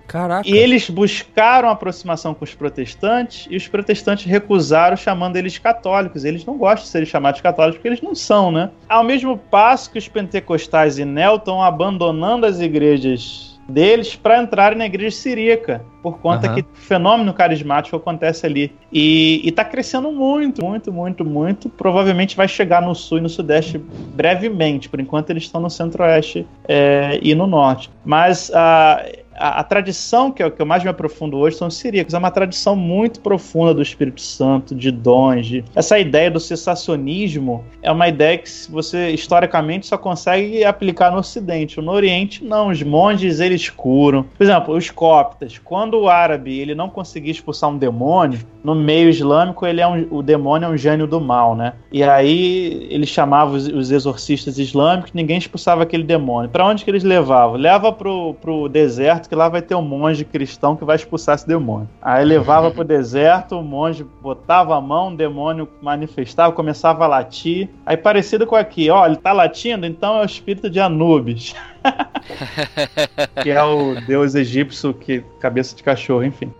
Caraca. 0.06 0.46
E 0.46 0.54
eles 0.54 0.90
buscaram 0.90 1.70
aproximação 1.70 2.34
com 2.34 2.44
os 2.44 2.54
protestantes 2.54 3.46
e 3.50 3.56
os 3.56 3.66
protestantes 3.66 4.26
recusaram, 4.26 4.94
chamando 4.94 5.36
eles 5.36 5.56
católicos. 5.56 6.24
Eles 6.24 6.44
não 6.44 6.58
gostam 6.58 6.84
de 6.84 6.90
serem 6.90 7.06
chamados 7.06 7.40
católicos 7.40 7.78
porque 7.78 7.88
eles 7.88 8.02
não 8.02 8.14
são, 8.14 8.52
né? 8.52 8.70
Ao 8.86 9.02
mesmo 9.02 9.38
passo 9.38 9.90
que 9.90 9.98
os 9.98 10.06
pentecostais 10.06 10.98
e 10.98 11.04
Nel 11.06 11.36
estão 11.36 11.62
abandonando 11.62 12.44
as 12.44 12.60
igrejas 12.60 13.55
deles 13.68 14.14
para 14.14 14.40
entrarem 14.40 14.78
na 14.78 14.86
igreja 14.86 15.16
siríaca, 15.16 15.84
por 16.02 16.18
conta 16.18 16.48
uhum. 16.48 16.54
que 16.54 16.60
o 16.60 16.66
fenômeno 16.74 17.34
carismático 17.34 17.96
acontece 17.96 18.46
ali. 18.46 18.72
E, 18.92 19.42
está 19.44 19.64
crescendo 19.64 20.12
muito, 20.12 20.64
muito, 20.64 20.92
muito, 20.92 21.24
muito. 21.24 21.68
Provavelmente 21.68 22.36
vai 22.36 22.46
chegar 22.46 22.80
no 22.80 22.94
sul 22.94 23.18
e 23.18 23.20
no 23.20 23.28
sudeste 23.28 23.78
brevemente. 24.14 24.88
Por 24.88 25.00
enquanto 25.00 25.30
eles 25.30 25.44
estão 25.44 25.60
no 25.60 25.70
centro-oeste 25.70 26.46
é, 26.68 27.18
e 27.22 27.34
no 27.34 27.46
norte. 27.46 27.90
Mas. 28.04 28.50
Uh, 28.50 29.25
a, 29.38 29.60
a, 29.60 29.64
tradição 29.64 30.30
que, 30.30 30.48
que 30.50 30.62
eu 30.62 30.66
mais 30.66 30.82
me 30.82 30.88
aprofundo 30.88 31.36
hoje 31.36 31.56
são 31.56 31.68
os 31.68 31.76
siríacos. 31.76 32.14
É 32.14 32.18
uma 32.18 32.30
tradição 32.30 32.74
muito 32.74 33.20
profunda 33.20 33.74
do 33.74 33.82
Espírito 33.82 34.20
Santo, 34.20 34.74
de 34.74 34.90
dons. 34.90 35.46
De... 35.46 35.64
Essa 35.74 35.98
ideia 35.98 36.30
do 36.30 36.40
cessacionismo 36.40 37.64
é 37.82 37.90
uma 37.90 38.08
ideia 38.08 38.38
que 38.38 38.48
você 38.70 39.10
historicamente 39.10 39.86
só 39.86 39.98
consegue 39.98 40.64
aplicar 40.64 41.10
no 41.10 41.18
Ocidente. 41.18 41.80
No 41.80 41.92
Oriente, 41.92 42.44
não. 42.44 42.68
Os 42.68 42.82
monges 42.82 43.40
eles 43.40 43.68
curam. 43.70 44.22
Por 44.22 44.42
exemplo, 44.42 44.76
os 44.76 44.90
coptas. 44.90 45.58
Quando 45.58 46.00
o 46.00 46.08
árabe 46.08 46.58
ele 46.58 46.74
não 46.74 46.88
conseguia 46.88 47.32
expulsar 47.32 47.70
um 47.70 47.78
demônio, 47.78 48.40
no 48.66 48.74
meio 48.74 49.08
islâmico 49.08 49.64
ele 49.64 49.80
é 49.80 49.86
um, 49.86 50.08
o 50.10 50.22
demônio 50.22 50.66
é 50.66 50.68
um 50.68 50.76
gênio 50.76 51.06
do 51.06 51.20
mal, 51.20 51.54
né? 51.54 51.74
E 51.92 52.02
aí 52.02 52.88
ele 52.90 53.06
chamava 53.06 53.52
os, 53.52 53.68
os 53.68 53.92
exorcistas 53.92 54.58
islâmicos, 54.58 55.12
ninguém 55.12 55.38
expulsava 55.38 55.84
aquele 55.84 56.02
demônio. 56.02 56.50
Para 56.50 56.66
onde 56.66 56.84
que 56.84 56.90
eles 56.90 57.04
levavam? 57.04 57.56
Leva 57.56 57.92
pro, 57.92 58.34
pro 58.34 58.68
deserto 58.68 59.28
que 59.28 59.36
lá 59.36 59.48
vai 59.48 59.62
ter 59.62 59.76
um 59.76 59.82
monge 59.82 60.24
cristão 60.24 60.74
que 60.74 60.84
vai 60.84 60.96
expulsar 60.96 61.36
esse 61.36 61.46
demônio. 61.46 61.88
Aí 62.02 62.24
levava 62.24 62.72
pro 62.72 62.82
deserto, 62.84 63.56
o 63.56 63.62
monge 63.62 64.04
botava 64.20 64.76
a 64.76 64.80
mão, 64.80 65.12
o 65.12 65.16
demônio 65.16 65.68
manifestava, 65.80 66.52
começava 66.52 67.04
a 67.04 67.06
latir. 67.06 67.68
Aí 67.86 67.96
parecido 67.96 68.48
com 68.48 68.56
aqui, 68.56 68.90
ó, 68.90 69.06
ele 69.06 69.16
tá 69.16 69.32
latindo, 69.32 69.86
então 69.86 70.18
é 70.18 70.22
o 70.22 70.26
espírito 70.26 70.68
de 70.68 70.80
Anubis. 70.80 71.54
que 73.42 73.50
é 73.50 73.62
o 73.62 74.00
deus 74.00 74.34
egípcio 74.34 74.92
que 74.92 75.24
cabeça 75.40 75.76
de 75.76 75.82
cachorro, 75.82 76.24
enfim. 76.24 76.52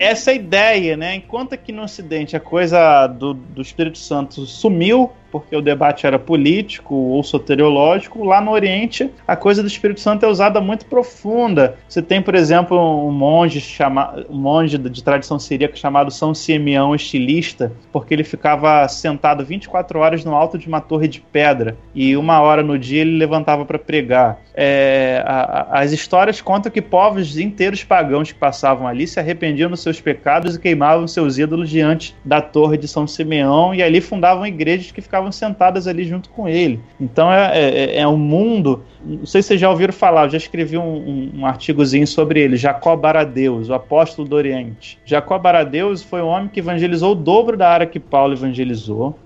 Essa 0.00 0.32
ideia, 0.32 0.96
né? 0.96 1.14
Enquanto 1.14 1.52
aqui 1.52 1.70
no 1.70 1.82
Ocidente 1.82 2.34
a 2.34 2.40
coisa 2.40 3.06
do, 3.06 3.34
do 3.34 3.60
Espírito 3.60 3.98
Santo 3.98 4.46
sumiu, 4.46 5.12
porque 5.30 5.54
o 5.54 5.62
debate 5.62 6.06
era 6.06 6.18
político 6.18 6.94
ou 6.94 7.22
soteriológico. 7.22 8.24
Lá 8.24 8.40
no 8.40 8.50
Oriente, 8.50 9.10
a 9.26 9.36
coisa 9.36 9.62
do 9.62 9.68
Espírito 9.68 10.00
Santo 10.00 10.24
é 10.24 10.28
usada 10.28 10.60
muito 10.60 10.86
profunda. 10.86 11.76
Você 11.88 12.02
tem, 12.02 12.20
por 12.20 12.34
exemplo, 12.34 12.78
um 13.06 13.10
monge, 13.10 13.60
chama, 13.60 14.24
um 14.28 14.38
monge 14.38 14.78
de 14.78 15.02
tradição 15.02 15.38
siríaca 15.38 15.76
chamado 15.76 16.10
São 16.10 16.34
Simeão 16.34 16.94
Estilista, 16.94 17.72
porque 17.92 18.14
ele 18.14 18.24
ficava 18.24 18.86
sentado 18.88 19.44
24 19.44 19.98
horas 19.98 20.24
no 20.24 20.34
alto 20.34 20.58
de 20.58 20.68
uma 20.68 20.80
torre 20.80 21.08
de 21.08 21.20
pedra 21.20 21.76
e 21.94 22.16
uma 22.16 22.40
hora 22.40 22.62
no 22.62 22.78
dia 22.78 23.02
ele 23.02 23.16
levantava 23.16 23.64
para 23.64 23.78
pregar. 23.78 24.40
É, 24.54 25.22
as 25.70 25.92
histórias 25.92 26.40
contam 26.40 26.70
que 26.70 26.82
povos 26.82 27.38
inteiros 27.38 27.84
pagãos 27.84 28.32
que 28.32 28.38
passavam 28.38 28.86
ali 28.86 29.06
se 29.06 29.18
arrependiam 29.20 29.70
dos 29.70 29.80
seus 29.80 30.00
pecados 30.00 30.56
e 30.56 30.60
queimavam 30.60 31.06
seus 31.06 31.38
ídolos 31.38 31.70
diante 31.70 32.14
da 32.24 32.40
torre 32.40 32.76
de 32.76 32.88
São 32.88 33.06
Simeão 33.06 33.74
e 33.74 33.82
ali 33.82 34.00
fundavam 34.00 34.46
igrejas 34.46 34.90
que 34.90 35.00
ficavam 35.00 35.19
sentadas 35.30 35.86
ali 35.86 36.04
junto 36.04 36.30
com 36.30 36.48
ele. 36.48 36.80
Então 37.00 37.32
é, 37.32 37.58
é, 37.58 37.98
é 37.98 38.08
um 38.08 38.16
mundo. 38.16 38.82
Não 39.04 39.26
sei 39.26 39.42
se 39.42 39.48
vocês 39.48 39.60
já 39.60 39.70
ouviram 39.70 39.92
falar, 39.92 40.24
eu 40.24 40.30
já 40.30 40.36
escrevi 40.36 40.76
um, 40.76 40.82
um, 40.82 41.30
um 41.38 41.46
artigozinho 41.46 42.06
sobre 42.06 42.40
ele, 42.40 42.56
Jacó 42.56 42.94
Baradeus, 42.96 43.68
o 43.68 43.74
apóstolo 43.74 44.28
do 44.28 44.36
Oriente. 44.36 44.98
Jacó 45.04 45.38
Baradeus 45.38 46.02
foi 46.02 46.20
um 46.22 46.26
homem 46.26 46.48
que 46.48 46.60
evangelizou 46.60 47.12
o 47.12 47.14
dobro 47.14 47.56
da 47.56 47.68
área 47.68 47.86
que 47.86 47.98
Paulo 47.98 48.34
evangelizou 48.34 49.18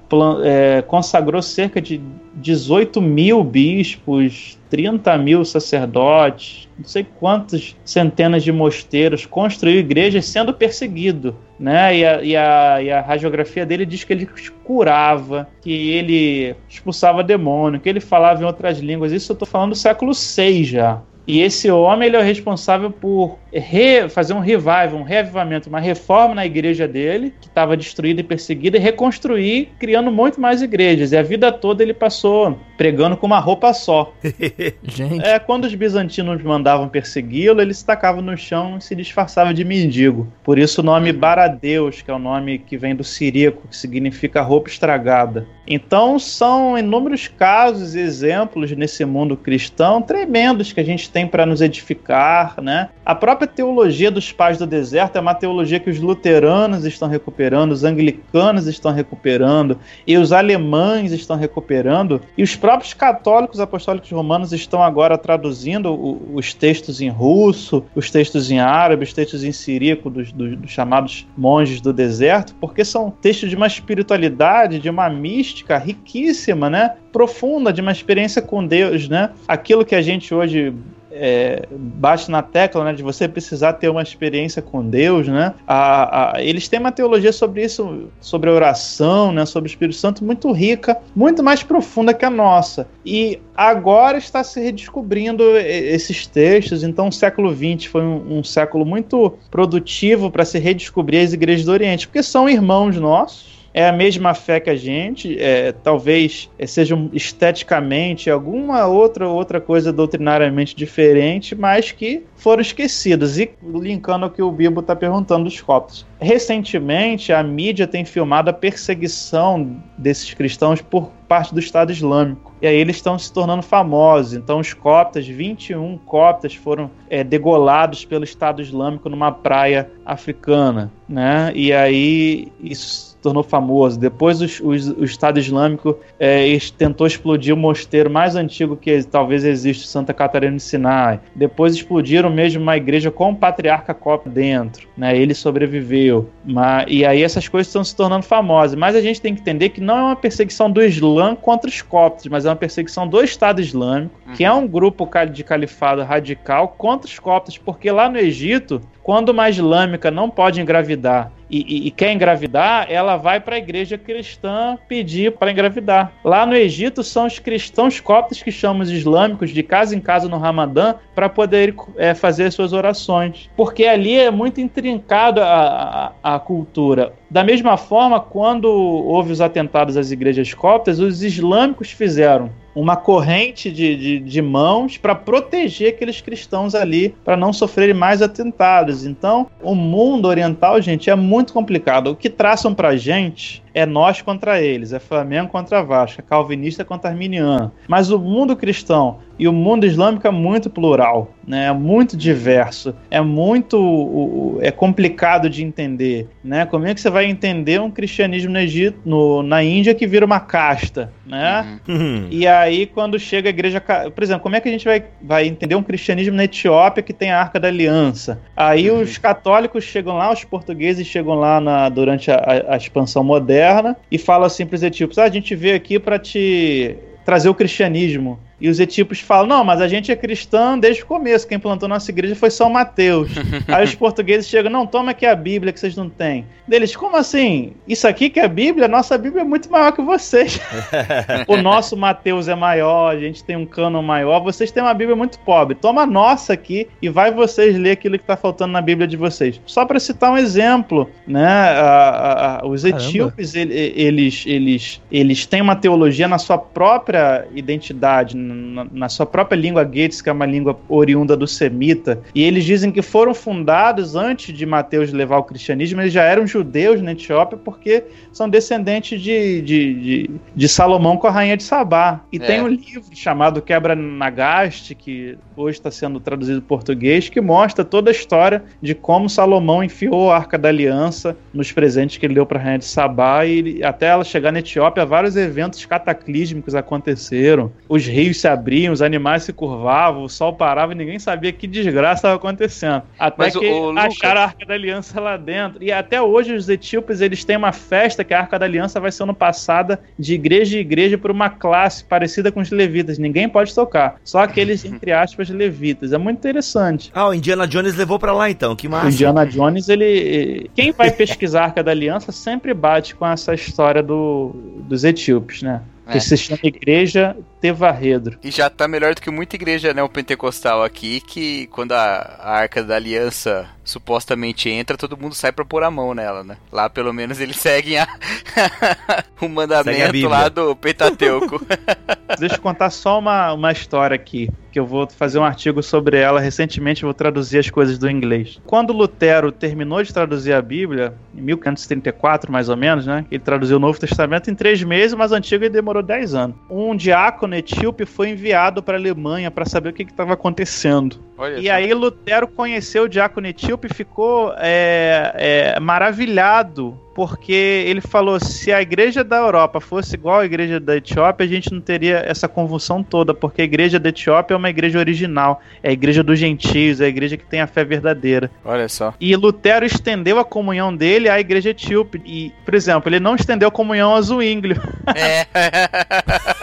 é, 0.45 0.83
consagrou 0.83 1.41
cerca 1.43 1.81
de 1.81 2.01
18 2.35 3.01
mil 3.01 3.43
bispos, 3.43 4.59
30 4.71 5.17
mil 5.19 5.45
sacerdotes, 5.45 6.69
não 6.77 6.85
sei 6.85 7.05
quantas 7.19 7.77
centenas 7.85 8.43
de 8.43 8.51
mosteiros, 8.51 9.25
construiu 9.25 9.79
igrejas 9.79 10.27
sendo 10.27 10.53
perseguido. 10.53 11.37
Né? 11.59 11.99
E, 11.99 12.05
a, 12.05 12.23
e, 12.23 12.37
a, 12.37 12.83
e 12.83 12.91
a 12.91 13.01
radiografia 13.01 13.65
dele 13.65 13.87
diz 13.87 14.03
que 14.03 14.13
ele 14.13 14.29
curava, 14.65 15.49
que 15.63 15.91
ele 15.91 16.57
expulsava 16.69 17.23
demônio, 17.23 17.81
que 17.81 17.89
ele 17.89 18.01
falava 18.01 18.43
em 18.43 18.47
outras 18.47 18.79
línguas. 18.79 19.13
Isso 19.13 19.31
eu 19.31 19.35
estou 19.35 19.47
falando 19.47 19.71
do 19.71 19.77
século 19.77 20.13
VI 20.13 20.65
já. 20.65 21.01
E 21.27 21.41
esse 21.41 21.71
homem 21.71 22.09
ele 22.09 22.17
é 22.17 22.21
o 22.21 22.23
responsável 22.23 22.91
por 22.91 23.39
re, 23.53 24.09
fazer 24.09 24.35
um 24.35 24.41
revival, 24.41 24.97
um 24.97 25.03
reavivamento, 25.03 25.69
uma 25.69 25.81
reforma 25.81 26.35
na 26.35 26.47
igreja 26.47 26.87
dele, 26.87 27.33
que 27.41 27.47
estava 27.47 27.77
destruída 27.77 28.21
e 28.21 28.25
perseguida, 28.25 28.77
e 28.77 28.81
reconstruir, 28.81 29.71
criando 29.79 30.11
muito 30.13 30.41
mais 30.41 30.61
igrejas. 30.61 31.13
E 31.13 31.17
a 31.17 31.23
vida 31.23 31.51
toda 31.51 31.83
ele 31.83 31.95
passou 31.95 32.59
pregando 32.77 33.17
com 33.17 33.27
uma 33.27 33.39
roupa 33.39 33.73
só. 33.73 34.13
Gente. 34.83 35.25
É, 35.25 35.39
quando 35.39 35.65
os 35.65 35.75
bizantinos 35.75 36.43
mandavam 36.43 36.89
persegui-lo, 36.89 37.61
ele 37.61 37.75
se 37.75 37.85
tacava 37.85 38.21
no 38.21 38.37
chão 38.37 38.77
e 38.79 38.81
se 38.83 38.95
disfarçava 38.95 39.55
de 39.55 39.65
mendigo. 39.65 40.27
Por 40.43 40.59
isso 40.59 40.81
o 40.81 40.85
nome 40.85 41.13
Baradeus, 41.13 42.03
que 42.03 42.11
é 42.11 42.15
o 42.15 42.19
nome 42.19 42.59
que 42.59 42.77
vem 42.77 42.95
do 42.95 43.05
siríaco, 43.05 43.69
que 43.69 43.77
significa 43.77 44.43
roupa 44.43 44.69
estragada. 44.69 45.47
Então 45.67 46.19
são 46.19 46.77
inúmeros 46.77 47.27
casos 47.27 47.95
e 47.95 48.01
exemplos 48.01 48.71
nesse 48.73 49.05
mundo 49.05 49.37
cristão 49.37 50.03
tremendos 50.03 50.73
que 50.73 50.81
a 50.81 50.85
gente 50.85 51.11
tem 51.11 51.27
para 51.27 51.47
nos 51.47 51.63
edificar, 51.63 52.61
né? 52.61 52.91
A 53.05 53.15
própria 53.15 53.49
teologia 53.49 54.11
dos 54.11 54.31
pais 54.31 54.59
do 54.59 54.67
deserto 54.67 55.17
é 55.17 55.21
uma 55.21 55.35
teologia 55.35 55.81
que 55.81 55.89
os 55.89 55.99
luteranos 55.99 56.85
estão 56.85 57.09
recuperando, 57.09 57.73
os 57.73 57.85
anglicanos 57.85 58.67
estão 58.67 58.93
recuperando 58.93 59.79
e 60.07 60.19
os 60.19 60.33
alemães 60.33 61.13
estão 61.13 61.37
recuperando 61.37 62.21
e 62.37 62.43
os 62.43 62.57
próprios 62.65 62.95
católicos 62.95 63.61
apostólicos 63.61 64.11
romanos 64.11 64.51
estão 64.51 64.83
agora 64.83 65.19
traduzindo 65.19 65.93
os 66.35 66.55
textos 66.55 67.03
em 67.03 67.11
russo, 67.11 67.85
os 67.95 68.11
textos 68.11 68.51
em 68.51 68.59
árabe, 68.59 69.05
os 69.05 69.13
textos 69.13 69.45
em 69.45 69.53
siríaco 69.53 70.09
dos, 70.09 70.33
dos, 70.33 70.57
dos 70.57 70.71
chamados 70.71 71.29
monges 71.37 71.79
do 71.83 71.93
deserto, 71.93 72.55
porque 72.59 72.83
são 72.83 73.11
textos 73.11 73.51
de 73.51 73.57
uma 73.57 73.67
espiritualidade, 73.67 74.79
de 74.79 74.89
uma 74.89 75.11
mística 75.11 75.77
riquíssima, 75.77 76.71
né? 76.71 76.97
Profunda, 77.13 77.71
de 77.71 77.83
uma 77.83 77.93
experiência 77.93 78.41
com 78.41 78.67
Deus, 78.67 79.11
né? 79.11 79.29
Aquilo 79.47 79.85
que 79.85 79.95
a 79.95 80.01
gente 80.01 80.35
hoje 80.35 80.73
é, 81.15 81.67
bate 81.71 82.31
na 82.31 82.43
tecla 82.43 82.85
né, 82.85 82.93
de 82.93 83.03
você 83.03 83.29
precisar 83.29 83.75
ter 83.75 83.89
uma 83.89 84.03
experiência 84.03 84.61
com 84.61 84.85
Deus, 84.85 85.29
né? 85.29 85.55
A, 85.67 86.37
a, 86.37 86.43
eles 86.43 86.69
têm 86.69 86.81
uma 86.81 86.91
teologia 86.91 87.33
sobre 87.33 87.65
isso, 87.65 88.09
sobre 88.21 88.51
a 88.51 88.53
oração, 88.53 89.33
né, 89.33 89.47
sobre 89.47 89.69
o 89.69 89.71
Espírito 89.71 89.97
Santo 89.97 90.25
muito 90.25 90.51
rica, 90.51 90.99
muito 91.15 91.43
mais 91.43 91.63
profunda 91.63 92.13
que 92.13 92.25
a 92.25 92.31
nossa. 92.31 92.89
E 93.07 93.39
agora 93.57 94.19
está 94.19 94.43
se 94.43 94.61
redescobrindo 94.61 95.45
esses 95.57 96.27
textos. 96.27 96.83
Então, 96.83 97.09
o 97.09 97.13
século 97.13 97.55
XX 97.55 97.87
foi 97.87 98.03
um, 98.03 98.39
um 98.39 98.45
século 98.45 98.85
muito 98.85 99.35
produtivo 99.51 100.31
para 100.31 100.45
se 100.45 100.59
redescobrir 100.59 101.23
as 101.23 101.33
igrejas 101.33 101.65
do 101.65 101.73
Oriente, 101.73 102.09
porque 102.09 102.23
são 102.23 102.49
irmãos 102.49 102.99
nossos 102.99 103.54
é 103.75 103.89
a 103.89 103.93
mesma 103.93 104.35
fé 104.35 104.61
que 104.61 104.71
a 104.71 104.77
gente, 104.77 105.37
é, 105.37 105.73
talvez 105.73 106.49
é, 106.57 106.65
sejam 106.65 107.11
esteticamente 107.13 108.31
alguma 108.31 108.87
outra 108.87 109.29
outra 109.29 109.61
coisa 109.61 109.93
doutrinariamente 109.93 110.77
diferente, 110.77 111.57
mas 111.57 111.91
que 111.91 112.23
foram 112.37 112.63
esquecidas. 112.63 113.37
E 113.37 113.51
linkando 113.63 114.27
ao 114.27 114.31
que 114.31 114.41
o 114.41 114.53
Bibo 114.53 114.81
está 114.81 114.95
perguntando 114.95 115.45
dos 115.45 115.61
coptos. 115.61 116.07
Recentemente, 116.21 117.33
a 117.33 117.43
mídia 117.43 117.87
tem 117.87 118.05
filmado 118.05 118.49
a 118.49 118.53
perseguição 118.53 119.83
desses 119.99 120.33
cristãos 120.33 120.81
por 120.81 121.11
parte 121.27 121.53
do 121.53 121.59
Estado 121.59 121.91
Islâmico. 121.91 122.55
E 122.63 122.67
aí 122.67 122.77
eles 122.77 122.97
estão 122.97 123.19
se 123.19 123.33
tornando 123.33 123.63
famosos. 123.63 124.35
Então, 124.35 124.61
os 124.61 124.73
coptas, 124.73 125.27
21 125.27 125.99
coptas, 125.99 126.55
foram 126.55 126.91
é, 127.11 127.25
degolados 127.25 128.05
pelo 128.05 128.23
Estado 128.23 128.63
Islâmico 128.63 129.09
numa 129.09 129.33
praia 129.33 129.91
africana. 130.07 130.93
Né? 131.09 131.51
E 131.55 131.73
aí 131.73 132.53
isso 132.61 133.14
tornou 133.25 133.43
famoso. 133.43 133.99
Depois 133.99 134.41
os, 134.41 134.61
os, 134.61 134.89
o 134.91 135.05
Estado 135.05 135.41
Islâmico 135.41 135.99
é, 136.21 136.57
tentou 136.79 137.07
explodir 137.07 137.55
o 137.55 137.57
mosteiro 137.57 138.11
mais 138.11 138.37
antigo 138.37 138.77
que 138.77 139.03
talvez 139.03 139.45
existe, 139.45 139.89
Santa 139.89 140.15
Catarina 140.15 140.57
de 140.57 140.63
Sinai. 140.63 141.19
Depois 141.35 141.75
explodiram 141.75 142.31
mesmo 142.31 142.63
uma 142.63 142.77
igreja 142.77 143.11
com 143.11 143.31
o 143.31 143.37
patriarca 143.37 143.93
copta 143.93 144.31
dentro. 144.31 144.87
Né? 144.97 145.17
Ele 145.17 145.35
sobreviveu. 145.35 146.29
Mas, 146.45 146.87
e 146.89 147.05
aí 147.05 147.23
essas 147.23 147.49
coisas 147.49 147.69
estão 147.69 147.83
se 147.83 147.97
tornando 147.97 148.25
famosas. 148.25 148.77
Mas 148.77 148.95
a 148.95 149.01
gente 149.01 149.21
tem 149.21 149.35
que 149.35 149.41
entender 149.41 149.71
que 149.71 149.81
não 149.81 149.97
é 149.97 150.03
uma 150.03 150.17
perseguição 150.17 150.71
do 150.71 150.83
Islã 150.83 151.35
contra 151.35 151.69
os 151.69 151.83
coptos, 151.83 152.27
mas 152.27 152.45
é 152.45 152.51
uma 152.51 152.57
perseguição 152.57 153.09
do 153.09 153.23
Estado 153.23 153.61
Islâmico, 153.61 154.15
uhum. 154.27 154.35
que 154.35 154.45
é 154.45 154.53
um 154.53 154.69
grupo 154.69 155.09
de 155.33 155.43
califado 155.43 156.03
radical 156.03 156.69
contra 156.77 157.09
os 157.09 157.19
coptos, 157.19 157.57
porque 157.57 157.91
lá 157.91 158.09
no 158.09 158.19
Egito, 158.19 158.81
quando 159.05 159.29
uma 159.29 159.51
islâmica 159.51 160.11
não 160.11 160.31
pode 160.31 160.63
engravidar 160.63 161.31
e, 161.51 161.59
e, 161.59 161.87
e 161.89 161.91
quer 161.91 162.11
engravidar, 162.11 162.87
ela 162.91 163.19
vai 163.19 163.39
para 163.39 163.57
a 163.57 163.59
igreja 163.59 163.99
cristã 163.99 164.79
pedir 164.89 165.33
para 165.33 165.53
engravidar. 165.53 166.11
Lá 166.25 166.47
no 166.47 166.57
Egito, 166.57 167.03
são 167.03 167.27
os 167.27 167.39
cristãos 167.39 168.01
coptos 168.01 168.43
que 168.43 168.51
chamam 168.51 168.83
os 168.83 168.91
islâmicos 168.91 169.51
de 169.51 169.63
casa 169.63 169.95
em 169.95 170.01
casa 170.01 170.27
no 170.27 170.39
Ramadã 170.39 170.95
para 171.15 171.29
poder 171.29 171.75
é, 171.99 172.15
fazer 172.15 172.51
suas 172.51 172.73
orações. 172.73 173.51
Porque 173.55 173.85
ali 173.85 174.17
é 174.17 174.31
muito 174.31 174.59
intrincado 174.59 175.43
a, 175.43 176.13
a, 176.23 176.35
a 176.35 176.39
cultura. 176.39 177.13
Da 177.31 177.45
mesma 177.45 177.77
forma, 177.77 178.19
quando 178.19 178.67
houve 178.67 179.33
os 179.33 179.41
atentados 179.43 179.99
às 179.99 180.11
igrejas 180.11 180.55
coptas, 180.55 180.99
os 180.99 181.23
islâmicos 181.23 181.91
fizeram 181.91 182.51
uma 182.75 182.97
corrente 182.97 183.71
de, 183.71 183.97
de, 183.97 184.19
de 184.19 184.43
mãos 184.43 184.99
para 184.99 185.15
proteger 185.15 185.91
aqueles 185.95 186.21
cristãos 186.21 186.75
ali, 186.75 187.15
para 187.25 187.37
não 187.37 187.53
sofrerem 187.53 187.95
mais 187.95 188.21
atentados. 188.21 189.07
Então, 189.07 189.47
o 189.63 189.75
mundo 189.75 190.27
oriental, 190.27 190.81
gente, 190.83 191.09
é 191.09 191.15
muito 191.15 191.53
complicado. 191.53 192.09
O 192.09 192.17
que 192.17 192.29
traçam 192.29 192.75
para 192.75 192.97
gente 192.97 193.64
é 193.75 193.85
nós 193.85 194.23
contra 194.23 194.63
eles, 194.63 194.93
é 194.93 195.01
Flamengo 195.01 195.51
contra 195.51 195.83
Vasco, 195.83 196.21
é 196.21 196.25
calvinista 196.25 196.85
contra 196.85 197.11
arminiano. 197.11 197.73
Mas 197.89 198.11
o 198.11 198.19
mundo 198.19 198.57
cristão 198.57 199.19
e 199.37 199.49
o 199.49 199.53
mundo 199.53 199.85
islâmico 199.85 200.29
é 200.29 200.31
muito 200.31 200.71
plural, 200.71 201.35
né? 201.45 201.67
É 201.67 201.73
muito 201.73 202.17
diverso, 202.17 202.95
é 203.11 203.21
muito 203.21 204.59
é 204.63 204.71
complicado 204.71 205.51
de 205.51 205.65
entender, 205.65 206.29
né? 206.43 206.65
Como 206.65 206.87
é 206.87 206.95
que 206.95 207.01
você 207.01 207.11
vai 207.11 207.25
entender 207.25 207.81
um 207.81 207.91
cristianismo 207.91 208.53
no 208.53 208.61
Egito, 208.61 209.01
no, 209.05 209.43
na 209.43 209.63
Índia 209.65 209.93
que 209.93 210.07
vira 210.07 210.25
uma 210.25 210.39
casta, 210.39 211.13
né? 211.27 211.81
Uhum. 211.89 212.29
E 212.31 212.47
aí 212.47 212.87
quando 212.87 213.19
chega 213.19 213.49
a 213.49 213.51
igreja, 213.51 213.81
por 213.81 214.23
exemplo, 214.23 214.45
como 214.45 214.55
é 214.55 214.61
que 214.61 214.69
a 214.69 214.73
gente 214.73 214.85
vai, 214.85 215.03
vai 215.21 215.49
entender 215.49 215.75
um 215.75 215.83
cristianismo 215.83 216.37
na 216.37 216.45
Etiópia 216.45 217.03
que 217.03 217.13
tem 217.13 217.33
a 217.33 217.41
Arca 217.41 217.59
da 217.59 217.67
Aliança? 217.67 218.41
Aí 218.57 218.89
uhum. 218.89 219.01
os 219.01 219.19
católicos 219.19 219.83
chegam 219.83 220.17
lá, 220.17 220.33
os 220.33 220.45
portugueses 220.45 221.05
chegam 221.09 221.35
lá 221.35 221.61
na, 221.61 221.89
durante 221.89 222.31
a, 222.31 222.67
a 222.69 222.77
expansão 222.77 223.25
moderna 223.25 223.64
e 224.11 224.19
falam 224.19 224.47
assim 224.47 224.67
para 224.67 224.77
os 224.77 224.83
etíopes: 224.83 225.19
ah, 225.19 225.25
a 225.25 225.31
gente 225.31 225.55
veio 225.55 225.77
aqui 225.77 225.99
para 225.99 226.19
te 226.19 226.97
trazer 227.25 227.49
o 227.49 227.55
cristianismo. 227.55 228.39
E 228.65 228.69
os 228.71 228.81
etíopes 228.81 229.21
falam: 229.21 229.47
não, 229.47 229.63
mas 229.63 229.79
a 229.83 229.87
gente 229.87 230.11
é 230.11 230.17
cristão 230.17 230.79
desde 230.79 231.03
o 231.03 231.07
começo. 231.07 231.47
Quem 231.47 231.59
plantou 231.59 231.87
nossa 231.87 232.11
igreja 232.11 232.35
foi 232.35 232.49
São 232.51 232.71
Mateus. 232.71 233.31
Aí 233.69 233.85
os 233.85 233.95
portugueses 233.95 234.49
chegam: 234.49 234.73
não, 234.73 234.87
toma 234.87 235.11
aqui 235.11 235.27
a 235.27 235.37
Bíblia 235.37 235.71
que 235.71 235.79
vocês 235.79 235.95
não 235.95 236.09
têm. 236.09 236.47
Deles, 236.67 236.97
como 236.97 237.15
assim? 237.15 237.75
Isso 237.87 238.09
aqui 238.09 238.31
que 238.31 238.41
é 238.41 238.47
a 238.47 238.49
Bíblia? 238.49 238.89
Nossa 238.89 239.19
Bíblia 239.19 239.43
é 239.43 239.45
muito 239.45 239.71
maior 239.71 239.93
que 239.93 240.01
vocês. 240.01 240.59
o 241.47 241.59
nosso 241.59 241.95
Mateus 241.95 242.49
é 242.49 242.55
maior, 242.55 243.15
a 243.15 243.21
gente 243.21 243.45
tem 243.45 243.55
um 243.55 243.67
cânon 243.67 244.01
maior, 244.01 244.41
vocês 244.41 244.73
têm 244.73 244.83
uma 244.83 244.95
Bíblia 244.95 245.15
muito 245.15 245.39
pobre. 245.41 245.75
Toma 245.75 246.01
a 246.01 246.07
nossa 246.07 246.55
aqui 246.55 246.89
e 247.03 247.11
vai 247.11 247.31
vocês 247.31 247.77
ler 247.79 247.91
aquilo 247.91 248.17
que 248.17 248.25
está 248.25 248.35
faltando 248.35 248.73
na 248.73 248.81
Bíblia 248.81 249.07
de 249.07 249.19
vocês. 249.19 249.61
Só 249.67 249.85
para 249.85 250.01
citar 250.01 250.33
um 250.33 250.39
exemplo, 250.39 251.11
né? 251.27 251.47
A, 251.47 252.61
a, 252.63 252.67
os 252.67 252.83
Caramba. 252.83 253.03
etíopes, 253.03 253.55
ele- 253.55 253.93
eles, 253.95 254.45
eles, 254.47 255.03
eles 255.13 255.45
têm 255.45 255.61
uma 255.61 255.77
teologia 255.77 256.27
na 256.27 256.39
sua 256.39 256.57
própria 256.57 257.47
identidade, 257.55 258.35
na, 258.55 258.87
na 258.93 259.09
sua 259.09 259.27
própria 259.27 259.57
língua 259.57 259.85
Gates, 259.85 260.23
que 260.23 260.29
é 260.29 260.33
uma 260.33 260.47
língua 260.47 260.79
oriunda 260.89 261.37
do 261.37 261.47
semita, 261.47 262.21
e 262.35 262.43
eles 262.43 262.65
dizem 262.65 262.91
que 262.91 263.03
foram 263.03 263.35
fundados 263.35 264.15
antes 264.15 264.57
de 264.57 264.65
Mateus 264.65 265.13
levar 265.13 265.39
o 265.39 265.45
cristianismo, 265.45 266.01
eles 266.01 266.13
já 266.13 266.23
eram 266.23 266.47
judeus 266.47 267.03
na 267.03 267.13
Etiópia 267.13 267.59
porque 267.59 268.05
são 268.33 268.49
descendentes 268.49 269.21
de, 269.21 269.61
de, 269.63 269.95
de, 269.95 270.31
de 270.55 270.69
Salomão 270.69 271.17
com 271.17 271.27
a 271.27 271.31
rainha 271.31 271.57
de 271.57 271.63
Sabá. 271.63 272.21
E 272.33 272.37
É. 272.37 272.41
tem 272.41 272.63
um 272.63 272.69
livro 272.69 273.05
chamado 273.15 273.61
Quebra 273.63 273.95
Nagaste, 273.95 274.95
que 274.95 275.37
hoje 275.57 275.79
está 275.79 275.91
sendo 275.91 276.21
traduzido 276.21 276.59
em 276.59 276.63
português, 276.63 277.29
que 277.29 277.41
mostra 277.41 277.85
toda 277.85 278.11
a 278.11 278.13
história 278.13 278.63
de 278.81 278.95
como 278.95 279.29
Salomão 279.29 279.83
enfiou 279.83 280.31
a 280.31 280.37
Arca 280.37 280.59
da 280.59 280.69
Aliança 280.69 281.37
nos 281.53 281.73
presentes 281.73 282.17
que 282.17 282.27
ele 282.27 282.35
deu 282.35 282.47
para 282.47 282.59
a 282.59 282.63
rainha 282.63 282.79
de 282.79 282.85
Sabá 282.85 283.45
e 283.47 283.83
até 283.83 284.07
ela 284.07 284.25
chegar 284.25 284.53
na 284.53 284.59
Etiópia, 284.59 285.05
vários 285.05 285.37
eventos 285.37 285.85
cataclísmicos 285.85 286.75
aconteceram. 286.75 287.73
Os 287.89 288.07
rios 288.07 288.34
se 288.35 288.47
abriam, 288.49 288.93
os 288.93 289.01
animais 289.01 289.45
se 289.45 289.53
curvavam, 289.53 290.23
o 290.25 290.29
sol 290.29 290.53
parava 290.53 290.93
e 290.93 290.97
ninguém 290.97 291.19
sabia 291.19 291.53
que 291.53 291.67
desgraça 291.67 292.15
estava 292.21 292.35
acontecendo. 292.37 293.03
Até 293.19 293.35
Mas, 293.45 293.57
que 293.57 293.67
ô, 293.67 293.91
Lucas- 293.91 294.05
acharam 294.07 294.41
a 294.41 294.45
Arca 294.45 294.67
da 294.67 294.75
Aliança 294.75 295.21
lá 295.21 295.37
dentro. 295.37 295.83
E 295.83 295.91
até 295.93 296.21
hoje 296.21 296.53
os 296.55 296.69
etíopes 296.69 297.21
eles 297.21 297.45
têm 297.45 297.57
uma 297.57 297.73
festa 297.73 298.23
que 298.25 298.35
a 298.35 298.41
Arca 298.41 298.59
da 298.59 298.67
Aliança 298.67 298.99
vai 299.01 299.11
sendo 299.13 299.33
passada 299.35 300.01
de 300.19 300.35
igreja 300.35 300.77
em 300.77 300.81
igreja 300.81 301.17
por 301.17 301.31
uma 301.31 301.49
classe 301.51 302.05
parecida 302.05 302.51
com 302.53 302.61
os 302.61 302.71
levitas. 302.71 303.19
Ninguém 303.19 303.49
pode 303.49 303.75
tocar. 303.75 304.17
Só 304.25 304.41
aqueles, 304.41 304.85
entre 304.87 305.13
aspas, 305.13 305.49
levitas. 305.49 306.13
É 306.13 306.19
muito 306.19 306.39
interessante. 306.39 307.11
Ah, 307.15 307.29
o 307.29 307.35
Indiana 307.35 307.67
Jones 307.67 307.95
levou 307.97 308.19
pra 308.19 308.33
lá 308.33 308.51
então, 308.51 308.75
que 308.77 308.87
O 308.87 308.91
massa. 308.91 309.09
Indiana 309.09 309.45
Jones, 309.47 309.89
ele. 309.89 310.71
Quem 310.75 310.93
vai 310.93 311.11
pesquisar 311.11 311.63
a 311.63 311.65
Arca 311.65 311.83
da 311.83 311.91
Aliança 311.91 312.33
sempre 312.33 312.75
bate 312.75 313.15
com 313.15 313.27
essa 313.27 313.55
história 313.55 314.03
do, 314.03 314.51
dos 314.89 315.05
etíopes, 315.05 315.63
né? 315.63 315.83
Que 316.11 316.19
É. 316.19 316.21
se 316.21 316.37
chama 316.37 316.61
Igreja 316.63 317.35
Tevarredro. 317.65 318.37
E 318.45 318.51
já 318.51 318.69
tá 318.69 318.87
melhor 318.87 319.15
do 319.15 319.23
que 319.23 319.31
muita 319.31 319.57
igreja 319.57 319.95
neopentecostal 319.95 320.83
aqui, 320.85 321.21
que 321.23 321.67
quando 321.69 321.93
a, 321.93 322.37
a 322.39 322.51
Arca 322.59 322.83
da 322.85 322.97
Aliança 322.97 323.67
supostamente 323.83 324.69
entra, 324.69 324.97
todo 324.99 325.17
mundo 325.17 325.35
sai 325.35 325.51
pra 325.53 325.65
pôr 325.65 325.83
a 325.83 325.91
mão 325.91 326.13
nela, 326.15 326.45
né? 326.45 326.57
Lá 326.71 326.91
pelo 326.91 327.13
menos 327.13 327.41
eles 327.41 327.57
seguem 327.61 327.99
a- 327.99 328.07
o 328.07 329.41
Segue 329.41 329.47
a 329.47 329.49
mandamento 329.49 330.13
Bíblia. 330.13 330.29
lá 330.29 330.49
do 330.51 330.77
Pentateuco. 330.77 331.59
Deixa 332.39 332.57
eu 332.57 332.61
contar 332.61 332.91
só 332.91 333.19
uma, 333.19 333.53
uma 333.53 333.73
história 333.73 334.15
aqui, 334.15 334.51
que 334.73 334.79
eu 334.81 334.87
vou 334.87 335.09
fazer 335.09 335.39
um 335.39 335.45
artigo 335.45 335.83
sobre 335.83 336.19
ela. 336.19 336.41
Recentemente 336.41 337.03
eu 337.03 337.07
vou 337.07 337.15
traduzir 337.15 337.59
as 337.59 337.71
coisas 337.71 337.97
do 337.99 338.11
inglês. 338.11 338.61
Quando 338.67 338.93
Lutero 338.93 339.51
terminou 339.53 340.03
de 340.03 340.13
traduzir 340.13 340.53
a 340.53 340.61
Bíblia, 340.63 341.15
em 341.35 341.41
1534 341.43 342.51
mais 342.53 342.69
ou 342.69 342.77
menos, 342.77 343.07
né? 343.07 343.25
Ele 343.31 343.43
traduziu 343.43 343.77
o 343.77 343.81
Novo 343.81 343.99
Testamento 343.99 344.51
em 344.51 344.55
três 344.55 344.83
meses, 344.83 345.15
mas 345.15 345.31
o 345.33 345.35
Antigo 345.35 345.65
ele 345.65 345.73
demorou 345.73 346.03
dez 346.03 346.35
anos. 346.35 346.57
Um 346.69 346.95
diácono 346.97 347.54
etíope 347.57 348.05
foi 348.05 348.31
enviado 348.31 348.83
para 348.83 348.97
a 348.97 349.01
Alemanha 349.01 349.51
para 349.51 349.65
saber 349.65 349.91
o 349.91 349.93
que 349.93 350.03
estava 350.03 350.35
acontecendo. 350.35 351.19
Olha 351.37 351.59
E 351.59 351.67
só. 351.67 351.73
aí 351.73 351.93
Lutero 351.93 352.47
conheceu 352.47 353.05
o 353.05 353.09
diácono 353.09 353.47
etíope 353.47 353.89
e 353.91 353.95
ficou 353.95 354.55
é, 354.59 355.33
é, 355.77 355.81
maravilhado, 355.81 356.97
porque 357.15 357.85
ele 357.87 358.01
falou: 358.01 358.39
se 358.39 358.73
a 358.73 358.81
igreja 358.81 359.25
da 359.25 359.39
Europa 359.39 359.81
fosse 359.81 360.15
igual 360.15 360.41
à 360.41 360.45
igreja 360.45 360.79
da 360.79 360.97
Etiópia, 360.97 361.45
a 361.45 361.49
gente 361.49 361.73
não 361.73 361.81
teria 361.81 362.19
essa 362.25 362.47
convulsão 362.47 363.03
toda, 363.03 363.35
porque 363.35 363.63
a 363.63 363.65
igreja 363.65 363.99
da 363.99 364.11
Etiópia 364.11 364.55
é 364.55 364.57
uma 364.57 364.71
igreja 364.71 364.99
original, 364.99 365.61
é 365.83 365.91
a 365.91 365.93
igreja 365.93 366.23
dos 366.23 366.39
gentios, 366.39 367.01
é 367.01 367.07
a 367.07 367.09
igreja 367.09 367.37
que 367.37 367.45
tem 367.45 367.61
a 367.61 367.67
fé 367.67 367.85
verdadeira. 367.85 368.49
Olha 368.65 368.89
só. 368.89 369.13
E 369.21 369.35
Lutero 369.35 369.85
estendeu 369.85 370.39
a 370.39 370.45
comunhão 370.45 370.95
dele 370.95 371.29
à 371.29 371.41
igreja 371.41 371.71
etíope. 371.71 372.23
E, 372.25 372.53
por 372.65 372.75
exemplo, 372.75 373.09
ele 373.09 373.19
não 373.19 373.35
estendeu 373.35 373.69
a 373.69 373.73
comunhão 373.73 374.15
a 374.15 374.21
Zwinglio. 374.21 374.81
É. 375.15 375.47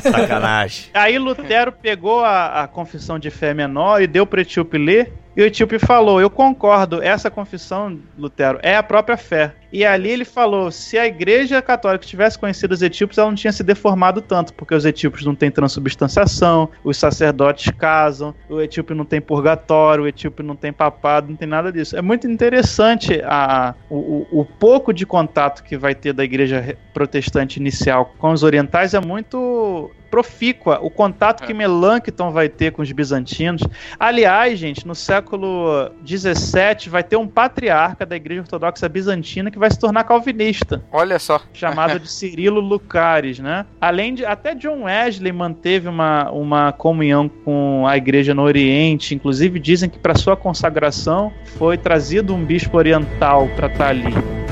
Sacanagem. 0.02 0.86
Aí 0.94 1.18
Lutero 1.18 1.72
pegou 1.72 2.24
a, 2.24 2.62
a 2.62 2.68
confissão 2.68 3.18
de 3.18 3.30
fé 3.30 3.54
menor 3.54 4.02
e 4.02 4.06
deu 4.06 4.26
para 4.26 4.42
Etíope 4.42 4.78
ler. 4.78 5.12
E 5.36 5.42
o 5.42 5.46
Etíope 5.46 5.78
falou: 5.78 6.20
Eu 6.20 6.30
concordo, 6.30 7.02
essa 7.02 7.30
confissão, 7.30 7.98
Lutero, 8.16 8.58
é 8.62 8.76
a 8.76 8.82
própria 8.82 9.16
fé. 9.16 9.54
E 9.72 9.84
ali 9.84 10.08
ele 10.08 10.24
falou: 10.24 10.70
se 10.70 10.96
a 10.96 11.04
igreja 11.06 11.60
católica 11.60 12.06
tivesse 12.06 12.38
conhecido 12.38 12.72
os 12.72 12.80
etíopes, 12.82 13.18
ela 13.18 13.28
não 13.28 13.34
tinha 13.34 13.52
se 13.52 13.64
deformado 13.64 14.22
tanto, 14.22 14.54
porque 14.54 14.72
os 14.74 14.84
etíopes 14.84 15.24
não 15.24 15.34
têm 15.34 15.50
transubstanciação, 15.50 16.68
os 16.84 16.96
sacerdotes 16.96 17.70
casam, 17.76 18.32
o 18.48 18.60
etíope 18.60 18.94
não 18.94 19.04
tem 19.04 19.20
purgatório, 19.20 20.04
o 20.04 20.08
etíope 20.08 20.42
não 20.42 20.54
tem 20.54 20.72
papado, 20.72 21.28
não 21.28 21.36
tem 21.36 21.48
nada 21.48 21.72
disso. 21.72 21.96
É 21.96 22.02
muito 22.02 22.28
interessante 22.28 23.20
a, 23.24 23.74
o, 23.90 24.26
o- 24.30 24.44
pouco 24.44 24.92
de 24.92 25.04
contato 25.04 25.64
que 25.64 25.76
vai 25.76 25.94
ter 25.94 26.12
da 26.12 26.22
igreja 26.24 26.60
re- 26.60 26.76
protestante 26.92 27.58
inicial 27.58 28.14
com 28.18 28.30
os 28.30 28.42
orientais 28.44 28.94
é 28.94 29.00
muito 29.00 29.90
profícua 30.14 30.78
o 30.80 30.88
contato 30.88 31.44
que 31.44 31.52
Melanchthon 31.52 32.30
vai 32.30 32.48
ter 32.48 32.70
com 32.70 32.82
os 32.82 32.92
bizantinos. 32.92 33.62
Aliás, 33.98 34.56
gente, 34.56 34.86
no 34.86 34.94
século 34.94 35.90
XVII 36.06 36.88
vai 36.88 37.02
ter 37.02 37.16
um 37.16 37.26
patriarca 37.26 38.06
da 38.06 38.14
Igreja 38.14 38.42
Ortodoxa 38.42 38.88
Bizantina 38.88 39.50
que 39.50 39.58
vai 39.58 39.68
se 39.68 39.76
tornar 39.76 40.04
calvinista, 40.04 40.84
Olha 40.92 41.18
só. 41.18 41.42
chamado 41.52 41.98
de 41.98 42.06
Cirilo 42.14 42.60
Lucaris, 42.60 43.40
né? 43.40 43.66
Além 43.80 44.14
de 44.14 44.24
até 44.24 44.54
John 44.54 44.84
Wesley 44.84 45.32
manteve 45.32 45.88
uma, 45.88 46.30
uma 46.30 46.70
comunhão 46.70 47.28
com 47.28 47.84
a 47.84 47.96
Igreja 47.96 48.32
no 48.32 48.42
Oriente, 48.42 49.16
inclusive 49.16 49.58
dizem 49.58 49.90
que 49.90 49.98
para 49.98 50.14
sua 50.14 50.36
consagração 50.36 51.32
foi 51.58 51.76
trazido 51.76 52.32
um 52.32 52.44
bispo 52.44 52.76
oriental 52.76 53.48
para 53.56 53.66
estar 53.66 53.88
ali. 53.88 54.43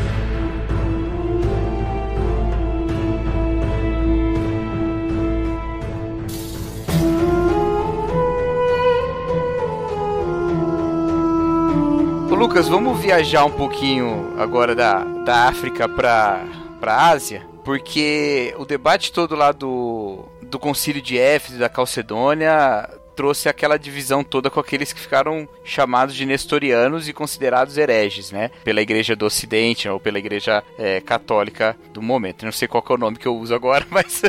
Lucas, 12.35 12.69
vamos 12.69 12.99
viajar 12.99 13.45
um 13.45 13.51
pouquinho 13.51 14.35
agora 14.39 14.75
da, 14.75 15.05
da 15.05 15.49
África 15.49 15.89
pra, 15.89 16.45
pra 16.81 17.11
Ásia, 17.11 17.47
porque 17.65 18.55
o 18.59 18.65
debate 18.65 19.13
todo 19.13 19.37
lá 19.37 19.53
do, 19.53 20.25
do 20.43 20.59
concílio 20.59 21.03
de 21.03 21.19
Éfeso, 21.19 21.59
da 21.59 21.69
Calcedônia, 21.69 22.89
trouxe 23.15 23.49
aquela 23.49 23.79
divisão 23.79 24.25
toda 24.25 24.51
com 24.51 24.61
aqueles 24.61 24.93
que 24.93 25.01
ficaram 25.01 25.49
chamados 25.65 26.15
de 26.15 26.27
nestorianos 26.27 27.09
e 27.09 27.13
considerados 27.13 27.77
hereges, 27.77 28.31
né? 28.33 28.51
Pela 28.65 28.81
igreja 28.81 29.15
do 29.15 29.27
ocidente 29.27 29.89
ou 29.89 30.01
pela 30.01 30.19
igreja 30.19 30.63
é, 30.79 31.01
católica 31.01 31.77
do 31.93 32.03
momento. 32.03 32.45
Não 32.45 32.53
sei 32.53 32.67
qual 32.67 32.85
é 32.89 32.93
o 32.93 32.99
nome 32.99 33.19
que 33.19 33.27
eu 33.29 33.37
uso 33.37 33.55
agora, 33.55 33.87
mas... 33.91 34.23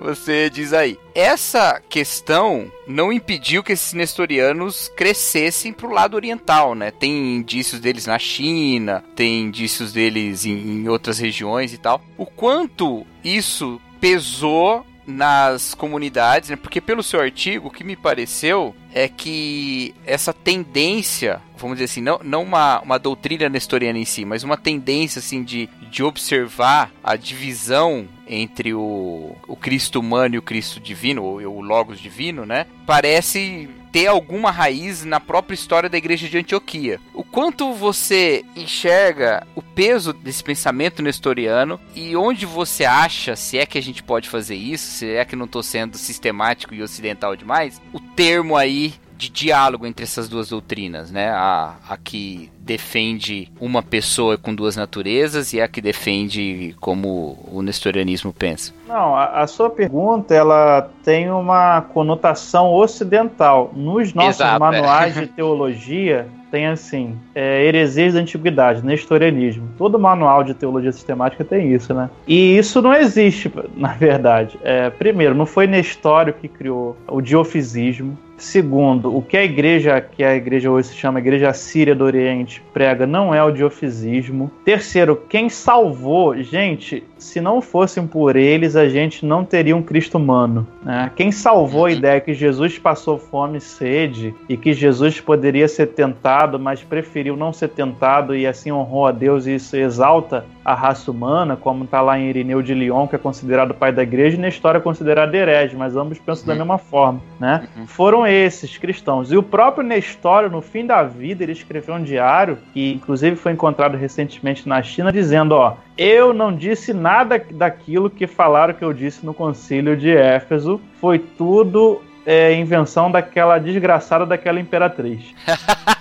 Você 0.00 0.48
diz 0.48 0.72
aí. 0.72 0.98
Essa 1.14 1.80
questão 1.88 2.72
não 2.86 3.12
impediu 3.12 3.62
que 3.62 3.72
esses 3.72 3.92
nestorianos 3.92 4.90
crescessem 4.96 5.72
pro 5.72 5.92
lado 5.92 6.14
oriental, 6.14 6.74
né? 6.74 6.90
Tem 6.90 7.36
indícios 7.36 7.80
deles 7.80 8.06
na 8.06 8.18
China, 8.18 9.04
tem 9.14 9.42
indícios 9.42 9.92
deles 9.92 10.46
em, 10.46 10.52
em 10.52 10.88
outras 10.88 11.18
regiões 11.18 11.74
e 11.74 11.78
tal. 11.78 12.02
O 12.16 12.24
quanto 12.24 13.06
isso 13.22 13.80
pesou 14.00 14.86
nas 15.10 15.74
comunidades, 15.74 16.50
né? 16.50 16.56
Porque 16.56 16.80
pelo 16.80 17.02
seu 17.02 17.20
artigo, 17.20 17.68
o 17.68 17.70
que 17.70 17.84
me 17.84 17.96
pareceu 17.96 18.74
é 18.92 19.08
que 19.08 19.94
essa 20.06 20.32
tendência, 20.32 21.40
vamos 21.56 21.76
dizer 21.76 21.84
assim, 21.84 22.00
não, 22.00 22.20
não 22.22 22.42
uma, 22.42 22.80
uma 22.80 22.98
doutrina 22.98 23.48
nestoriana 23.48 23.98
em 23.98 24.04
si, 24.04 24.24
mas 24.24 24.42
uma 24.42 24.56
tendência 24.56 25.18
assim 25.18 25.42
de, 25.42 25.68
de 25.90 26.02
observar 26.02 26.90
a 27.02 27.16
divisão 27.16 28.08
entre 28.26 28.72
o, 28.72 29.36
o 29.46 29.56
Cristo 29.56 30.00
humano 30.00 30.36
e 30.36 30.38
o 30.38 30.42
Cristo 30.42 30.80
divino, 30.80 31.24
ou 31.24 31.40
o 31.40 31.60
Logos 31.60 31.98
divino, 31.98 32.46
né? 32.46 32.66
Parece 32.86 33.68
ter 33.92 34.06
alguma 34.06 34.50
raiz 34.50 35.04
na 35.04 35.20
própria 35.20 35.54
história 35.54 35.88
da 35.88 35.98
igreja 35.98 36.28
de 36.28 36.38
Antioquia. 36.38 37.00
O 37.14 37.24
quanto 37.24 37.72
você 37.72 38.44
enxerga 38.56 39.46
o 39.54 39.62
peso 39.62 40.12
desse 40.12 40.42
pensamento 40.42 41.02
nestoriano 41.02 41.80
e 41.94 42.16
onde 42.16 42.46
você 42.46 42.84
acha, 42.84 43.36
se 43.36 43.58
é 43.58 43.66
que 43.66 43.78
a 43.78 43.82
gente 43.82 44.02
pode 44.02 44.28
fazer 44.28 44.56
isso, 44.56 44.90
se 44.90 45.10
é 45.10 45.24
que 45.24 45.36
não 45.36 45.46
estou 45.46 45.62
sendo 45.62 45.96
sistemático 45.96 46.74
e 46.74 46.82
ocidental 46.82 47.34
demais, 47.36 47.80
o 47.92 48.00
termo 48.00 48.56
aí 48.56 48.94
de 49.20 49.28
diálogo 49.28 49.86
entre 49.86 50.04
essas 50.04 50.28
duas 50.28 50.48
doutrinas, 50.48 51.10
né? 51.10 51.28
A, 51.30 51.74
a 51.88 51.96
que 51.98 52.50
defende 52.58 53.52
uma 53.60 53.82
pessoa 53.82 54.38
com 54.38 54.54
duas 54.54 54.76
naturezas 54.76 55.52
e 55.52 55.60
a 55.60 55.68
que 55.68 55.80
defende 55.80 56.74
como 56.80 57.38
o 57.52 57.60
nestorianismo 57.60 58.32
pensa. 58.32 58.72
Não, 58.88 59.14
a, 59.14 59.42
a 59.42 59.46
sua 59.46 59.68
pergunta 59.68 60.34
ela 60.34 60.90
tem 61.04 61.30
uma 61.30 61.82
conotação 61.82 62.72
ocidental. 62.72 63.70
Nos 63.76 64.14
nossos 64.14 64.40
Exato, 64.40 64.56
é. 64.56 64.58
manuais 64.58 65.14
de 65.14 65.26
teologia 65.28 66.26
tem 66.50 66.66
assim, 66.66 67.16
é, 67.34 67.64
heresias 67.64 68.14
da 68.14 68.20
antiguidade, 68.20 68.84
nestorianismo. 68.84 69.68
Todo 69.78 69.98
manual 69.98 70.42
de 70.42 70.52
teologia 70.52 70.90
sistemática 70.90 71.44
tem 71.44 71.72
isso, 71.72 71.94
né? 71.94 72.10
E 72.26 72.58
isso 72.58 72.82
não 72.82 72.92
existe, 72.92 73.50
na 73.76 73.92
verdade. 73.92 74.58
É, 74.62 74.90
primeiro, 74.90 75.34
não 75.34 75.46
foi 75.46 75.66
Nestório 75.66 76.34
que 76.34 76.48
criou 76.48 76.96
o 77.06 77.20
diofisismo. 77.20 78.18
Segundo, 78.40 79.14
o 79.14 79.20
que 79.20 79.36
a 79.36 79.44
igreja, 79.44 80.00
que 80.00 80.24
a 80.24 80.34
igreja 80.34 80.70
hoje 80.70 80.88
se 80.88 80.94
chama 80.94 81.18
Igreja 81.18 81.52
Síria 81.52 81.94
do 81.94 82.04
Oriente, 82.04 82.62
prega 82.72 83.06
não 83.06 83.34
é 83.34 83.44
o 83.44 83.50
diofisismo. 83.50 84.50
Terceiro, 84.64 85.14
quem 85.28 85.50
salvou, 85.50 86.34
gente, 86.42 87.04
se 87.18 87.38
não 87.38 87.60
fossem 87.60 88.06
por 88.06 88.36
eles, 88.36 88.76
a 88.76 88.88
gente 88.88 89.26
não 89.26 89.44
teria 89.44 89.76
um 89.76 89.82
Cristo 89.82 90.16
humano. 90.16 90.66
Né? 90.82 91.10
Quem 91.14 91.30
salvou 91.30 91.84
a 91.84 91.92
ideia 91.92 92.18
que 92.18 92.32
Jesus 92.32 92.78
passou 92.78 93.18
fome 93.18 93.58
e 93.58 93.60
sede 93.60 94.34
e 94.48 94.56
que 94.56 94.72
Jesus 94.72 95.20
poderia 95.20 95.68
ser 95.68 95.88
tentado, 95.88 96.58
mas 96.58 96.82
preferiu 96.82 97.36
não 97.36 97.52
ser 97.52 97.68
tentado 97.68 98.34
e 98.34 98.46
assim 98.46 98.72
honrou 98.72 99.06
a 99.06 99.12
Deus 99.12 99.46
e 99.46 99.56
isso 99.56 99.76
exalta 99.76 100.46
a 100.64 100.74
raça 100.74 101.10
humana, 101.10 101.56
como 101.56 101.84
está 101.84 102.00
lá 102.00 102.18
em 102.18 102.28
Irineu 102.28 102.62
de 102.62 102.72
Lyon, 102.74 103.06
que 103.06 103.16
é 103.16 103.18
considerado 103.18 103.74
pai 103.74 103.92
da 103.92 104.02
igreja, 104.02 104.36
e 104.36 104.40
na 104.40 104.48
história 104.48 104.78
é 104.78 104.80
considerado 104.80 105.34
herege, 105.34 105.76
mas 105.76 105.96
ambos 105.96 106.18
pensam 106.18 106.46
da 106.46 106.54
mesma 106.54 106.78
forma, 106.78 107.20
né? 107.38 107.68
Foram 107.86 108.26
esses 108.32 108.76
cristãos. 108.76 109.30
E 109.32 109.36
o 109.36 109.42
próprio 109.42 109.86
Nestório, 109.86 110.50
no 110.50 110.60
fim 110.60 110.86
da 110.86 111.02
vida, 111.02 111.42
ele 111.42 111.52
escreveu 111.52 111.94
um 111.94 112.02
diário, 112.02 112.58
que 112.72 112.92
inclusive 112.92 113.36
foi 113.36 113.52
encontrado 113.52 113.96
recentemente 113.96 114.68
na 114.68 114.82
China, 114.82 115.12
dizendo, 115.12 115.52
ó, 115.52 115.76
eu 115.96 116.32
não 116.32 116.54
disse 116.54 116.92
nada 116.92 117.42
daquilo 117.52 118.10
que 118.10 118.26
falaram 118.26 118.74
que 118.74 118.84
eu 118.84 118.92
disse 118.92 119.24
no 119.24 119.34
concílio 119.34 119.96
de 119.96 120.10
Éfeso, 120.10 120.80
foi 121.00 121.18
tudo 121.18 122.00
é, 122.26 122.52
invenção 122.54 123.10
daquela 123.10 123.58
desgraçada 123.58 124.26
daquela 124.26 124.60
imperatriz. 124.60 125.34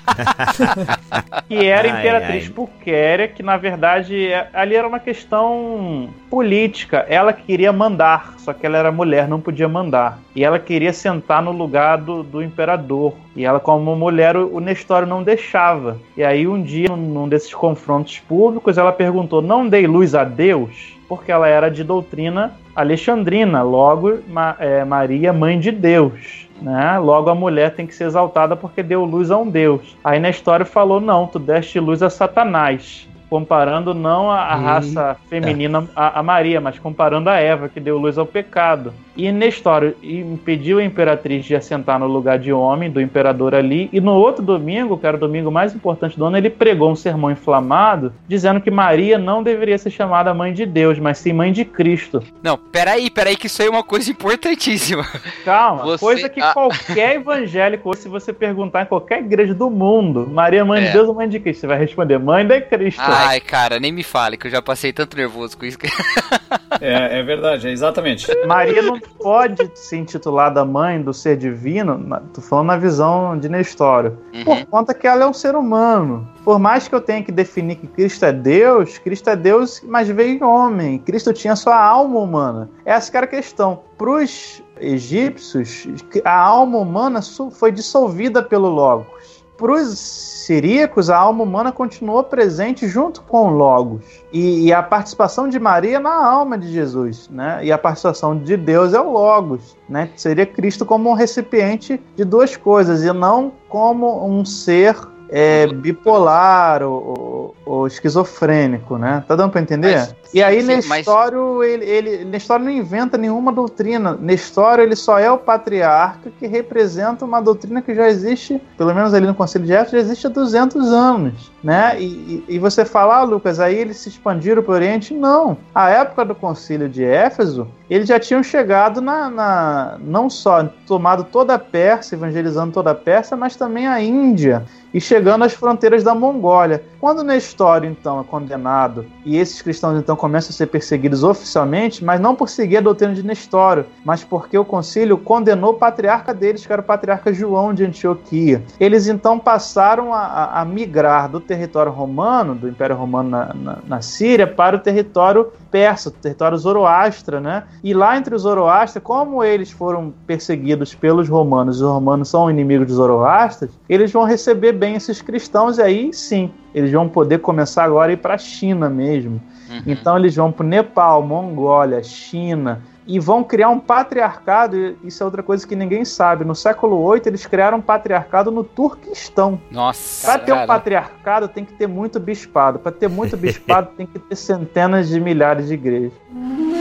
que 1.48 1.66
era 1.66 1.88
imperatriz 1.88 2.46
ai. 2.46 2.50
Pulquéria, 2.50 3.28
que 3.28 3.42
na 3.42 3.58
verdade 3.58 4.28
é- 4.28 4.48
ali 4.54 4.76
era 4.76 4.88
uma 4.88 5.00
questão 5.00 6.10
política. 6.30 7.06
Ela 7.10 7.34
queria 7.34 7.72
mandar, 7.72 8.34
só 8.38 8.54
que 8.54 8.66
ela 8.66 8.78
era 8.78 8.92
mulher, 8.92 9.28
não 9.28 9.40
podia 9.40 9.68
mandar. 9.68 10.20
E 10.36 10.44
ela 10.44 10.60
queria 10.60 10.94
sentar 10.94 11.42
no 11.42 11.52
lugar 11.52 11.98
do, 11.98 12.24
do 12.24 12.44
imperador. 12.44 13.14
E 13.36 13.46
ela, 13.46 13.60
como 13.60 13.96
mulher, 13.96 14.36
o, 14.36 14.56
o 14.56 14.60
Nestório 14.60 15.08
não 15.08 15.24
deixava. 15.24 15.98
E 16.18 16.24
aí, 16.24 16.48
um 16.48 16.62
dia, 16.62 16.90
num, 16.90 16.98
num 16.98 17.30
desses 17.30 17.54
confrontos 17.54 18.20
públicos, 18.20 18.78
ela 18.78 18.92
perguntou: 18.92 19.42
Não 19.42 19.68
dei 19.68 19.88
luz 19.88 20.16
a 20.16 20.24
Deus? 20.24 20.98
Porque 21.08 21.32
ela 21.32 21.48
era 21.48 21.70
de 21.70 21.84
doutrina 21.84 22.54
alexandrina, 22.80 23.62
logo 23.62 24.20
Ma- 24.28 24.56
é, 24.60 24.84
Maria, 24.84 25.32
mãe 25.34 25.60
de 25.60 25.72
Deus. 25.72 26.48
Né? 26.62 26.98
Logo 26.98 27.30
a 27.30 27.36
mulher 27.36 27.74
tem 27.74 27.88
que 27.88 27.96
ser 27.96 28.06
exaltada 28.06 28.56
porque 28.56 28.84
deu 28.84 29.06
luz 29.06 29.32
a 29.32 29.38
um 29.38 29.50
Deus. 29.50 29.96
Aí 30.04 30.20
na 30.20 30.30
história 30.30 30.66
falou: 30.66 31.00
não, 31.00 31.26
tu 31.26 31.40
deste 31.40 31.80
luz 31.80 32.04
a 32.04 32.10
Satanás. 32.10 33.08
Comparando 33.30 33.94
não 33.94 34.32
a, 34.32 34.54
a 34.54 34.58
Eita. 34.58 34.66
raça 34.70 35.18
feminina 35.30 35.88
a, 35.96 36.20
a 36.20 36.24
Maria, 36.24 36.60
mas 36.60 36.80
comparando 36.80 37.30
a 37.30 37.36
Eva, 37.38 37.70
que 37.70 37.80
deu 37.80 37.98
luz 37.98 38.18
ao 38.18 38.26
pecado. 38.26 38.94
E 39.16 39.32
Nestório 39.32 39.96
impediu 40.02 40.80
a 40.80 40.84
imperatriz 40.84 41.46
de 41.46 41.54
assentar 41.56 42.00
no 42.00 42.08
lugar 42.08 42.40
de 42.40 42.54
homem, 42.54 42.90
do 42.90 43.02
imperador 43.02 43.54
ali. 43.54 43.90
E 43.92 44.00
no 44.00 44.14
outro 44.14 44.42
domingo, 44.44 44.98
que 44.98 45.06
era 45.06 45.18
o 45.18 45.20
domingo 45.20 45.52
mais 45.52 45.76
importante 45.76 46.18
do 46.18 46.26
ano, 46.26 46.38
ele 46.38 46.50
pregou 46.50 46.90
um 46.90 46.96
sermão 46.96 47.30
inflamado, 47.30 48.14
dizendo 48.28 48.62
que 48.62 48.72
Maria 48.72 49.18
não 49.18 49.44
deveria 49.44 49.78
ser 49.78 49.90
chamada 49.92 50.34
mãe 50.34 50.54
de 50.54 50.66
Deus, 50.66 50.98
mas 50.98 51.18
sim 51.18 51.34
mãe 51.34 51.52
de 51.52 51.66
Cristo. 51.66 52.24
Não, 52.42 52.58
peraí, 52.58 53.10
peraí, 53.10 53.36
que 53.36 53.48
isso 53.48 53.62
aí 53.62 53.68
é 53.68 53.72
uma 53.72 53.84
coisa 53.84 54.10
importantíssima. 54.10 55.06
Calma, 55.44 55.84
Você- 55.84 56.06
coisa 56.06 56.30
que 56.30 56.40
ah. 56.42 56.54
qualquer 56.54 57.16
evangélico, 57.18 57.94
se 57.96 58.08
você 58.08 58.32
perguntar 58.32 58.84
em 58.84 58.86
qualquer 58.86 59.20
igreja 59.20 59.54
do 59.54 59.70
mundo, 59.70 60.28
Maria, 60.32 60.64
mãe 60.64 60.82
É. 60.82 60.88
de 60.88 60.94
Deus 60.94 61.10
ou 61.10 61.14
mãe 61.16 61.28
de 61.28 61.40
Cristo? 61.40 61.60
Você 61.62 61.68
vai 61.68 61.78
responder, 61.78 62.18
mãe 62.18 62.46
de 62.48 62.62
Cristo. 62.62 63.02
Ai, 63.28 63.40
cara, 63.40 63.80
nem 63.80 63.92
me 63.92 64.04
fale, 64.04 64.38
que 64.38 64.48
eu 64.48 64.52
já 64.52 64.62
passei 64.62 64.92
tanto 64.94 65.16
nervoso 65.18 65.58
com 65.58 65.66
isso. 65.66 65.78
que- 65.78 65.88
É, 66.82 67.20
é 67.20 67.24
verdade, 67.24 67.68
é 67.68 67.72
exatamente. 67.72 68.26
Maria 68.46 68.82
não 68.82 69.00
pode 69.00 69.70
se 69.76 69.98
intitular 69.98 70.54
da 70.54 70.64
mãe 70.64 71.02
do 71.02 71.14
ser 71.14 71.36
divino, 71.36 71.98
na- 71.98 72.20
tô 72.34 72.42
falando 72.42 72.68
na 72.68 72.78
visão 72.78 73.38
de 73.38 73.50
Nestório, 73.50 74.18
Uhum. 74.34 74.44
por 74.46 74.66
conta 74.68 74.94
que 74.94 75.06
ela 75.08 75.24
é 75.24 75.28
um 75.28 75.34
ser 75.34 75.56
humano. 75.56 76.28
Por 76.46 76.58
mais 76.60 76.88
que 76.88 76.96
eu 76.96 77.02
tenha 77.02 77.22
que 77.24 77.32
definir 77.32 77.76
que 77.76 77.88
Cristo 77.88 78.24
é 78.24 78.32
Deus, 78.32 78.98
Cristo 79.00 79.30
é 79.30 79.36
Deus, 79.36 79.82
mas 79.86 80.08
veio 80.08 80.38
em 80.38 80.44
homem. 80.44 81.00
Cristo 81.00 81.34
tinha 81.34 81.56
sua 81.56 81.76
alma 81.78 82.20
humana. 82.20 82.70
Essa 82.86 83.12
que 83.12 83.18
era 83.18 83.26
a 83.26 83.30
questão. 83.30 83.82
Para 83.98 84.12
os 84.12 84.62
egípcios, 84.80 85.86
a 86.24 86.32
alma 86.40 86.78
humana 86.78 87.20
foi 87.52 87.72
dissolvida 87.72 88.42
pelo 88.42 88.70
Logos. 88.70 89.19
Para 89.60 89.74
os 89.74 90.00
siríacos, 90.00 91.10
a 91.10 91.18
alma 91.18 91.44
humana 91.44 91.70
continuou 91.70 92.24
presente 92.24 92.88
junto 92.88 93.22
com 93.24 93.50
o 93.50 93.52
Logos. 93.52 94.06
E, 94.32 94.68
e 94.68 94.74
a 94.74 94.82
participação 94.82 95.50
de 95.50 95.60
Maria 95.60 96.00
na 96.00 96.26
alma 96.26 96.58
de 96.58 96.72
Jesus, 96.72 97.30
né? 97.30 97.60
E 97.62 97.70
a 97.70 97.78
participação 97.78 98.38
de 98.38 98.56
Deus 98.56 98.94
é 98.94 99.02
o 99.02 99.12
Logos, 99.12 99.76
né? 99.90 100.10
Seria 100.16 100.46
Cristo 100.46 100.86
como 100.86 101.10
um 101.10 101.14
recipiente 101.14 102.02
de 102.16 102.24
duas 102.24 102.56
coisas 102.56 103.04
e 103.04 103.12
não 103.12 103.52
como 103.68 104.26
um 104.26 104.46
ser 104.46 104.96
é, 105.30 105.68
bipolar 105.68 106.82
ou, 106.82 107.54
ou 107.70 107.86
esquizofrênico, 107.86 108.98
né? 108.98 109.24
Tá 109.28 109.36
dando 109.36 109.52
para 109.52 109.62
entender? 109.62 109.96
Mas- 109.96 110.16
e 110.34 110.42
aí 110.42 110.62
sim, 110.62 110.68
mas- 110.68 110.90
Nestório, 110.90 111.64
ele, 111.64 111.86
ele, 111.86 112.26
Nestório 112.26 112.66
não 112.66 112.72
inventa 112.72 113.16
nenhuma 113.16 113.52
doutrina. 113.52 114.18
Nestório, 114.20 114.84
ele 114.84 114.96
só 114.96 115.20
é 115.20 115.32
o 115.32 115.38
patriarca 115.38 116.32
que 116.40 116.48
representa 116.48 117.24
uma 117.24 117.40
doutrina 117.40 117.82
que 117.82 117.94
já 117.94 118.10
existe, 118.10 118.60
pelo 118.76 118.94
menos 118.94 119.14
ali 119.14 119.28
no 119.28 119.36
Conselho 119.36 119.66
de 119.66 119.74
Éfeso, 119.74 119.92
já 119.92 120.00
existe 120.00 120.26
há 120.26 120.30
200 120.30 120.92
anos, 120.92 121.52
né? 121.64 121.96
E, 122.00 122.06
e, 122.06 122.56
e 122.56 122.60
você 122.60 122.84
fala, 122.84 123.18
ah, 123.18 123.24
Lucas, 123.24 123.60
aí 123.60 123.76
eles 123.76 123.98
se 123.98 124.10
expandiram 124.10 124.64
para 124.64 124.72
o 124.72 124.76
Oriente? 124.76 125.14
Não. 125.14 125.58
A 125.74 125.90
época 125.92 126.26
do 126.26 126.34
Concílio 126.34 126.90
de 126.90 127.04
Éfeso, 127.04 127.68
eles 127.90 128.08
já 128.08 128.20
tinham 128.20 128.42
chegado 128.42 129.02
na, 129.02 129.30
na 129.30 129.98
não 130.00 130.30
só 130.30 130.68
tomado 130.88 131.24
toda 131.24 131.54
a 131.54 131.60
Pérsia, 131.60 132.16
evangelizando 132.16 132.72
toda 132.74 132.92
a 132.92 132.96
Pérsia, 132.96 133.38
mas 133.38 133.56
também 133.56 133.88
a 133.88 134.02
Índia 134.02 134.64
e 134.94 135.00
chegando 135.00 135.44
às 135.44 135.54
fronteiras 135.54 136.04
da 136.04 136.16
Mongólia. 136.16 136.84
Quando 137.00 137.24
Nestório, 137.24 137.59
então, 137.88 138.20
é 138.20 138.24
condenado 138.24 139.06
e 139.26 139.38
esses 139.38 139.62
cristãos, 139.62 139.98
então, 140.00 140.16
começam 140.16 140.50
a 140.50 140.54
ser 140.54 140.68
perseguidos 140.68 141.24
oficialmente, 141.24 142.04
mas 142.04 142.20
não 142.20 142.36
por 142.36 142.48
seguir 142.50 142.78
a 142.78 142.82
doutrina 142.82 143.14
de 143.14 143.24
Nestório, 143.24 143.86
mas 144.06 144.24
porque 144.24 144.58
o 144.58 144.64
concílio 144.66 145.18
condenou 145.18 145.72
o 145.72 145.74
patriarca 145.76 146.34
deles, 146.34 146.66
que 146.66 146.72
era 146.72 146.82
o 146.82 146.86
patriarca 146.86 147.34
João 147.34 147.74
de 147.74 147.84
Antioquia. 147.86 148.64
Eles, 148.80 149.08
então, 149.08 149.38
passaram 149.38 150.14
a, 150.14 150.62
a- 150.62 150.66
migrar 150.66 151.30
do 151.30 151.40
território 151.40 151.92
romano, 151.92 152.56
do 152.56 152.68
Império 152.70 152.96
Romano 152.96 153.30
na, 153.30 153.54
na, 153.54 153.78
na 153.88 154.02
Síria, 154.02 154.48
para 154.48 154.76
o 154.76 154.80
território 154.80 155.52
persa, 155.72 156.10
o 156.10 156.12
território 156.12 156.58
zoroastra, 156.58 157.40
né? 157.40 157.64
E 157.84 157.94
lá 157.94 158.18
entre 158.18 158.34
os 158.34 158.44
zoroastras, 158.44 159.04
como 159.04 159.44
eles 159.44 159.72
foram 159.72 160.14
perseguidos 160.26 160.96
pelos 160.96 161.28
romanos, 161.30 161.82
os 161.82 161.88
romanos 161.88 162.30
são 162.30 162.50
inimigos 162.50 162.88
dos 162.88 162.96
zoroastras, 162.96 163.70
eles 163.88 164.12
vão 164.12 164.24
receber 164.24 164.72
bem 164.74 164.96
esses 164.96 165.22
cristãos 165.22 165.78
e 165.78 165.82
aí 165.82 166.14
sim, 166.14 166.52
eles 166.74 166.92
vão 166.92 167.08
poder 167.08 167.40
começar 167.40 167.84
agora 167.84 168.12
a 168.12 168.14
ir 168.14 168.18
para 168.18 168.36
a 168.36 168.38
China 168.38 168.90
mesmo. 168.90 169.42
Uhum. 169.70 169.84
Então 169.86 170.18
eles 170.18 170.36
vão 170.36 170.52
para 170.52 170.66
o 170.66 170.68
Nepal, 170.68 171.22
Mongólia, 171.22 172.02
China 172.04 172.82
e 173.10 173.20
vão 173.20 173.44
criar 173.44 173.70
um 173.70 173.80
patriarcado. 173.80 174.78
e 174.78 174.96
Isso 175.04 175.24
é 175.24 175.26
outra 175.26 175.42
coisa 175.42 175.68
que 175.68 175.76
ninguém 175.76 176.06
sabe. 176.06 176.46
No 176.46 176.54
século 176.54 177.12
VIII 177.12 177.24
eles 177.26 177.46
criaram 177.46 177.80
um 177.80 177.82
patriarcado 177.82 178.52
no 178.52 178.64
Turquistão. 178.64 179.60
Nossa, 179.72 180.28
Para 180.28 180.40
ter 180.40 180.54
um 180.54 180.68
patriarcado 180.68 181.48
tem 181.48 181.66
que 181.66 181.74
ter 181.74 181.88
muito 181.88 182.20
bispado. 182.20 182.78
Para 182.78 182.92
ter 182.92 183.08
muito 183.08 183.36
bispado 183.36 183.90
tem 183.98 184.06
que 184.06 184.20
ter 184.20 184.36
centenas 184.36 185.10
de 185.10 185.20
milhares 185.20 185.68
de 185.68 185.74
igrejas. 185.74 186.14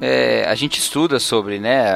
É, 0.00 0.44
a 0.44 0.54
gente 0.54 0.78
estuda 0.78 1.18
sobre 1.18 1.58
né, 1.58 1.92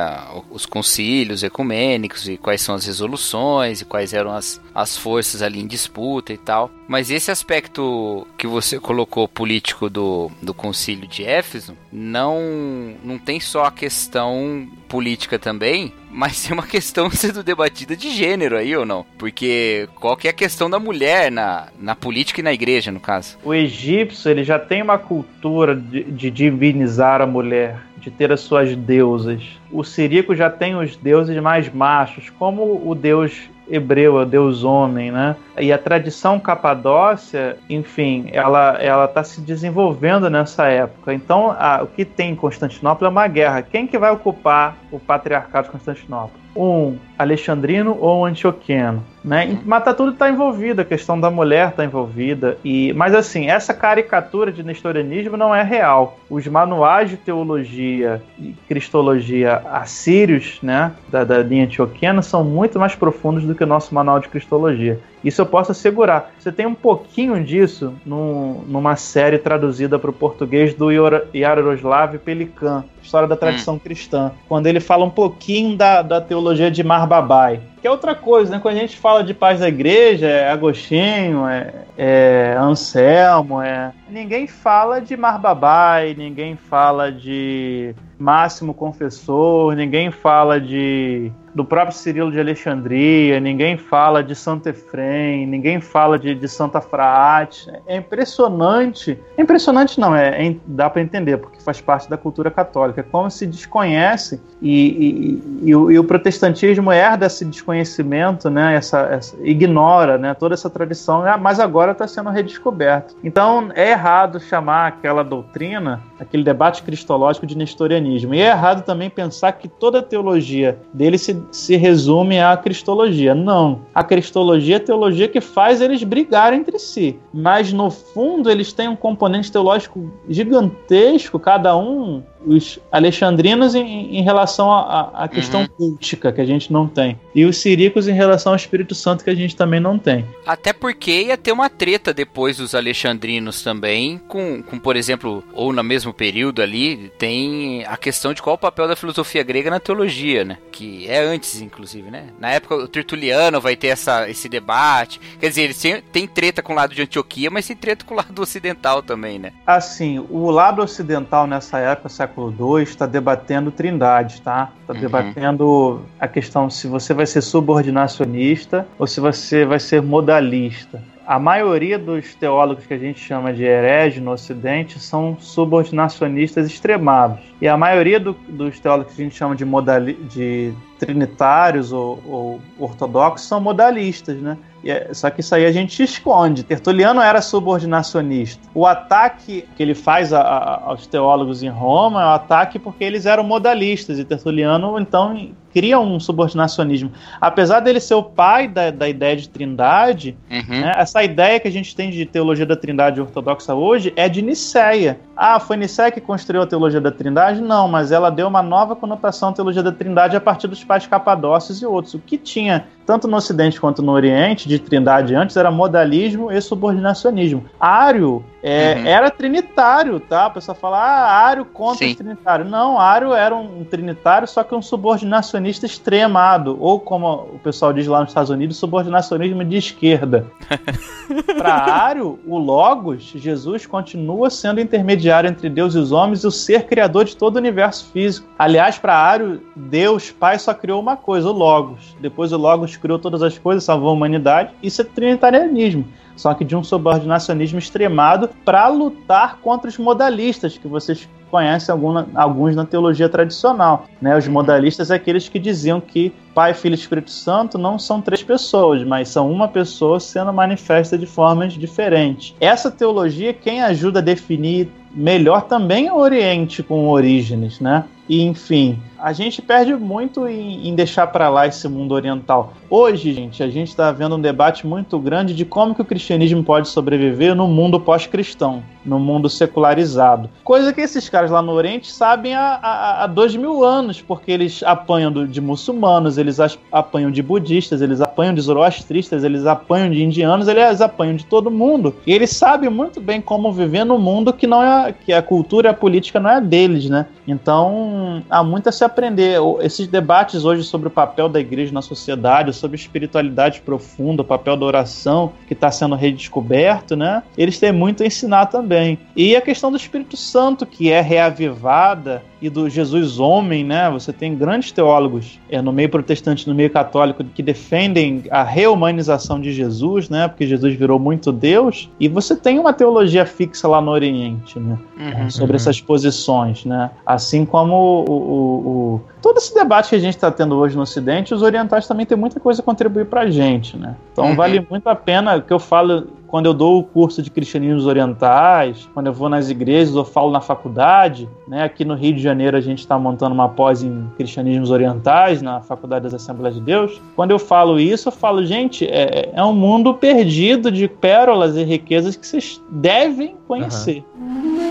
os 0.51 0.67
concílios 0.67 1.43
ecumênicos 1.43 2.29
e 2.29 2.37
quais 2.37 2.61
são 2.61 2.75
as 2.75 2.85
resoluções 2.85 3.81
e 3.81 3.85
quais 3.85 4.13
eram 4.13 4.33
as, 4.33 4.61
as 4.75 4.97
forças 4.97 5.43
ali 5.43 5.61
em 5.61 5.67
disputa 5.67 6.33
e 6.33 6.39
tal. 6.39 6.71
Mas 6.89 7.11
esse 7.11 7.31
aspecto 7.31 8.27
que 8.37 8.47
você 8.47 8.79
colocou 8.79 9.29
político 9.29 9.89
do, 9.89 10.31
do 10.43 10.53
concílio 10.53 11.07
de 11.07 11.25
Éfeso 11.25 11.77
não, 11.93 12.97
não 13.05 13.19
tem 13.19 13.39
só 13.39 13.65
a 13.65 13.71
questão 13.71 14.69
política 14.93 15.39
também, 15.39 15.91
mas 16.11 16.51
é 16.51 16.53
uma 16.53 16.67
questão 16.69 17.09
sendo 17.09 17.43
debatida 17.43 17.97
de 17.97 18.11
gênero 18.11 18.59
aí 18.59 18.77
ou 18.77 18.85
não? 18.85 19.07
Porque 19.17 19.89
qual 19.95 20.19
que 20.19 20.29
é 20.29 20.31
a 20.31 20.35
questão 20.35 20.69
da 20.69 20.79
mulher 20.79 21.33
na, 21.33 21.69
na 21.81 21.97
política 21.97 22.41
e 22.41 22.45
na 22.45 22.53
igreja, 22.53 22.93
no 22.93 23.01
caso? 23.01 23.39
O 23.43 23.55
egípcio, 23.55 24.31
ele 24.31 24.45
já 24.45 24.59
tem 24.59 24.83
uma 24.83 24.99
cultura 24.99 25.75
de, 25.75 26.05
de 26.05 26.31
divinizar 26.31 27.23
a 27.23 27.27
mulher, 27.27 27.81
de 27.97 28.11
ter 28.11 28.31
as 28.31 28.41
suas 28.41 28.77
deusas. 28.77 29.43
O 29.71 29.83
siríaco 29.83 30.35
já 30.35 30.51
tem 30.51 30.77
os 30.77 30.95
deuses 30.95 31.41
mais 31.41 31.73
machos, 31.73 32.29
como 32.29 32.87
o 32.87 32.95
deus 32.95 33.33
hebreu, 33.73 34.21
é 34.21 34.23
o 34.23 34.27
Deus 34.27 34.63
homem, 34.63 35.11
né? 35.11 35.35
E 35.59 35.73
a 35.73 35.79
tradição 35.79 36.39
capadócia, 36.39 37.57
enfim, 37.69 38.29
ela 38.31 38.77
ela 38.79 39.07
está 39.07 39.25
se 39.25 39.41
desenvolvendo 39.41 40.29
nessa 40.29 40.67
época. 40.67 41.15
Então, 41.15 41.57
a, 41.59 41.83
o 41.83 41.87
que 41.87 42.05
tem 42.05 42.31
em 42.31 42.37
Constantinopla 42.37 43.09
é 43.09 43.11
uma 43.11 43.27
guerra. 43.27 43.63
Quem 43.63 43.87
que 43.87 43.99
vai 43.99 44.11
ocupar 44.11 44.77
o 44.91 45.01
patriarcado 45.01 45.67
de 45.67 45.73
Constantinopla? 45.73 46.42
Um 46.55 46.97
alexandrino 47.23 47.97
ou 48.01 48.21
um 48.21 48.25
antioqueno, 48.25 49.03
né? 49.25 49.59
Mas 49.65 49.85
tá 49.85 49.95
tudo 49.95 50.13
está 50.13 50.29
envolvido, 50.29 50.83
a 50.83 50.85
questão 50.85 51.19
da 51.19 51.31
mulher 51.31 51.69
está 51.69 51.85
envolvida 51.85 52.59
e, 52.65 52.93
mas 52.95 53.15
assim, 53.15 53.49
essa 53.49 53.73
caricatura 53.73 54.53
de 54.53 54.63
nestorianismo 54.63 55.37
não 55.37 55.55
é 55.55 55.63
real. 55.63 56.19
Os 56.29 56.47
manuais 56.47 57.11
de 57.11 57.17
teologia 57.17 58.23
e 58.39 58.55
cristologia 58.69 59.63
assírios, 59.71 60.59
né, 60.63 60.93
da, 61.09 61.25
da 61.25 61.39
linha 61.43 61.65
antioquena, 61.65 62.23
são 62.23 62.43
muito 62.45 62.79
mais 62.79 62.95
profundos 62.95 63.45
do 63.45 63.55
que 63.55 63.65
o 63.65 63.67
nosso 63.67 63.95
manual 63.95 64.19
de 64.21 64.29
cristologia. 64.29 64.99
Isso 65.25 65.41
eu 65.41 65.47
posso 65.47 65.71
assegurar. 65.71 66.33
Você 66.37 66.51
tem 66.51 66.67
um 66.67 66.75
pouquinho 66.75 67.43
disso 67.45 67.95
numa 68.05 68.97
série 68.97 69.39
traduzida 69.39 69.97
para 69.97 70.11
o 70.11 70.13
português 70.13 70.75
do 70.75 70.91
Yaroslav 71.33 72.19
Pelikan, 72.19 72.83
História 73.01 73.29
da 73.29 73.37
Tradição 73.37 73.75
hum. 73.75 73.79
Cristã, 73.79 74.33
quando 74.49 74.67
ele 74.67 74.81
fala 74.81 75.05
um 75.05 75.11
pouquinho 75.11 75.77
da, 75.77 76.03
da 76.03 76.21
teologia 76.21 76.42
de 76.71 76.83
Marbabai. 76.83 77.61
Que 77.81 77.87
é 77.87 77.91
outra 77.91 78.15
coisa, 78.15 78.53
né? 78.53 78.59
Quando 78.61 78.77
a 78.77 78.81
gente 78.81 78.97
fala 78.97 79.23
de 79.25 79.33
paz 79.33 79.61
da 79.61 79.69
igreja, 79.69 80.27
é 80.27 80.51
Agostinho, 80.51 81.47
é, 81.47 81.73
é 81.97 82.57
Anselmo, 82.59 83.61
é. 83.61 83.93
Ninguém 84.09 84.47
fala 84.47 85.01
de 85.01 85.17
Marbabai, 85.17 86.15
ninguém 86.17 86.57
fala 86.57 87.11
de 87.11 87.95
Máximo 88.19 88.75
Confessor, 88.75 89.75
ninguém 89.75 90.11
fala 90.11 90.61
de 90.61 91.33
do 91.55 91.65
próprio 91.65 91.97
Cirilo 91.97 92.33
de 92.33 92.41
Alexandria, 92.41 93.39
ninguém 93.39 93.77
fala 93.77 94.23
de 94.23 94.35
Santo 94.35 94.69
Efrem, 94.69 95.47
ninguém 95.47 95.81
fala 95.81 96.19
de, 96.19 96.35
de 96.35 96.49
Santa 96.49 96.81
Fraate. 96.81 97.71
É 97.87 97.97
impressionante. 97.97 99.19
É 99.37 99.43
impressionante 99.43 100.01
não, 100.01 100.15
é, 100.17 100.47
é 100.47 100.57
dá 100.67 100.89
para 100.89 101.03
entender, 101.03 101.37
porque 101.37 101.61
faz 101.61 101.81
parte 101.81 102.09
da 102.09 102.17
cultura 102.17 102.51
católica. 102.51 103.01
É 103.01 103.05
como 103.05 103.31
se 103.31 103.47
desconhece 103.47 104.41
e, 104.61 105.41
e, 105.63 105.69
e, 105.69 105.75
o, 105.75 105.91
e 105.91 105.99
o, 105.99 106.05
protestantismo 106.05 106.91
herda 106.91 107.27
esse 107.27 107.45
desconhecimento, 107.45 108.49
né, 108.49 108.75
essa, 108.75 109.01
essa, 109.11 109.37
ignora 109.43 110.17
né, 110.17 110.35
toda 110.35 110.55
essa 110.55 110.71
tradição, 110.71 111.25
mas 111.41 111.61
agora 111.61 111.93
está 111.93 112.07
sendo 112.07 112.31
redescoberto. 112.31 113.17
Então 113.23 113.71
é 113.75 113.91
errado 113.91 114.41
chamar 114.41 114.87
aquela 114.87 115.23
doutrina, 115.23 116.03
aquele 116.19 116.43
debate 116.43 116.83
cristológico 116.83 117.47
de 117.47 117.57
nestorianismo. 117.57 118.35
E 118.35 118.41
é 118.41 118.49
errado 118.49 118.85
também 118.85 119.11
pensar 119.11 119.53
que 119.53 119.69
toda 119.69 119.99
a 119.99 120.03
teologia 120.03 120.79
dele 120.93 121.19
se 121.19 121.42
se 121.51 121.77
resume 121.77 122.41
à 122.41 122.57
cristologia. 122.57 123.35
Não. 123.35 123.83
A 123.95 124.05
cristologia 124.05 124.77
é 124.77 124.79
a 124.79 124.81
teologia 124.81 125.29
que 125.29 125.41
faz 125.41 125.81
eles 125.81 126.03
brigarem 126.03 126.61
entre 126.61 126.79
si. 126.79 127.19
Mas, 127.33 127.73
no 127.73 127.91
fundo, 127.91 128.51
eles 128.51 128.73
têm 128.73 128.89
um 128.89 128.97
componente 128.97 129.51
teológico 129.51 130.11
gigantesco, 130.29 131.39
cada 131.39 131.77
um 131.77 132.23
os 132.47 132.79
alexandrinos 132.91 133.75
em, 133.75 134.17
em 134.17 134.23
relação 134.23 134.73
à 134.73 135.29
questão 135.29 135.63
uhum. 135.63 135.69
cultica 135.69 136.33
que 136.33 136.41
a 136.41 136.45
gente 136.45 136.73
não 136.73 136.87
tem. 136.87 137.19
E 137.35 137.45
os 137.45 137.57
siricos 137.59 138.09
em 138.09 138.13
relação 138.13 138.53
ao 138.53 138.57
Espírito 138.57 138.95
Santo 138.95 139.25
que 139.25 139.31
a 139.31 139.35
gente 139.35 139.57
também 139.57 139.81
não 139.81 139.99
tem. 139.99 140.27
Até 140.47 140.73
porque 140.73 141.23
ia 141.23 141.37
ter 141.37 141.53
uma 141.53 141.71
treta 141.71 142.13
depois 142.13 142.57
dos 142.57 142.75
alexandrinos 142.75 143.63
também, 143.63 144.19
com, 144.29 144.63
com 144.63 144.79
por 144.79 144.97
exemplo, 144.97 145.43
ou 145.55 145.73
no 145.73 145.83
mesmo 145.83 146.13
período 146.13 146.63
ali, 146.63 147.13
tem 147.19 147.85
a 147.87 147.97
questão 147.97 148.35
de 148.35 148.43
qual 148.43 148.57
o 148.57 148.59
papel 148.59 148.89
da 148.89 148.97
filosofia 148.97 149.43
grega 149.43 149.71
na 149.71 149.81
teologia, 149.81 150.45
né? 150.45 150.59
Que 150.71 151.09
é 151.09 151.32
antes, 151.33 151.61
inclusive, 151.61 152.11
né? 152.11 152.27
Na 152.39 152.51
época, 152.51 152.75
o 152.75 152.89
Tertuliano 152.89 153.61
vai 153.61 153.77
ter 153.77 153.89
essa, 153.89 154.29
esse 154.29 154.49
debate. 154.49 155.21
Quer 155.39 155.49
dizer, 155.49 155.63
eles 155.63 155.81
têm, 155.81 156.01
tem 156.01 156.27
treta 156.27 156.63
com 156.63 156.73
o 156.73 156.77
lado 156.77 156.95
de 156.95 157.03
Antioquia, 157.03 157.51
mas 157.51 157.67
tem 157.67 157.77
treta 157.77 158.05
com 158.05 158.15
o 158.15 158.17
lado 158.17 158.41
ocidental 158.41 159.03
também, 159.03 159.39
né? 159.39 159.53
Assim, 159.67 160.25
o 160.31 160.51
lado 160.51 160.83
ocidental 160.83 161.47
nessa 161.47 161.79
época, 161.79 162.09
século 162.09 162.77
II, 162.79 162.83
está 162.83 163.07
debatendo 163.07 163.71
trindade, 163.71 164.41
tá? 164.43 164.73
Está 164.81 164.93
uhum. 164.93 165.01
debatendo 165.01 166.03
a 166.21 166.29
questão 166.29 166.69
se 166.69 166.87
você 166.87 167.15
vai 167.15 167.27
ser 167.27 167.41
subordinacionista 167.41 168.87
ou 168.99 169.07
se 169.07 169.21
você 169.21 169.65
vai 169.65 169.81
ser 169.81 170.03
modalista. 170.03 171.03
A 171.27 171.39
maioria 171.39 171.99
dos 171.99 172.35
teólogos 172.35 172.85
que 172.85 172.95
a 172.95 172.99
gente 172.99 173.21
chama 173.21 173.53
de 173.53 173.65
herege 173.65 174.21
no 174.21 174.33
Ocidente 174.33 174.99
são 174.99 175.37
subordinacionistas 175.39 176.67
extremados. 176.67 177.39
E 177.61 177.69
a 177.69 177.77
maioria 177.77 178.19
do, 178.19 178.33
dos 178.49 178.81
teólogos 178.81 179.15
que 179.15 179.23
a 179.23 179.25
gente 179.25 179.37
chama 179.37 179.55
de, 179.55 179.65
modali 179.65 180.15
de 180.15 180.73
trinitários 180.99 181.93
ou, 181.93 182.21
ou 182.27 182.61
ortodoxos 182.79 183.47
são 183.47 183.61
modalistas, 183.61 184.37
né? 184.39 184.59
É, 184.85 185.13
só 185.13 185.31
que 185.31 185.41
isso 185.41 185.55
aí 185.55 185.65
a 185.65 185.73
gente 185.73 186.03
esconde. 186.03 186.63
Tertuliano 186.63 187.21
era 187.21 187.41
subordinacionista. 187.41 188.69
O 188.75 188.87
ataque 188.87 189.65
que 189.77 189.83
ele 189.83 189.95
faz 189.95 190.33
a, 190.33 190.41
a, 190.41 190.83
aos 190.87 191.07
teólogos 191.07 191.63
em 191.63 191.69
Roma 191.69 192.23
é 192.23 192.25
o 192.25 192.29
um 192.29 192.33
ataque 192.33 192.79
porque 192.79 193.05
eles 193.05 193.27
eram 193.27 193.45
modalistas 193.45 194.19
e 194.19 194.25
Tertuliano 194.25 194.99
então 194.99 195.53
cria 195.73 195.99
um 195.99 196.21
subordinacionismo. 196.21 197.11
Apesar 197.41 197.81
dele 197.81 197.99
ser 197.99 198.15
o 198.15 198.23
pai 198.23 198.69
da, 198.69 198.91
da 198.91 199.09
ideia 199.09 199.35
de 199.35 199.49
trindade, 199.49 200.37
uhum. 200.51 200.81
né, 200.81 200.93
essa 200.97 201.23
ideia 201.25 201.59
que 201.59 201.67
a 201.67 201.71
gente 201.71 201.97
tem 201.97 202.11
de 202.11 202.27
teologia 202.27 202.67
da 202.67 202.77
trindade 202.77 203.21
ortodoxa 203.21 203.75
hoje 203.75 204.13
é 204.15 204.29
de 204.29 204.43
Nicéia. 204.43 205.19
Ah, 205.35 205.59
foi 205.59 205.77
Nicéia 205.77 206.11
que 206.11 206.21
construiu 206.21 206.63
a 206.63 206.67
teologia 206.67 207.01
da 207.01 207.11
trindade? 207.11 207.61
Não, 207.61 207.89
mas 207.89 208.13
ela 208.13 208.31
deu 208.31 208.47
uma 208.47 208.63
nova 208.63 208.95
conotação 208.95 209.49
à 209.49 209.53
teologia 209.53 209.83
da 209.83 209.93
trindade 209.93 210.37
a 210.37 210.41
partir 210.41 210.69
dos 210.69 210.85
pais 210.85 211.07
capadócios 211.07 211.81
e 211.81 211.87
outros. 211.87 212.15
O 212.15 212.19
que 212.19 212.37
tinha, 212.37 212.87
tanto 213.07 213.27
no 213.27 213.37
Ocidente 213.37 213.81
quanto 213.81 214.03
no 214.03 214.13
Oriente, 214.13 214.69
de 214.79 214.85
trindade 214.85 215.35
antes, 215.35 215.57
era 215.57 215.71
modalismo 215.71 216.51
e 216.51 216.61
subordinacionismo. 216.61 217.65
Ário 217.79 218.45
é, 218.63 218.95
uhum. 218.95 219.07
Era 219.07 219.31
trinitário, 219.31 220.21
tá? 220.21 220.47
A 220.47 220.51
pessoa 220.51 220.75
fala, 220.75 220.99
ah, 220.99 221.47
Ário 221.47 221.65
contra 221.65 222.07
Sim. 222.07 222.13
os 222.13 222.17
trinitários. 222.17 222.71
Não, 222.71 222.99
Ário 222.99 223.35
era 223.35 223.57
um 223.57 223.83
trinitário, 223.83 224.47
só 224.47 224.63
que 224.63 224.73
um 224.73 224.81
subordinacionista 224.81 225.85
extremado. 225.85 226.77
Ou, 226.81 227.01
como 227.01 227.49
o 227.55 227.59
pessoal 227.59 227.93
diz 227.93 228.07
lá 228.07 228.21
nos 228.21 228.29
Estados 228.29 228.51
Unidos, 228.51 228.77
subordinacionismo 228.77 229.65
de 229.65 229.77
esquerda. 229.77 230.47
Para 231.59 231.75
Ário, 231.75 232.39
o 232.47 232.57
Logos, 232.57 233.33
Jesus, 233.35 233.85
continua 233.85 234.49
sendo 234.49 234.81
intermediário 234.81 235.51
entre 235.51 235.69
Deus 235.69 235.97
e 235.97 235.99
os 235.99 236.13
homens 236.13 236.45
e 236.45 236.47
o 236.47 236.51
ser 236.51 236.85
criador 236.85 237.25
de 237.25 237.37
todo 237.37 237.57
o 237.57 237.59
universo 237.59 238.11
físico. 238.13 238.47
Aliás, 238.57 238.97
para 238.97 239.17
Ário, 239.17 239.61
Deus, 239.75 240.31
Pai, 240.31 240.59
só 240.59 240.73
criou 240.73 241.01
uma 241.01 241.17
coisa, 241.17 241.49
o 241.49 241.53
Logos. 241.53 242.17
Depois 242.21 242.53
o 242.53 242.57
Logos 242.57 242.97
criou 242.97 243.19
todas 243.19 243.43
as 243.43 243.59
coisas, 243.59 243.83
salvou 243.83 244.11
a 244.11 244.13
humanidade. 244.13 244.62
Isso 244.83 245.03
é 245.03 245.05
trinitarianismo 245.05 246.07
só 246.37 246.55
que 246.55 246.65
de 246.65 246.75
um 246.75 246.83
subordinacionismo 246.83 247.79
extremado 247.79 248.51
para 248.65 248.89
lutar 248.89 249.59
contra 249.63 249.89
os 249.89 249.99
modalistas, 249.99 250.79
que 250.79 250.89
vocês 250.89 251.29
conhecem 251.51 251.93
algum, 251.93 252.25
alguns 252.35 252.75
na 252.75 252.87
teologia 252.87 253.29
tradicional. 253.29 254.07
Né? 254.21 254.37
Os 254.37 254.49
modalistas 254.49 255.11
é 255.11 255.17
aqueles 255.17 255.49
que 255.49 255.59
diziam 255.59 256.01
que 256.01 256.33
Pai, 256.55 256.73
Filho 256.73 256.95
e 256.95 256.99
Espírito 256.99 257.31
Santo 257.31 257.77
não 257.77 257.99
são 257.99 258.21
três 258.23 258.43
pessoas, 258.43 259.05
mas 259.05 259.29
são 259.29 259.51
uma 259.51 259.69
pessoa 259.69 260.19
sendo 260.19 260.53
manifesta 260.53 261.17
de 261.19 261.27
formas 261.27 261.75
diferentes. 261.75 262.55
Essa 262.59 262.91
teologia, 262.91 263.53
quem 263.53 263.83
ajuda 263.83 264.19
a 264.21 264.23
definir 264.23 264.89
melhor 265.15 265.63
também 265.63 266.07
é 266.07 266.13
o 266.13 266.17
Oriente 266.17 266.83
com 266.83 267.07
Orígenes, 267.09 267.81
né? 267.81 268.05
E 268.29 268.43
enfim, 268.43 268.99
a 269.23 269.33
gente 269.33 269.63
perde 269.63 269.95
muito 269.95 270.49
em, 270.49 270.89
em 270.89 270.95
deixar 270.95 271.29
para 271.29 271.49
lá 271.49 271.67
esse 271.67 271.89
mundo 271.89 272.13
oriental. 272.13 272.75
Hoje, 272.91 273.33
gente, 273.33 273.63
a 273.63 273.71
gente 273.71 273.89
está 273.89 274.11
vendo 274.11 274.35
um 274.35 274.41
debate 274.41 274.85
muito 274.85 275.17
grande 275.19 275.55
de 275.55 275.65
como 275.65 275.95
que 275.95 276.03
o 276.03 276.05
cristianismo 276.05 276.65
pode 276.65 276.89
sobreviver 276.89 277.55
no 277.55 277.69
mundo 277.69 278.01
pós-cristão, 278.01 278.83
no 279.05 279.21
mundo 279.21 279.49
secularizado. 279.49 280.51
Coisa 280.65 280.93
que 280.93 281.01
esses 281.01 281.29
caras 281.29 281.51
lá 281.53 281.63
no 281.63 281.73
Oriente 281.73 282.11
sabem 282.11 282.55
há, 282.55 282.81
há, 282.83 283.25
há 283.25 283.27
dois 283.29 283.55
mil 283.55 283.85
anos, 283.85 284.21
porque 284.21 284.51
eles 284.51 284.83
apanham 284.83 285.47
de 285.47 285.61
muçulmanos, 285.61 286.37
eles 286.37 286.59
apanham 286.91 287.31
de 287.31 287.43
budistas, 287.43 288.03
eles 288.03 288.21
apanham 288.21 288.55
de 288.55 288.61
zoroastristas, 288.61 289.45
eles 289.45 289.67
apanham 289.67 290.11
de 290.11 290.23
indianos, 290.23 290.67
eles 290.67 291.01
apanham 291.01 291.37
de 291.37 291.47
todo 291.47 291.71
mundo. 291.71 292.17
E 292.27 292.33
eles 292.33 292.51
sabem 292.51 292.91
muito 292.91 293.21
bem 293.21 293.41
como 293.41 293.73
viver 293.73 294.05
no 294.05 294.19
mundo 294.19 294.53
que 294.53 294.67
não 294.67 294.83
é 294.83 295.13
que 295.13 295.33
a 295.33 295.43
cultura 295.43 295.89
e 295.89 295.91
a 295.91 295.95
política 295.95 296.41
não 296.41 296.51
é 296.51 296.61
deles, 296.61 297.09
né? 297.09 297.27
Então, 297.47 298.43
há 298.51 298.63
muito 298.65 298.89
a 298.89 298.93
se 298.93 299.05
aprender. 299.13 299.59
Esses 299.81 300.07
debates 300.07 300.65
hoje 300.65 300.83
sobre 300.83 301.09
o 301.09 301.11
papel 301.11 301.49
da 301.49 301.61
igreja 301.61 301.93
na 301.93 302.03
sociedade, 302.03 302.73
sobre 302.73 302.97
espiritualidade 302.97 303.81
profunda, 303.81 304.43
o 304.43 304.45
papel 304.45 304.77
da 304.77 304.87
oração 304.87 305.53
que 305.69 305.75
está 305.75 305.91
sendo 305.91 306.15
redescoberto, 306.15 307.15
né? 307.15 307.43
Eles 307.57 307.79
têm 307.79 307.93
muito 307.93 308.23
a 308.23 308.27
ensinar 308.27 308.67
também. 308.67 309.19
E 309.37 309.55
a 309.55 309.61
questão 309.61 309.91
do 309.91 309.97
Espírito 309.97 310.37
Santo, 310.37 310.85
que 310.87 311.11
é 311.11 311.21
reavivada 311.21 312.43
e 312.63 312.71
do 312.71 312.89
Jesus 312.89 313.41
homem, 313.41 313.85
né? 313.85 314.09
Você 314.11 314.33
tem 314.33 314.55
grandes 314.55 314.93
teólogos 314.93 315.59
é, 315.69 315.83
no 315.83 315.93
meio 315.93 316.09
protestante, 316.09 316.69
no 316.69 316.75
meio 316.75 316.91
católico, 316.91 317.43
que 317.43 317.63
defendem 317.63 318.45
a 318.51 318.63
reumanização 318.63 319.61
de 319.61 319.73
Jesus, 319.73 320.31
né? 320.31 320.47
Porque 320.47 320.65
Jesus 320.65 320.95
virou 320.95 321.19
muito 321.19 321.51
Deus. 321.51 322.09
E 322.21 322.29
você 322.29 322.55
tem 322.55 322.79
uma 322.79 322.93
teologia 322.93 323.45
fixa 323.45 323.89
lá 323.89 324.01
no 324.01 324.13
Oriente, 324.13 324.79
né? 324.79 324.97
Uhum, 325.19 325.51
sobre 325.51 325.73
uhum. 325.73 325.77
essas 325.77 326.01
posições, 326.01 326.85
né? 326.85 327.11
Assim 327.27 327.65
como 327.65 327.95
o, 327.97 328.31
o, 328.31 328.35
o, 328.35 329.02
todo 329.41 329.59
esse 329.59 329.75
debate 329.75 330.11
que 330.11 330.17
a 330.17 330.19
gente 330.19 330.35
está 330.35 330.51
tendo 330.51 330.77
hoje 330.77 330.97
no 330.97 331.03
Ocidente, 331.03 331.55
os 331.55 331.63
orientais 331.63 332.07
também 332.07 332.27
têm 332.27 332.37
muita 332.37 332.61
coisa 332.61 332.81
a 332.81 332.85
contribuir 332.85 333.27
para 333.27 333.43
a 333.43 333.51
gente, 333.51 333.97
né? 333.97 334.17
Então 334.33 334.47
uhum. 334.47 334.57
vale 334.57 334.87
muito 334.89 335.07
a 335.09 335.15
pena 335.15 335.61
que 335.61 335.73
eu 335.73 335.79
falo 335.79 336.27
quando 336.53 336.67
eu 336.67 336.75
dou 336.75 336.99
o 336.99 337.03
curso 337.03 337.41
de 337.41 337.51
cristianismos 337.51 338.05
orientais, 338.05 339.09
quando 339.15 339.27
eu 339.27 339.33
vou 339.33 339.49
nas 339.49 339.71
igrejas 339.71 340.15
ou 340.15 340.23
falo 340.23 340.51
na 340.51 340.61
faculdade, 340.61 341.49
né? 341.67 341.83
Aqui 341.83 342.05
no 342.05 342.15
Rio 342.15 342.35
de 342.35 342.43
Janeiro 342.43 342.77
a 342.77 342.81
gente 342.81 342.99
está 342.99 343.19
montando 343.19 343.55
uma 343.55 343.71
pós 343.71 344.03
em 344.03 344.27
cristianismos 344.37 344.91
orientais 344.91 345.63
na 345.63 345.81
Faculdade 345.81 346.25
das 346.25 346.35
Assembleias 346.35 346.75
de 346.75 346.83
Deus. 346.83 347.21
Quando 347.35 347.53
eu 347.53 347.59
falo 347.59 347.99
isso, 347.99 348.29
eu 348.29 348.33
falo, 348.33 348.65
gente, 348.67 349.07
é, 349.07 349.51
é 349.55 349.65
um 349.65 349.73
mundo 349.73 350.13
perdido 350.13 350.91
de 350.91 351.09
pérolas 351.09 351.75
e 351.75 351.85
riquezas 351.85 352.37
que 352.37 352.47
vocês 352.47 352.83
devem 352.91 353.57
conhecer. 353.67 354.23
Uhum. 354.39 354.82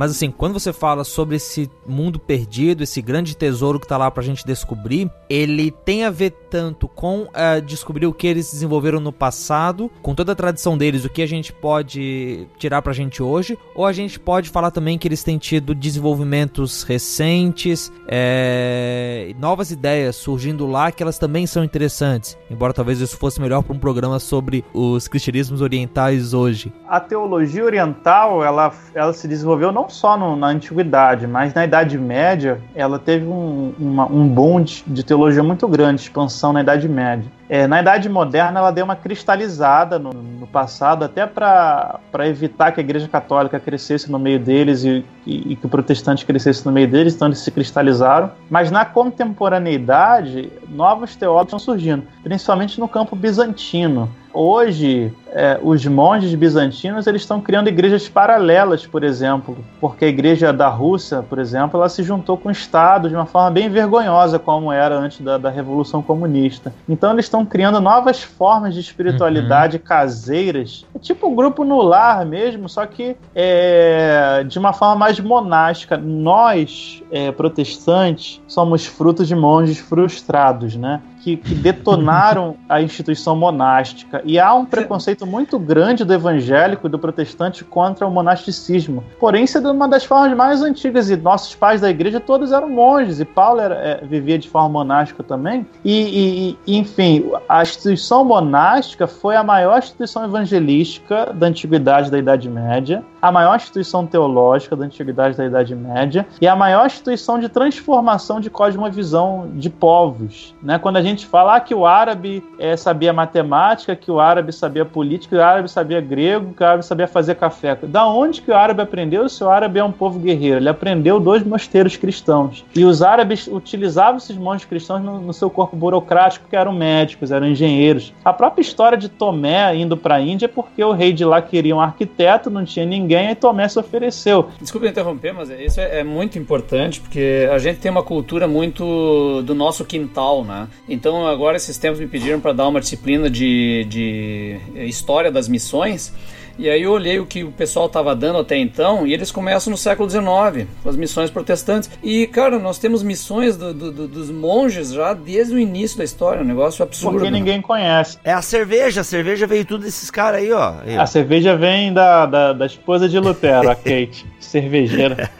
Mas 0.00 0.12
assim, 0.12 0.30
quando 0.30 0.54
você 0.54 0.72
fala 0.72 1.04
sobre 1.04 1.36
esse 1.36 1.70
mundo 1.86 2.18
perdido, 2.18 2.82
esse 2.82 3.02
grande 3.02 3.36
tesouro 3.36 3.78
que 3.78 3.86
tá 3.86 3.98
lá 3.98 4.10
pra 4.10 4.22
gente 4.22 4.46
descobrir, 4.46 5.10
ele 5.28 5.70
tem 5.70 6.06
a 6.06 6.10
ver 6.10 6.30
tanto 6.48 6.88
com 6.88 7.24
uh, 7.24 7.60
descobrir 7.62 8.06
o 8.06 8.12
que 8.14 8.26
eles 8.26 8.50
desenvolveram 8.50 8.98
no 8.98 9.12
passado, 9.12 9.90
com 10.00 10.14
toda 10.14 10.32
a 10.32 10.34
tradição 10.34 10.78
deles, 10.78 11.04
o 11.04 11.10
que 11.10 11.20
a 11.20 11.26
gente 11.26 11.52
pode 11.52 12.48
tirar 12.56 12.80
pra 12.80 12.94
gente 12.94 13.22
hoje, 13.22 13.58
ou 13.74 13.84
a 13.84 13.92
gente 13.92 14.18
pode 14.18 14.48
falar 14.48 14.70
também 14.70 14.96
que 14.96 15.06
eles 15.06 15.22
têm 15.22 15.36
tido 15.36 15.74
desenvolvimentos 15.74 16.82
recentes, 16.82 17.92
é, 18.08 19.34
novas 19.38 19.70
ideias 19.70 20.16
surgindo 20.16 20.66
lá 20.66 20.90
que 20.90 21.02
elas 21.02 21.18
também 21.18 21.46
são 21.46 21.62
interessantes, 21.62 22.38
embora 22.50 22.72
talvez 22.72 23.00
isso 23.00 23.18
fosse 23.18 23.38
melhor 23.38 23.62
para 23.62 23.76
um 23.76 23.78
programa 23.78 24.18
sobre 24.18 24.64
os 24.72 25.06
cristianismos 25.06 25.60
orientais 25.60 26.32
hoje. 26.32 26.72
A 26.88 26.98
teologia 26.98 27.62
oriental, 27.62 28.42
ela, 28.42 28.72
ela 28.94 29.12
se 29.12 29.28
desenvolveu 29.28 29.70
não 29.70 29.89
só 29.90 30.16
no, 30.16 30.36
na 30.36 30.48
antiguidade, 30.48 31.26
mas 31.26 31.52
na 31.52 31.64
Idade 31.64 31.98
Média, 31.98 32.60
ela 32.74 32.98
teve 32.98 33.26
um, 33.26 33.74
uma, 33.78 34.06
um 34.06 34.26
boom 34.26 34.62
de, 34.62 34.82
de, 34.86 35.04
teologia 35.04 35.42
muito 35.42 35.68
grande, 35.68 36.00
expansão 36.00 36.52
na 36.52 36.62
Idade 36.62 36.88
Média. 36.88 37.30
É, 37.48 37.66
na 37.66 37.80
Idade 37.80 38.08
Moderna, 38.08 38.60
ela 38.60 38.70
deu 38.70 38.84
uma 38.84 38.96
cristalizada 38.96 39.98
no, 39.98 40.12
no 40.12 40.46
passado, 40.46 41.04
até 41.04 41.26
para 41.26 42.00
evitar 42.20 42.72
que 42.72 42.80
a 42.80 42.82
Igreja 42.82 43.08
Católica 43.08 43.58
crescesse 43.58 44.10
no 44.10 44.18
meio 44.18 44.38
deles 44.38 44.84
e, 44.84 45.04
e, 45.26 45.52
e, 45.52 45.56
que 45.56 45.66
o 45.66 45.68
protestante 45.68 46.24
crescesse 46.24 46.64
no 46.64 46.72
meio 46.72 46.88
deles, 46.88 47.14
então 47.14 47.28
eles 47.28 47.40
se 47.40 47.50
cristalizaram. 47.50 48.30
Mas 48.48 48.70
na 48.70 48.84
contemporaneidade, 48.84 50.50
novos 50.68 51.16
teólogos 51.16 51.48
estão 51.48 51.58
surgindo, 51.58 52.04
principalmente 52.22 52.78
no 52.78 52.88
campo 52.88 53.16
bizantino. 53.16 54.08
Hoje, 54.32 55.12
é, 55.32 55.58
os 55.62 55.84
monges 55.86 56.34
bizantinos 56.34 57.06
eles 57.06 57.22
estão 57.22 57.40
criando 57.40 57.68
igrejas 57.68 58.08
paralelas, 58.08 58.86
por 58.86 59.02
exemplo, 59.02 59.58
porque 59.80 60.04
a 60.04 60.08
igreja 60.08 60.52
da 60.52 60.68
Rússia, 60.68 61.22
por 61.22 61.38
exemplo, 61.38 61.78
ela 61.78 61.88
se 61.88 62.02
juntou 62.02 62.36
com 62.36 62.48
o 62.48 62.52
Estado 62.52 63.08
de 63.08 63.14
uma 63.14 63.26
forma 63.26 63.50
bem 63.50 63.68
vergonhosa, 63.68 64.38
como 64.38 64.72
era 64.72 64.96
antes 64.96 65.20
da, 65.20 65.36
da 65.36 65.50
Revolução 65.50 66.02
Comunista. 66.02 66.72
Então, 66.88 67.12
eles 67.12 67.26
estão 67.26 67.44
criando 67.44 67.80
novas 67.80 68.22
formas 68.22 68.74
de 68.74 68.80
espiritualidade 68.80 69.76
uhum. 69.78 69.82
caseiras, 69.82 70.86
é 70.94 70.98
tipo 70.98 71.28
um 71.28 71.34
grupo 71.34 71.64
no 71.64 71.80
lar 71.82 72.24
mesmo, 72.24 72.68
só 72.68 72.86
que 72.86 73.16
é, 73.34 74.44
de 74.46 74.58
uma 74.58 74.72
forma 74.72 74.96
mais 74.96 75.18
monástica. 75.18 75.96
Nós, 75.96 77.02
é, 77.10 77.32
protestantes, 77.32 78.40
somos 78.46 78.86
frutos 78.86 79.26
de 79.26 79.34
monges 79.34 79.78
frustrados, 79.78 80.76
né? 80.76 81.00
Que, 81.20 81.36
que 81.36 81.54
detonaram 81.54 82.56
a 82.68 82.80
instituição 82.80 83.36
monástica. 83.36 84.22
E 84.24 84.38
há 84.38 84.52
um 84.54 84.64
preconceito 84.64 85.26
muito 85.26 85.58
grande 85.58 86.04
do 86.04 86.12
evangélico 86.12 86.86
e 86.86 86.90
do 86.90 86.98
protestante 86.98 87.64
contra 87.64 88.06
o 88.06 88.10
monasticismo. 88.10 89.04
Porém, 89.18 89.44
isso 89.44 89.58
é 89.58 89.60
uma 89.60 89.88
das 89.88 90.04
formas 90.04 90.36
mais 90.36 90.62
antigas, 90.62 91.10
e 91.10 91.16
nossos 91.16 91.54
pais 91.54 91.80
da 91.80 91.90
igreja 91.90 92.20
todos 92.20 92.52
eram 92.52 92.68
monges, 92.68 93.20
e 93.20 93.24
Paulo 93.24 93.60
era, 93.60 93.74
é, 93.74 94.04
vivia 94.04 94.38
de 94.38 94.48
forma 94.48 94.68
monástica 94.68 95.22
também. 95.22 95.66
E, 95.84 96.56
e, 96.66 96.78
enfim, 96.78 97.30
a 97.48 97.62
instituição 97.62 98.24
monástica 98.24 99.06
foi 99.06 99.36
a 99.36 99.44
maior 99.44 99.78
instituição 99.78 100.24
evangelística 100.24 101.32
da 101.34 101.46
antiguidade 101.46 102.10
da 102.10 102.18
Idade 102.18 102.48
Média, 102.48 103.04
a 103.20 103.30
maior 103.30 103.56
instituição 103.56 104.06
teológica 104.06 104.76
da 104.76 104.84
antiguidade 104.84 105.36
da 105.36 105.46
Idade 105.46 105.74
Média, 105.74 106.26
e 106.40 106.46
a 106.46 106.56
maior 106.56 106.86
instituição 106.86 107.38
de 107.38 107.48
transformação 107.48 108.40
de 108.40 108.50
cosmovisão 108.50 109.48
de 109.54 109.68
povos. 109.68 110.54
Né? 110.62 110.78
Quando 110.78 110.96
a 110.96 111.02
gente 111.02 111.26
fala 111.26 111.58
que 111.60 111.74
o 111.74 111.86
árabe 111.86 112.42
é, 112.58 112.76
sabia 112.76 113.12
matemática, 113.12 113.94
que 113.94 114.10
o 114.10 114.20
árabe 114.20 114.52
sabia 114.52 114.84
política, 114.84 115.36
que 115.36 115.40
o 115.40 115.44
árabe 115.44 115.70
sabia 115.70 116.00
grego, 116.00 116.54
que 116.54 116.62
o 116.62 116.66
árabe 116.66 116.84
sabia 116.84 117.06
fazer 117.06 117.34
café. 117.34 117.76
Da 117.82 118.06
onde 118.06 118.42
que 118.42 118.50
o 118.50 118.54
árabe 118.54 118.82
aprendeu 118.82 119.28
se 119.28 119.42
o 119.44 119.48
árabe 119.48 119.78
é 119.78 119.84
um 119.84 119.92
povo 119.92 120.18
guerreiro? 120.18 120.58
Ele 120.58 120.68
aprendeu 120.68 121.20
dois 121.20 121.42
mosteiros 121.42 121.96
cristãos. 121.96 122.64
E 122.74 122.84
os 122.84 123.02
árabes 123.02 123.46
utilizavam 123.46 124.16
esses 124.16 124.36
monges 124.36 124.64
cristãos 124.64 125.02
no, 125.02 125.20
no 125.20 125.32
seu 125.32 125.50
corpo 125.50 125.76
burocrático, 125.76 126.48
que 126.48 126.56
eram 126.56 126.72
médicos, 126.72 127.30
eram 127.30 127.46
engenheiros. 127.46 128.12
A 128.24 128.32
própria 128.32 128.62
história 128.62 128.96
de 128.96 129.08
Tomé 129.08 129.74
indo 129.76 129.96
para 129.96 130.16
a 130.16 130.20
Índia 130.20 130.46
é 130.46 130.48
porque 130.48 130.82
o 130.82 130.92
rei 130.92 131.12
de 131.12 131.24
lá 131.24 131.40
queria 131.40 131.76
um 131.76 131.80
arquiteto, 131.80 132.50
não 132.50 132.64
tinha 132.64 132.86
ninguém, 132.86 133.09
e 133.14 133.34
Tomé 133.34 133.68
se 133.68 133.78
ofereceu. 133.78 134.48
Desculpe 134.60 134.86
interromper, 134.88 135.32
mas 135.32 135.50
isso 135.50 135.80
é, 135.80 136.00
é 136.00 136.04
muito 136.04 136.38
importante, 136.38 137.00
porque 137.00 137.48
a 137.50 137.58
gente 137.58 137.80
tem 137.80 137.90
uma 137.90 138.02
cultura 138.02 138.46
muito 138.46 139.42
do 139.42 139.54
nosso 139.54 139.84
quintal, 139.84 140.44
né? 140.44 140.68
Então, 140.88 141.26
agora, 141.26 141.56
esses 141.56 141.76
tempos 141.78 141.98
me 141.98 142.06
pediram 142.06 142.40
para 142.40 142.52
dar 142.52 142.68
uma 142.68 142.80
disciplina 142.80 143.28
de, 143.28 143.84
de 143.88 144.60
história 144.86 145.30
das 145.30 145.48
missões. 145.48 146.12
E 146.60 146.68
aí 146.68 146.82
eu 146.82 146.92
olhei 146.92 147.18
o 147.18 147.24
que 147.24 147.42
o 147.42 147.50
pessoal 147.50 147.86
estava 147.86 148.14
dando 148.14 148.38
até 148.38 148.54
então, 148.54 149.06
e 149.06 149.14
eles 149.14 149.30
começam 149.30 149.70
no 149.70 149.78
século 149.78 150.10
XIX, 150.10 150.68
com 150.82 150.88
as 150.90 150.94
missões 150.94 151.30
protestantes. 151.30 151.90
E, 152.02 152.26
cara, 152.26 152.58
nós 152.58 152.78
temos 152.78 153.02
missões 153.02 153.56
do, 153.56 153.72
do, 153.72 154.06
dos 154.06 154.30
monges 154.30 154.92
já 154.92 155.14
desde 155.14 155.54
o 155.54 155.58
início 155.58 155.96
da 155.96 156.04
história, 156.04 156.42
um 156.42 156.44
negócio 156.44 156.82
absurdo. 156.82 157.16
Porque 157.16 157.30
ninguém 157.30 157.62
conhece. 157.62 158.18
É 158.22 158.34
a 158.34 158.42
cerveja, 158.42 159.00
a 159.00 159.04
cerveja 159.04 159.46
veio 159.46 159.64
tudo 159.64 159.84
desses 159.84 160.10
caras 160.10 160.42
aí, 160.42 160.52
ó. 160.52 160.74
Aí, 160.84 160.98
ó. 160.98 161.00
A 161.00 161.06
cerveja 161.06 161.56
vem 161.56 161.94
da, 161.94 162.26
da, 162.26 162.52
da 162.52 162.66
esposa 162.66 163.08
de 163.08 163.18
Lutero, 163.18 163.70
a 163.70 163.74
Kate, 163.74 164.26
cervejeira. 164.38 165.30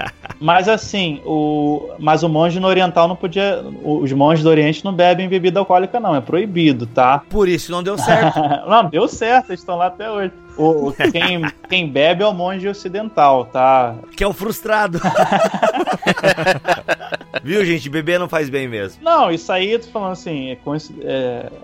Mas 0.40 0.70
assim, 0.70 1.20
o, 1.26 1.90
mas 1.98 2.22
o 2.22 2.30
monge 2.30 2.58
no 2.58 2.66
oriental 2.66 3.06
não 3.06 3.14
podia. 3.14 3.62
Os 3.84 4.10
monges 4.10 4.42
do 4.42 4.48
Oriente 4.48 4.82
não 4.82 4.94
bebem 4.94 5.28
bebida 5.28 5.60
alcoólica, 5.60 6.00
não. 6.00 6.16
É 6.16 6.20
proibido, 6.22 6.86
tá? 6.86 7.22
Por 7.28 7.46
isso 7.46 7.70
não 7.70 7.82
deu 7.82 7.98
certo. 7.98 8.40
não, 8.66 8.88
deu 8.88 9.06
certo, 9.06 9.50
eles 9.50 9.60
estão 9.60 9.76
lá 9.76 9.88
até 9.88 10.10
hoje. 10.10 10.32
O, 10.60 10.92
quem, 10.92 11.42
quem 11.68 11.88
bebe 11.88 12.22
é 12.22 12.26
o 12.26 12.34
monge 12.34 12.68
ocidental, 12.68 13.46
tá? 13.46 13.94
Que 14.14 14.22
é 14.22 14.26
o 14.26 14.32
frustrado. 14.34 15.00
Viu, 17.42 17.64
gente? 17.64 17.88
Beber 17.88 18.18
não 18.18 18.28
faz 18.28 18.50
bem 18.50 18.68
mesmo. 18.68 19.02
Não, 19.02 19.30
isso 19.30 19.50
aí, 19.50 19.72
eu 19.72 19.80
tô 19.80 19.88
falando 19.88 20.12
assim, 20.12 20.50
é, 20.50 20.58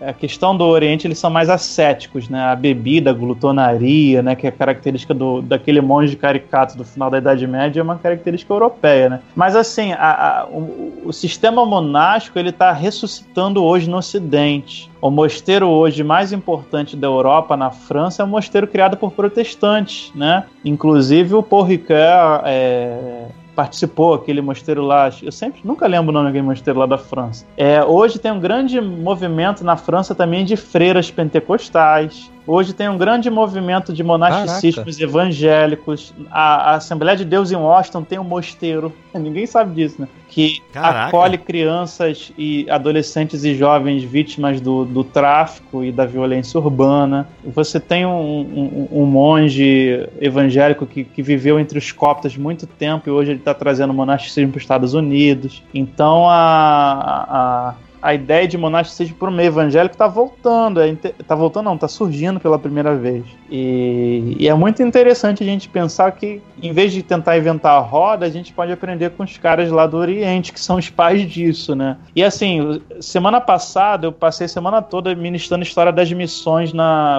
é, 0.00 0.08
a 0.08 0.12
questão 0.14 0.56
do 0.56 0.64
Oriente, 0.64 1.06
eles 1.06 1.18
são 1.18 1.28
mais 1.28 1.50
ascéticos, 1.50 2.30
né? 2.30 2.40
A 2.40 2.56
bebida, 2.56 3.10
a 3.10 3.12
glutonaria, 3.12 4.22
né? 4.22 4.34
Que 4.34 4.46
é 4.46 4.48
a 4.48 4.52
característica 4.52 5.12
do, 5.12 5.42
daquele 5.42 5.82
monge 5.82 6.16
caricato 6.16 6.76
do 6.76 6.84
final 6.84 7.10
da 7.10 7.18
Idade 7.18 7.46
Média, 7.46 7.80
é 7.80 7.82
uma 7.82 7.98
característica 7.98 8.52
europeia, 8.52 9.10
né? 9.10 9.20
Mas 9.34 9.54
assim, 9.54 9.92
a, 9.92 10.40
a, 10.40 10.46
o, 10.46 11.02
o, 11.04 11.12
sistema 11.12 11.66
monástico, 11.66 12.38
ele 12.38 12.52
tá 12.52 12.72
ressuscitando 12.72 13.62
hoje 13.62 13.90
no 13.90 13.98
Ocidente. 13.98 14.90
O 15.00 15.10
mosteiro 15.10 15.68
hoje 15.68 16.02
mais 16.02 16.32
importante 16.32 16.96
da 16.96 17.06
Europa, 17.06 17.56
na 17.56 17.70
França, 17.70 18.22
é 18.22 18.24
um 18.24 18.28
mosteiro 18.28 18.66
criado 18.66 18.96
por 18.96 19.12
protestantes, 19.12 20.10
né? 20.14 20.44
Inclusive 20.64 21.34
o 21.34 21.42
Paul 21.42 21.64
Ricoeur 21.64 22.42
é, 22.44 23.26
participou, 23.54 24.14
aquele 24.14 24.40
mosteiro 24.40 24.82
lá, 24.82 25.10
eu 25.22 25.32
sempre 25.32 25.60
nunca 25.64 25.86
lembro 25.86 26.10
o 26.10 26.12
nome 26.12 26.26
daquele 26.26 26.44
mosteiro 26.44 26.78
lá 26.78 26.86
da 26.86 26.98
França. 26.98 27.46
É, 27.56 27.82
hoje 27.82 28.18
tem 28.18 28.30
um 28.30 28.38
grande 28.40 28.80
movimento 28.80 29.64
na 29.64 29.76
França 29.76 30.14
também 30.14 30.44
de 30.44 30.56
freiras 30.56 31.10
pentecostais. 31.10 32.30
Hoje 32.46 32.72
tem 32.72 32.88
um 32.88 32.96
grande 32.96 33.28
movimento 33.28 33.92
de 33.92 34.04
monasticismos 34.04 34.96
Caraca. 34.96 35.02
evangélicos. 35.02 36.14
A, 36.30 36.72
a, 36.72 36.74
Assembleia 36.76 37.16
de 37.16 37.24
Deus 37.24 37.50
em 37.50 37.56
Washington 37.56 38.02
tem 38.04 38.18
um 38.18 38.24
mosteiro. 38.24 38.92
Ninguém 39.12 39.46
sabe 39.46 39.74
disso, 39.74 40.00
né? 40.00 40.08
Que 40.28 40.60
Caraca. 40.72 41.08
acolhe 41.08 41.38
crianças 41.38 42.32
e 42.38 42.68
adolescentes 42.70 43.42
e 43.42 43.54
jovens 43.54 44.04
vítimas 44.04 44.60
do, 44.60 44.84
do 44.84 45.02
tráfico 45.02 45.82
e 45.82 45.90
da 45.90 46.06
violência 46.06 46.60
urbana. 46.60 47.26
Você 47.44 47.80
tem 47.80 48.06
um, 48.06 48.10
um, 48.10 48.88
um 49.02 49.06
monge 49.06 50.08
evangélico 50.20 50.86
que, 50.86 51.02
que 51.02 51.22
viveu 51.22 51.58
entre 51.58 51.78
os 51.78 51.90
coptas 51.90 52.36
muito 52.36 52.66
tempo 52.66 53.08
e 53.08 53.12
hoje 53.12 53.32
ele 53.32 53.40
está 53.40 53.54
trazendo 53.54 53.92
monasticismo 53.92 54.52
para 54.52 54.58
os 54.58 54.62
Estados 54.62 54.94
Unidos. 54.94 55.62
Então 55.74 56.28
a, 56.28 57.26
a 57.28 57.74
a 58.00 58.14
ideia 58.14 58.46
de 58.46 58.56
monasticismo 58.56 59.16
para 59.16 59.28
o 59.28 59.32
meio 59.32 59.48
evangélico 59.48 59.94
está 59.94 60.06
voltando, 60.06 60.82
está 60.82 61.34
é, 61.34 61.36
voltando 61.36 61.64
não, 61.66 61.74
está 61.74 61.88
surgindo 61.88 62.38
pela 62.38 62.58
primeira 62.58 62.94
vez. 62.94 63.24
E, 63.50 64.36
e, 64.38 64.48
é 64.48 64.54
muito 64.54 64.82
interessante 64.82 65.42
a 65.42 65.46
gente 65.46 65.68
pensar 65.68 66.12
que, 66.12 66.42
em 66.62 66.72
vez 66.72 66.92
de 66.92 67.02
tentar 67.02 67.36
inventar 67.38 67.72
a 67.72 67.80
roda, 67.80 68.26
a 68.26 68.30
gente 68.30 68.52
pode 68.52 68.72
aprender 68.72 69.10
com 69.10 69.22
os 69.22 69.36
caras 69.38 69.70
lá 69.70 69.86
do 69.86 69.96
Oriente, 69.96 70.52
que 70.52 70.60
são 70.60 70.76
os 70.76 70.90
pais 70.90 71.22
disso, 71.22 71.74
né? 71.74 71.96
E 72.14 72.22
assim, 72.22 72.80
semana 73.00 73.40
passada 73.40 74.06
eu 74.06 74.12
passei 74.12 74.46
a 74.46 74.48
semana 74.48 74.82
toda 74.82 75.14
ministrando 75.14 75.62
história 75.62 75.92
das 75.92 76.12
missões 76.12 76.72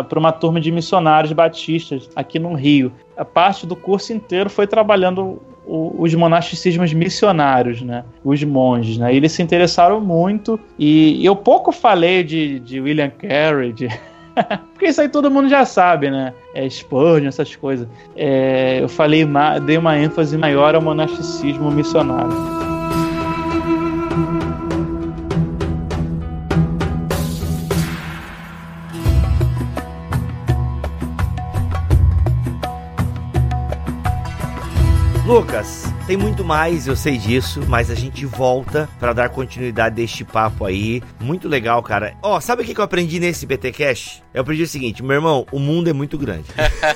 para 0.07 0.19
uma 0.19 0.31
turma 0.31 0.59
de 0.59 0.71
missionários 0.71 1.31
batistas 1.33 2.09
aqui 2.15 2.39
no 2.39 2.53
Rio. 2.53 2.91
A 3.15 3.25
parte 3.25 3.65
do 3.65 3.75
curso 3.75 4.13
inteiro 4.13 4.49
foi 4.49 4.67
trabalhando 4.67 5.41
os 5.67 6.13
monasticismos 6.15 6.93
missionários, 6.93 7.81
né? 7.81 8.03
Os 8.23 8.43
monges, 8.43 8.97
né? 8.97 9.13
Eles 9.13 9.33
se 9.33 9.43
interessaram 9.43 9.99
muito 9.99 10.59
e 10.79 11.25
eu 11.25 11.35
pouco 11.35 11.71
falei 11.71 12.23
de, 12.23 12.59
de 12.59 12.79
William 12.79 13.09
Carey, 13.09 13.73
de... 13.73 13.87
porque 14.73 14.87
isso 14.87 15.01
aí 15.01 15.09
todo 15.09 15.29
mundo 15.29 15.49
já 15.49 15.65
sabe, 15.65 16.09
né? 16.09 16.33
É 16.53 16.69
Spurgeon, 16.69 17.27
essas 17.27 17.55
coisas. 17.55 17.87
É, 18.15 18.79
eu 18.81 18.87
falei, 18.87 19.27
dei 19.65 19.77
uma 19.77 19.97
ênfase 19.97 20.37
maior 20.37 20.73
ao 20.75 20.81
monasticismo 20.81 21.69
missionário. 21.69 22.66
Lucas, 35.27 35.83
tem 36.07 36.15
muito 36.15 36.41
mais, 36.41 36.87
eu 36.87 36.95
sei 36.95 37.17
disso, 37.17 37.61
mas 37.67 37.91
a 37.91 37.95
gente 37.95 38.25
volta 38.25 38.87
para 38.97 39.11
dar 39.11 39.27
continuidade 39.27 39.97
deste 39.97 40.23
papo 40.23 40.63
aí. 40.63 41.03
Muito 41.19 41.49
legal, 41.49 41.83
cara. 41.83 42.15
Ó, 42.23 42.37
oh, 42.37 42.39
sabe 42.39 42.61
o 42.61 42.65
que 42.65 42.79
eu 42.79 42.83
aprendi 42.83 43.19
nesse 43.19 43.45
BT 43.45 43.73
Cash? 43.73 44.23
Eu 44.37 44.41
aprendi 44.41 44.61
o 44.61 44.67
seguinte, 44.67 45.01
meu 45.01 45.15
irmão, 45.15 45.47
o 45.51 45.57
mundo 45.57 45.89
é 45.89 45.93
muito 45.93 46.15
grande. 46.15 46.45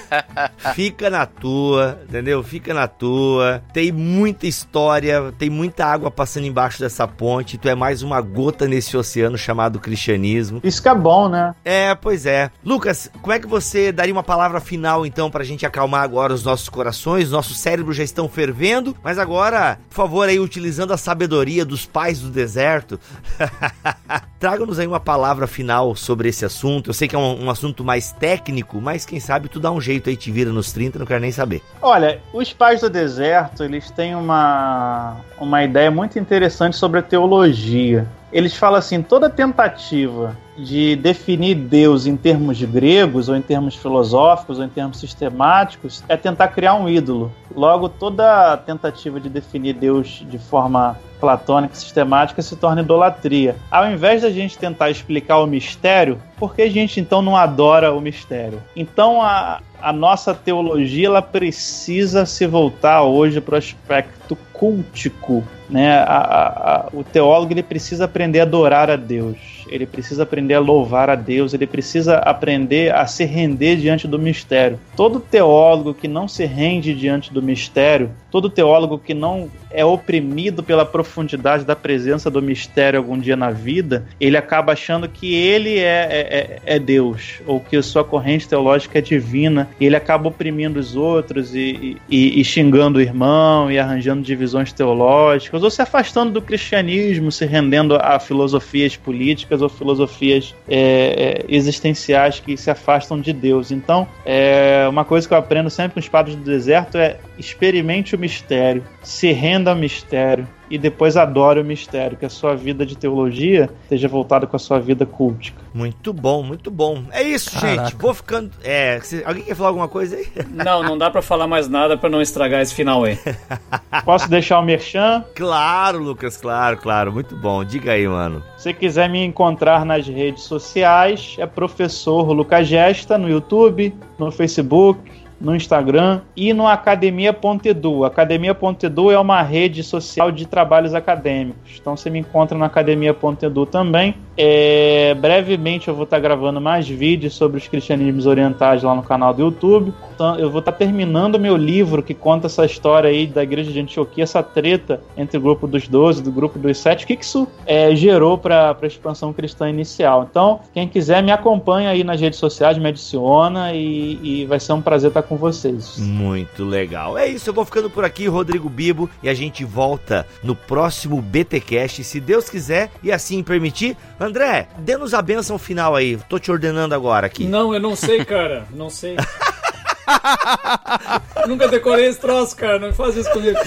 Fica 0.75 1.09
na 1.09 1.25
tua, 1.25 1.99
entendeu? 2.07 2.43
Fica 2.43 2.71
na 2.71 2.87
tua. 2.87 3.63
Tem 3.73 3.91
muita 3.91 4.45
história, 4.45 5.33
tem 5.39 5.49
muita 5.49 5.85
água 5.85 6.11
passando 6.11 6.45
embaixo 6.45 6.79
dessa 6.79 7.07
ponte. 7.07 7.57
Tu 7.57 7.67
é 7.67 7.73
mais 7.73 8.03
uma 8.03 8.21
gota 8.21 8.67
nesse 8.67 8.95
oceano 8.95 9.39
chamado 9.39 9.79
cristianismo. 9.79 10.61
Isso 10.63 10.81
que 10.81 10.87
é 10.87 10.93
bom, 10.93 11.27
né? 11.27 11.55
É, 11.65 11.95
pois 11.95 12.27
é. 12.27 12.51
Lucas, 12.63 13.09
como 13.21 13.33
é 13.33 13.39
que 13.39 13.47
você 13.47 13.91
daria 13.91 14.13
uma 14.13 14.21
palavra 14.21 14.59
final 14.59 15.03
então 15.03 15.31
pra 15.31 15.43
gente 15.43 15.65
acalmar 15.65 16.03
agora 16.03 16.33
os 16.33 16.43
nossos 16.43 16.69
corações? 16.69 17.31
Nossos 17.31 17.57
cérebros 17.57 17.97
já 17.97 18.03
estão 18.03 18.29
fervendo 18.29 18.95
mas 19.03 19.17
agora, 19.17 19.79
por 19.89 19.95
favor, 19.95 20.29
aí 20.29 20.39
utilizando 20.39 20.93
a 20.93 20.97
sabedoria 20.97 21.65
dos 21.65 21.85
pais 21.85 22.19
do 22.19 22.29
deserto, 22.29 22.99
traga-nos 24.39 24.79
aí 24.79 24.87
uma 24.87 24.99
palavra 24.99 25.47
final 25.47 25.95
sobre 25.95 26.29
esse 26.29 26.45
assunto. 26.45 26.89
Eu 26.89 26.93
sei 26.93 27.07
que 27.07 27.15
é 27.15 27.19
um, 27.19 27.30
um, 27.31 27.49
assunto 27.49 27.83
mais 27.83 28.11
técnico, 28.11 28.79
mas 28.81 29.05
quem 29.05 29.19
sabe 29.19 29.49
tu 29.49 29.59
dá 29.59 29.71
um 29.71 29.81
jeito 29.81 30.09
aí, 30.09 30.15
te 30.15 30.31
vira 30.31 30.51
nos 30.51 30.71
30, 30.71 30.99
não 30.99 31.05
quero 31.05 31.21
nem 31.21 31.31
saber. 31.31 31.61
Olha, 31.81 32.19
os 32.33 32.53
pais 32.53 32.81
do 32.81 32.89
deserto, 32.89 33.63
eles 33.63 33.89
têm 33.91 34.15
uma, 34.15 35.17
uma 35.37 35.63
ideia 35.63 35.91
muito 35.91 36.17
interessante 36.19 36.75
sobre 36.75 36.99
a 36.99 37.03
teologia. 37.03 38.07
Eles 38.31 38.55
falam 38.55 38.79
assim, 38.79 39.01
toda 39.01 39.29
tentativa 39.29 40.37
de 40.57 40.95
definir 40.95 41.55
Deus 41.55 42.05
em 42.05 42.15
termos 42.15 42.61
gregos, 42.63 43.27
ou 43.27 43.35
em 43.35 43.41
termos 43.41 43.75
filosóficos, 43.75 44.57
ou 44.57 44.63
em 44.63 44.69
termos 44.69 44.99
sistemáticos, 44.99 46.03
é 46.07 46.15
tentar 46.15 46.47
criar 46.49 46.75
um 46.75 46.87
ídolo. 46.87 47.31
Logo, 47.53 47.89
toda 47.89 48.55
tentativa 48.57 49.19
de 49.19 49.27
definir 49.27 49.73
Deus 49.73 50.25
de 50.29 50.37
forma 50.37 50.97
platônica, 51.21 51.75
sistemática, 51.75 52.41
se 52.41 52.55
torna 52.55 52.81
idolatria. 52.81 53.55
Ao 53.69 53.89
invés 53.89 54.23
da 54.23 54.31
gente 54.31 54.57
tentar 54.57 54.89
explicar 54.89 55.37
o 55.37 55.45
mistério, 55.45 56.19
por 56.37 56.55
que 56.55 56.63
a 56.63 56.69
gente 56.69 56.99
então 56.99 57.21
não 57.21 57.37
adora 57.37 57.93
o 57.93 58.01
mistério? 58.01 58.59
Então 58.75 59.21
a, 59.21 59.61
a 59.79 59.93
nossa 59.93 60.33
teologia 60.33 61.05
ela 61.05 61.21
precisa 61.21 62.25
se 62.25 62.47
voltar 62.47 63.03
hoje 63.03 63.39
para 63.39 63.55
o 63.55 63.57
aspecto 63.57 64.35
cultico. 64.51 65.43
Né? 65.69 65.99
A, 65.99 66.03
a, 66.03 66.75
a, 66.75 66.89
o 66.91 67.03
teólogo 67.03 67.53
ele 67.53 67.63
precisa 67.63 68.05
aprender 68.05 68.41
a 68.41 68.43
adorar 68.43 68.89
a 68.89 68.95
Deus, 68.95 69.37
ele 69.69 69.85
precisa 69.85 70.23
aprender 70.23 70.53
a 70.53 70.59
louvar 70.59 71.09
a 71.09 71.15
Deus, 71.15 71.53
ele 71.53 71.65
precisa 71.65 72.17
aprender 72.17 72.93
a 72.93 73.05
se 73.07 73.23
render 73.23 73.77
diante 73.77 74.07
do 74.07 74.19
mistério. 74.19 74.79
Todo 74.95 75.19
teólogo 75.19 75.93
que 75.93 76.07
não 76.07 76.27
se 76.27 76.45
rende 76.45 76.93
diante 76.93 77.31
do 77.31 77.41
mistério, 77.41 78.11
todo 78.29 78.49
teólogo 78.49 78.99
que 78.99 79.13
não 79.13 79.49
é 79.73 79.83
oprimido 79.83 80.63
pela 80.63 80.85
profundidade 80.85 81.63
da 81.65 81.75
presença 81.75 82.29
do 82.29 82.41
mistério 82.41 82.99
algum 82.99 83.17
dia 83.17 83.35
na 83.35 83.51
vida, 83.51 84.05
ele 84.19 84.37
acaba 84.37 84.73
achando 84.73 85.07
que 85.07 85.33
ele 85.33 85.79
é, 85.79 86.07
é, 86.09 86.59
é, 86.65 86.75
é 86.75 86.79
Deus, 86.79 87.41
ou 87.45 87.59
que 87.59 87.81
sua 87.81 88.03
corrente 88.03 88.47
teológica 88.47 88.99
é 88.99 89.01
divina, 89.01 89.69
e 89.79 89.85
ele 89.85 89.95
acaba 89.95 90.29
oprimindo 90.29 90.79
os 90.79 90.95
outros 90.95 91.55
e, 91.55 91.97
e, 92.09 92.39
e 92.39 92.43
xingando 92.43 92.99
o 92.99 93.01
irmão 93.01 93.71
e 93.71 93.79
arranjando 93.79 94.21
divisões 94.21 94.71
teológicas, 94.71 95.63
ou 95.63 95.69
se 95.69 95.81
afastando 95.81 96.31
do 96.31 96.41
cristianismo, 96.41 97.31
se 97.31 97.45
rendendo 97.45 97.95
a 97.95 98.19
filosofias 98.19 98.95
políticas 98.95 99.61
ou 99.61 99.69
filosofias 99.69 100.55
é, 100.67 100.79
é 100.79 101.45
existenciais 101.47 102.39
que 102.39 102.55
se 102.57 102.69
afastam 102.69 103.19
de 103.19 103.33
Deus. 103.33 103.71
Então, 103.71 104.07
é, 104.25 104.85
uma 104.89 105.05
coisa 105.05 105.27
que 105.27 105.33
eu 105.33 105.37
aprendo 105.37 105.69
sempre 105.69 105.93
com 105.93 105.99
os 105.99 106.09
padres 106.09 106.35
do 106.35 106.43
deserto 106.43 106.97
é 106.97 107.17
experimente 107.37 108.15
o 108.15 108.19
mistério, 108.19 108.83
se 109.03 109.31
renda 109.31 109.60
ao 109.69 109.75
mistério 109.75 110.47
e 110.71 110.77
depois 110.77 111.17
adore 111.17 111.59
o 111.59 111.65
mistério, 111.65 112.17
que 112.17 112.25
a 112.25 112.29
sua 112.29 112.55
vida 112.55 112.85
de 112.85 112.97
teologia 112.97 113.69
esteja 113.83 114.07
voltada 114.07 114.47
com 114.47 114.55
a 114.55 114.59
sua 114.59 114.79
vida 114.79 115.05
cultica. 115.05 115.61
Muito 115.73 116.13
bom, 116.13 116.41
muito 116.41 116.71
bom. 116.71 117.03
É 117.11 117.21
isso, 117.21 117.51
Caraca. 117.59 117.89
gente. 117.89 118.01
Vou 118.01 118.13
ficando. 118.13 118.51
É, 118.63 118.99
alguém 119.25 119.43
quer 119.43 119.53
falar 119.55 119.69
alguma 119.69 119.89
coisa 119.89 120.15
aí? 120.15 120.27
Não, 120.51 120.83
não 120.83 120.97
dá 120.97 121.09
para 121.09 121.21
falar 121.21 121.47
mais 121.47 121.67
nada 121.67 121.97
para 121.97 122.09
não 122.09 122.21
estragar 122.21 122.61
esse 122.61 122.73
final 122.73 123.03
aí. 123.03 123.17
Posso 124.05 124.29
deixar 124.29 124.59
o 124.59 124.63
merchan? 124.63 125.25
Claro, 125.35 125.99
Lucas, 125.99 126.37
claro, 126.37 126.77
claro. 126.77 127.11
Muito 127.11 127.35
bom. 127.35 127.63
Diga 127.63 127.93
aí, 127.93 128.07
mano. 128.07 128.43
Se 128.57 128.73
quiser 128.73 129.09
me 129.09 129.23
encontrar 129.23 129.85
nas 129.85 130.07
redes 130.07 130.43
sociais, 130.43 131.35
é 131.37 131.45
professor 131.45 132.31
Lucas 132.31 132.67
Gesta 132.67 133.17
no 133.17 133.29
YouTube, 133.29 133.93
no 134.17 134.31
Facebook, 134.31 134.99
no 135.41 135.55
Instagram 135.55 136.21
e 136.35 136.53
no 136.53 136.67
Academia.edu. 136.67 138.05
Academia.edu 138.05 139.11
é 139.11 139.19
uma 139.19 139.41
rede 139.41 139.83
social 139.83 140.31
de 140.31 140.45
trabalhos 140.45 140.93
acadêmicos. 140.93 141.77
Então 141.79 141.97
você 141.97 142.09
me 142.09 142.19
encontra 142.19 142.57
no 142.57 142.63
Academia.edu 142.63 143.65
também. 143.65 144.15
É, 144.37 145.13
brevemente 145.15 145.87
eu 145.87 145.95
vou 145.95 146.05
estar 146.05 146.19
gravando 146.19 146.61
mais 146.61 146.87
vídeos 146.87 147.33
sobre 147.33 147.57
os 147.57 147.67
cristianismos 147.67 148.25
orientais 148.25 148.83
lá 148.83 148.95
no 148.95 149.03
canal 149.03 149.33
do 149.33 149.41
YouTube. 149.41 149.93
Então, 150.13 150.37
eu 150.37 150.49
vou 150.51 150.59
estar 150.59 150.71
terminando 150.71 151.39
meu 151.39 151.57
livro 151.57 152.03
que 152.03 152.13
conta 152.13 152.45
essa 152.45 152.65
história 152.65 153.09
aí 153.09 153.25
da 153.25 153.41
igreja 153.41 153.71
de 153.71 153.79
Antioquia, 153.79 154.23
essa 154.23 154.43
treta 154.43 155.01
entre 155.17 155.37
o 155.37 155.41
grupo 155.41 155.67
dos 155.67 155.87
12 155.87 156.21
e 156.21 156.23
do 156.23 156.31
grupo 156.31 156.59
dos 156.59 156.77
7. 156.77 157.03
O 157.03 157.07
que, 157.07 157.15
que 157.15 157.25
isso 157.25 157.47
é, 157.65 157.95
gerou 157.95 158.37
para 158.37 158.77
a 158.79 158.85
expansão 158.85 159.33
cristã 159.33 159.69
inicial. 159.69 160.27
Então, 160.29 160.59
quem 160.73 160.87
quiser 160.87 161.23
me 161.23 161.31
acompanha 161.31 161.89
aí 161.89 162.03
nas 162.03 162.21
redes 162.21 162.39
sociais, 162.39 162.77
me 162.77 162.87
adiciona 162.87 163.73
e, 163.73 164.19
e 164.21 164.45
vai 164.45 164.59
ser 164.59 164.73
um 164.73 164.81
prazer 164.81 165.09
estar 165.09 165.23
com 165.31 165.37
vocês. 165.37 165.97
Muito 165.97 166.65
legal. 166.65 167.17
É 167.17 167.25
isso, 167.25 167.49
eu 167.49 167.53
vou 167.53 167.63
ficando 167.63 167.89
por 167.89 168.03
aqui, 168.03 168.27
Rodrigo 168.27 168.67
Bibo, 168.67 169.09
e 169.23 169.29
a 169.29 169.33
gente 169.33 169.63
volta 169.63 170.27
no 170.43 170.53
próximo 170.53 171.21
BTcast, 171.21 172.03
se 172.03 172.19
Deus 172.19 172.49
quiser 172.49 172.91
e 173.01 173.13
assim 173.13 173.41
permitir. 173.41 173.95
André, 174.19 174.67
dê-nos 174.79 175.13
a 175.13 175.21
benção 175.21 175.57
final 175.57 175.95
aí. 175.95 176.17
Tô 176.27 176.37
te 176.37 176.51
ordenando 176.51 176.93
agora 176.93 177.27
aqui. 177.27 177.45
Não, 177.45 177.73
eu 177.73 177.79
não 177.79 177.95
sei, 177.95 178.25
cara. 178.25 178.67
Não 178.71 178.89
sei. 178.89 179.15
Nunca 181.47 181.69
decorei 181.69 182.07
esse 182.07 182.19
troço, 182.19 182.57
cara. 182.57 182.77
Não 182.77 182.91
faz 182.91 183.15
isso 183.15 183.31
comigo. 183.31 183.57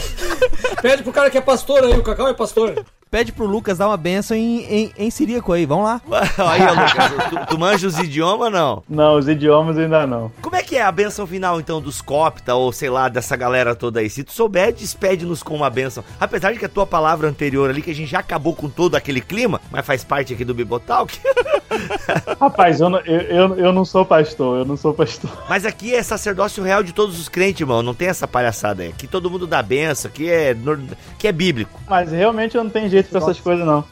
Pede 0.83 1.03
pro 1.03 1.13
cara 1.13 1.31
que 1.31 1.39
é 1.39 1.41
pastor 1.41 1.83
aí, 1.83 1.99
o 1.99 2.03
Cacau 2.03 2.29
é 2.29 2.35
pastor 2.35 2.85
pede 3.15 3.31
pro 3.31 3.47
Lucas 3.47 3.79
dar 3.79 3.87
uma 3.87 3.97
benção 3.97 4.37
em, 4.37 4.65
em, 4.65 4.93
em 4.99 5.09
siríaco 5.09 5.53
aí, 5.53 5.65
vamos 5.65 5.85
lá. 5.85 6.01
aí, 6.51 6.63
Lucas, 6.63 7.31
tu, 7.31 7.47
tu 7.51 7.59
manja 7.61 7.87
os 7.87 7.97
idiomas 7.97 8.51
não? 8.51 8.83
Não, 8.89 9.17
os 9.17 9.29
idiomas 9.29 9.79
ainda 9.79 10.05
não. 10.05 10.33
Como 10.43 10.57
é 10.57 10.65
que 10.65 10.77
é 10.77 10.83
a 10.83 10.91
benção 10.91 11.25
final, 11.25 11.61
então, 11.61 11.81
dos 11.81 12.03
copta, 12.03 12.57
ou 12.57 12.73
sei 12.73 12.91
lá, 12.91 13.09
dessa 13.09 13.37
galera 13.37 13.77
toda 13.77 14.01
aí? 14.01 14.11
Se 14.11 14.25
tu 14.25 14.33
souber, 14.33 14.73
despede-nos 14.73 15.45
com 15.45 15.55
uma 15.55 15.71
benção. 15.71 16.03
Apesar 16.19 16.53
de 16.53 16.59
que 16.59 16.65
a 16.65 16.69
tua 16.69 16.89
palavra 16.89 17.29
anterior 17.29 17.71
ali, 17.71 17.83
que 17.83 17.93
a 17.93 17.95
gente 17.95 18.11
já 18.11 18.19
acabou 18.19 18.53
com 18.53 18.69
todo 18.69 18.97
aquele 18.97 19.21
clima, 19.21 19.61
mas 19.71 19.87
faz 19.87 20.03
parte 20.03 20.33
aqui 20.33 20.45
do 20.45 20.53
Bibotalk. 20.53 21.17
Rapaz, 22.41 22.81
eu 22.81 22.89
não, 22.89 22.99
eu, 23.01 23.21
eu, 23.21 23.59
eu 23.59 23.73
não 23.73 23.85
sou 23.85 24.05
pastor, 24.05 24.59
eu 24.59 24.65
não 24.65 24.77
sou 24.77 24.93
pastor. 24.93 25.31
Mas 25.49 25.65
aqui 25.65 25.95
é 25.95 26.03
sacerdócio 26.03 26.63
real 26.63 26.83
de 26.83 26.93
todos 26.93 27.19
os 27.19 27.29
crentes, 27.29 27.61
irmão. 27.61 27.83
Não 27.83 27.95
tem 27.95 28.09
essa 28.09 28.29
palhaçada 28.29 28.83
aí. 28.83 28.91
Aqui 28.91 29.07
todo 29.07 29.31
mundo 29.31 29.47
dá 29.47 29.63
benção, 29.63 30.11
aqui 30.11 30.31
é, 30.31 30.57
aqui 31.13 31.29
é 31.29 31.33
bíblico. 31.33 31.81
Mas 31.89 32.13
realmente 32.13 32.57
eu 32.57 32.63
não 32.63 32.71
tenho 32.71 32.89
jeito 32.89 33.04
pra 33.09 33.21
essas 33.21 33.41
coisas, 33.41 33.67
não. 33.67 33.85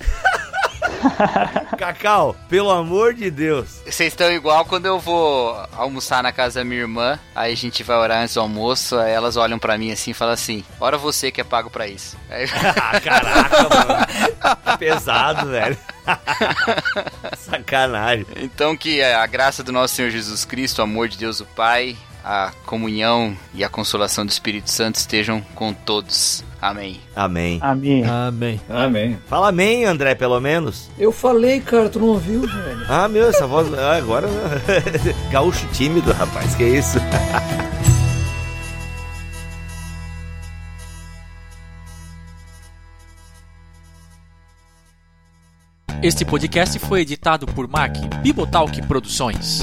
Cacau, 1.79 2.37
pelo 2.49 2.71
amor 2.71 3.15
de 3.15 3.31
Deus. 3.31 3.81
Vocês 3.85 4.13
estão 4.13 4.31
igual 4.31 4.65
quando 4.65 4.87
eu 4.87 4.99
vou 4.99 5.57
almoçar 5.77 6.23
na 6.23 6.33
casa 6.33 6.61
da 6.61 6.65
minha 6.65 6.81
irmã, 6.81 7.19
aí 7.35 7.53
a 7.53 7.57
gente 7.57 7.83
vai 7.83 7.97
orar 7.97 8.23
antes 8.23 8.35
do 8.35 8.41
almoço, 8.41 8.97
aí 8.97 9.13
elas 9.13 9.37
olham 9.37 9.59
pra 9.59 9.79
mim 9.79 9.91
assim 9.93 10.13
e 10.13 10.15
falam 10.15 10.35
assim: 10.35 10.65
Ora 10.81 10.97
você 10.97 11.31
que 11.31 11.41
é 11.41 11.45
pago 11.45 11.71
pra 11.71 11.87
isso. 11.87 12.17
Aí... 12.31 12.47
Ah, 12.83 13.01
caraca, 13.01 13.63
mano. 13.63 14.07
Que 14.65 14.79
pesado, 14.79 15.49
velho. 15.49 15.77
Sacanagem. 17.37 18.27
Então 18.37 18.77
que 18.77 19.03
a 19.03 19.27
graça 19.27 19.63
do 19.63 19.73
nosso 19.73 19.95
Senhor 19.95 20.11
Jesus 20.11 20.45
Cristo, 20.45 20.79
o 20.79 20.83
amor 20.83 21.09
de 21.09 21.19
Deus 21.19 21.41
o 21.41 21.47
Pai, 21.47 21.97
a 22.25 22.53
comunhão 22.67 23.37
e 23.55 23.65
a 23.65 23.69
consolação 23.69 24.25
do 24.25 24.31
Espírito 24.31 24.71
Santo 24.71 24.97
estejam 24.97 25.41
com 25.55 25.73
todos. 25.73 26.45
Amém. 26.63 27.01
Amém. 27.17 27.59
Amém. 27.61 28.05
Amém. 28.05 28.61
Amém. 28.71 29.19
Fala 29.27 29.49
amém, 29.49 29.85
André, 29.85 30.15
pelo 30.15 30.39
menos. 30.41 30.89
Eu 30.97 31.11
falei, 31.11 31.61
cara, 31.61 31.89
tu 31.89 31.99
não 31.99 32.07
ouviu, 32.11 32.43
velho? 32.43 32.87
Ah, 32.89 33.09
meu, 33.09 33.29
essa 33.29 33.49
voz. 33.49 33.67
ah, 33.75 33.97
Agora. 33.97 34.29
Gaúcho 35.33 35.67
tímido, 35.73 36.13
rapaz, 36.13 36.55
que 36.55 36.63
isso? 36.63 36.99
Este 46.03 46.25
podcast 46.25 46.79
foi 46.81 47.01
editado 47.03 47.47
por 47.47 47.69
Mac 47.69 47.97
Bibotalk 48.23 48.83
Produções. 48.87 49.63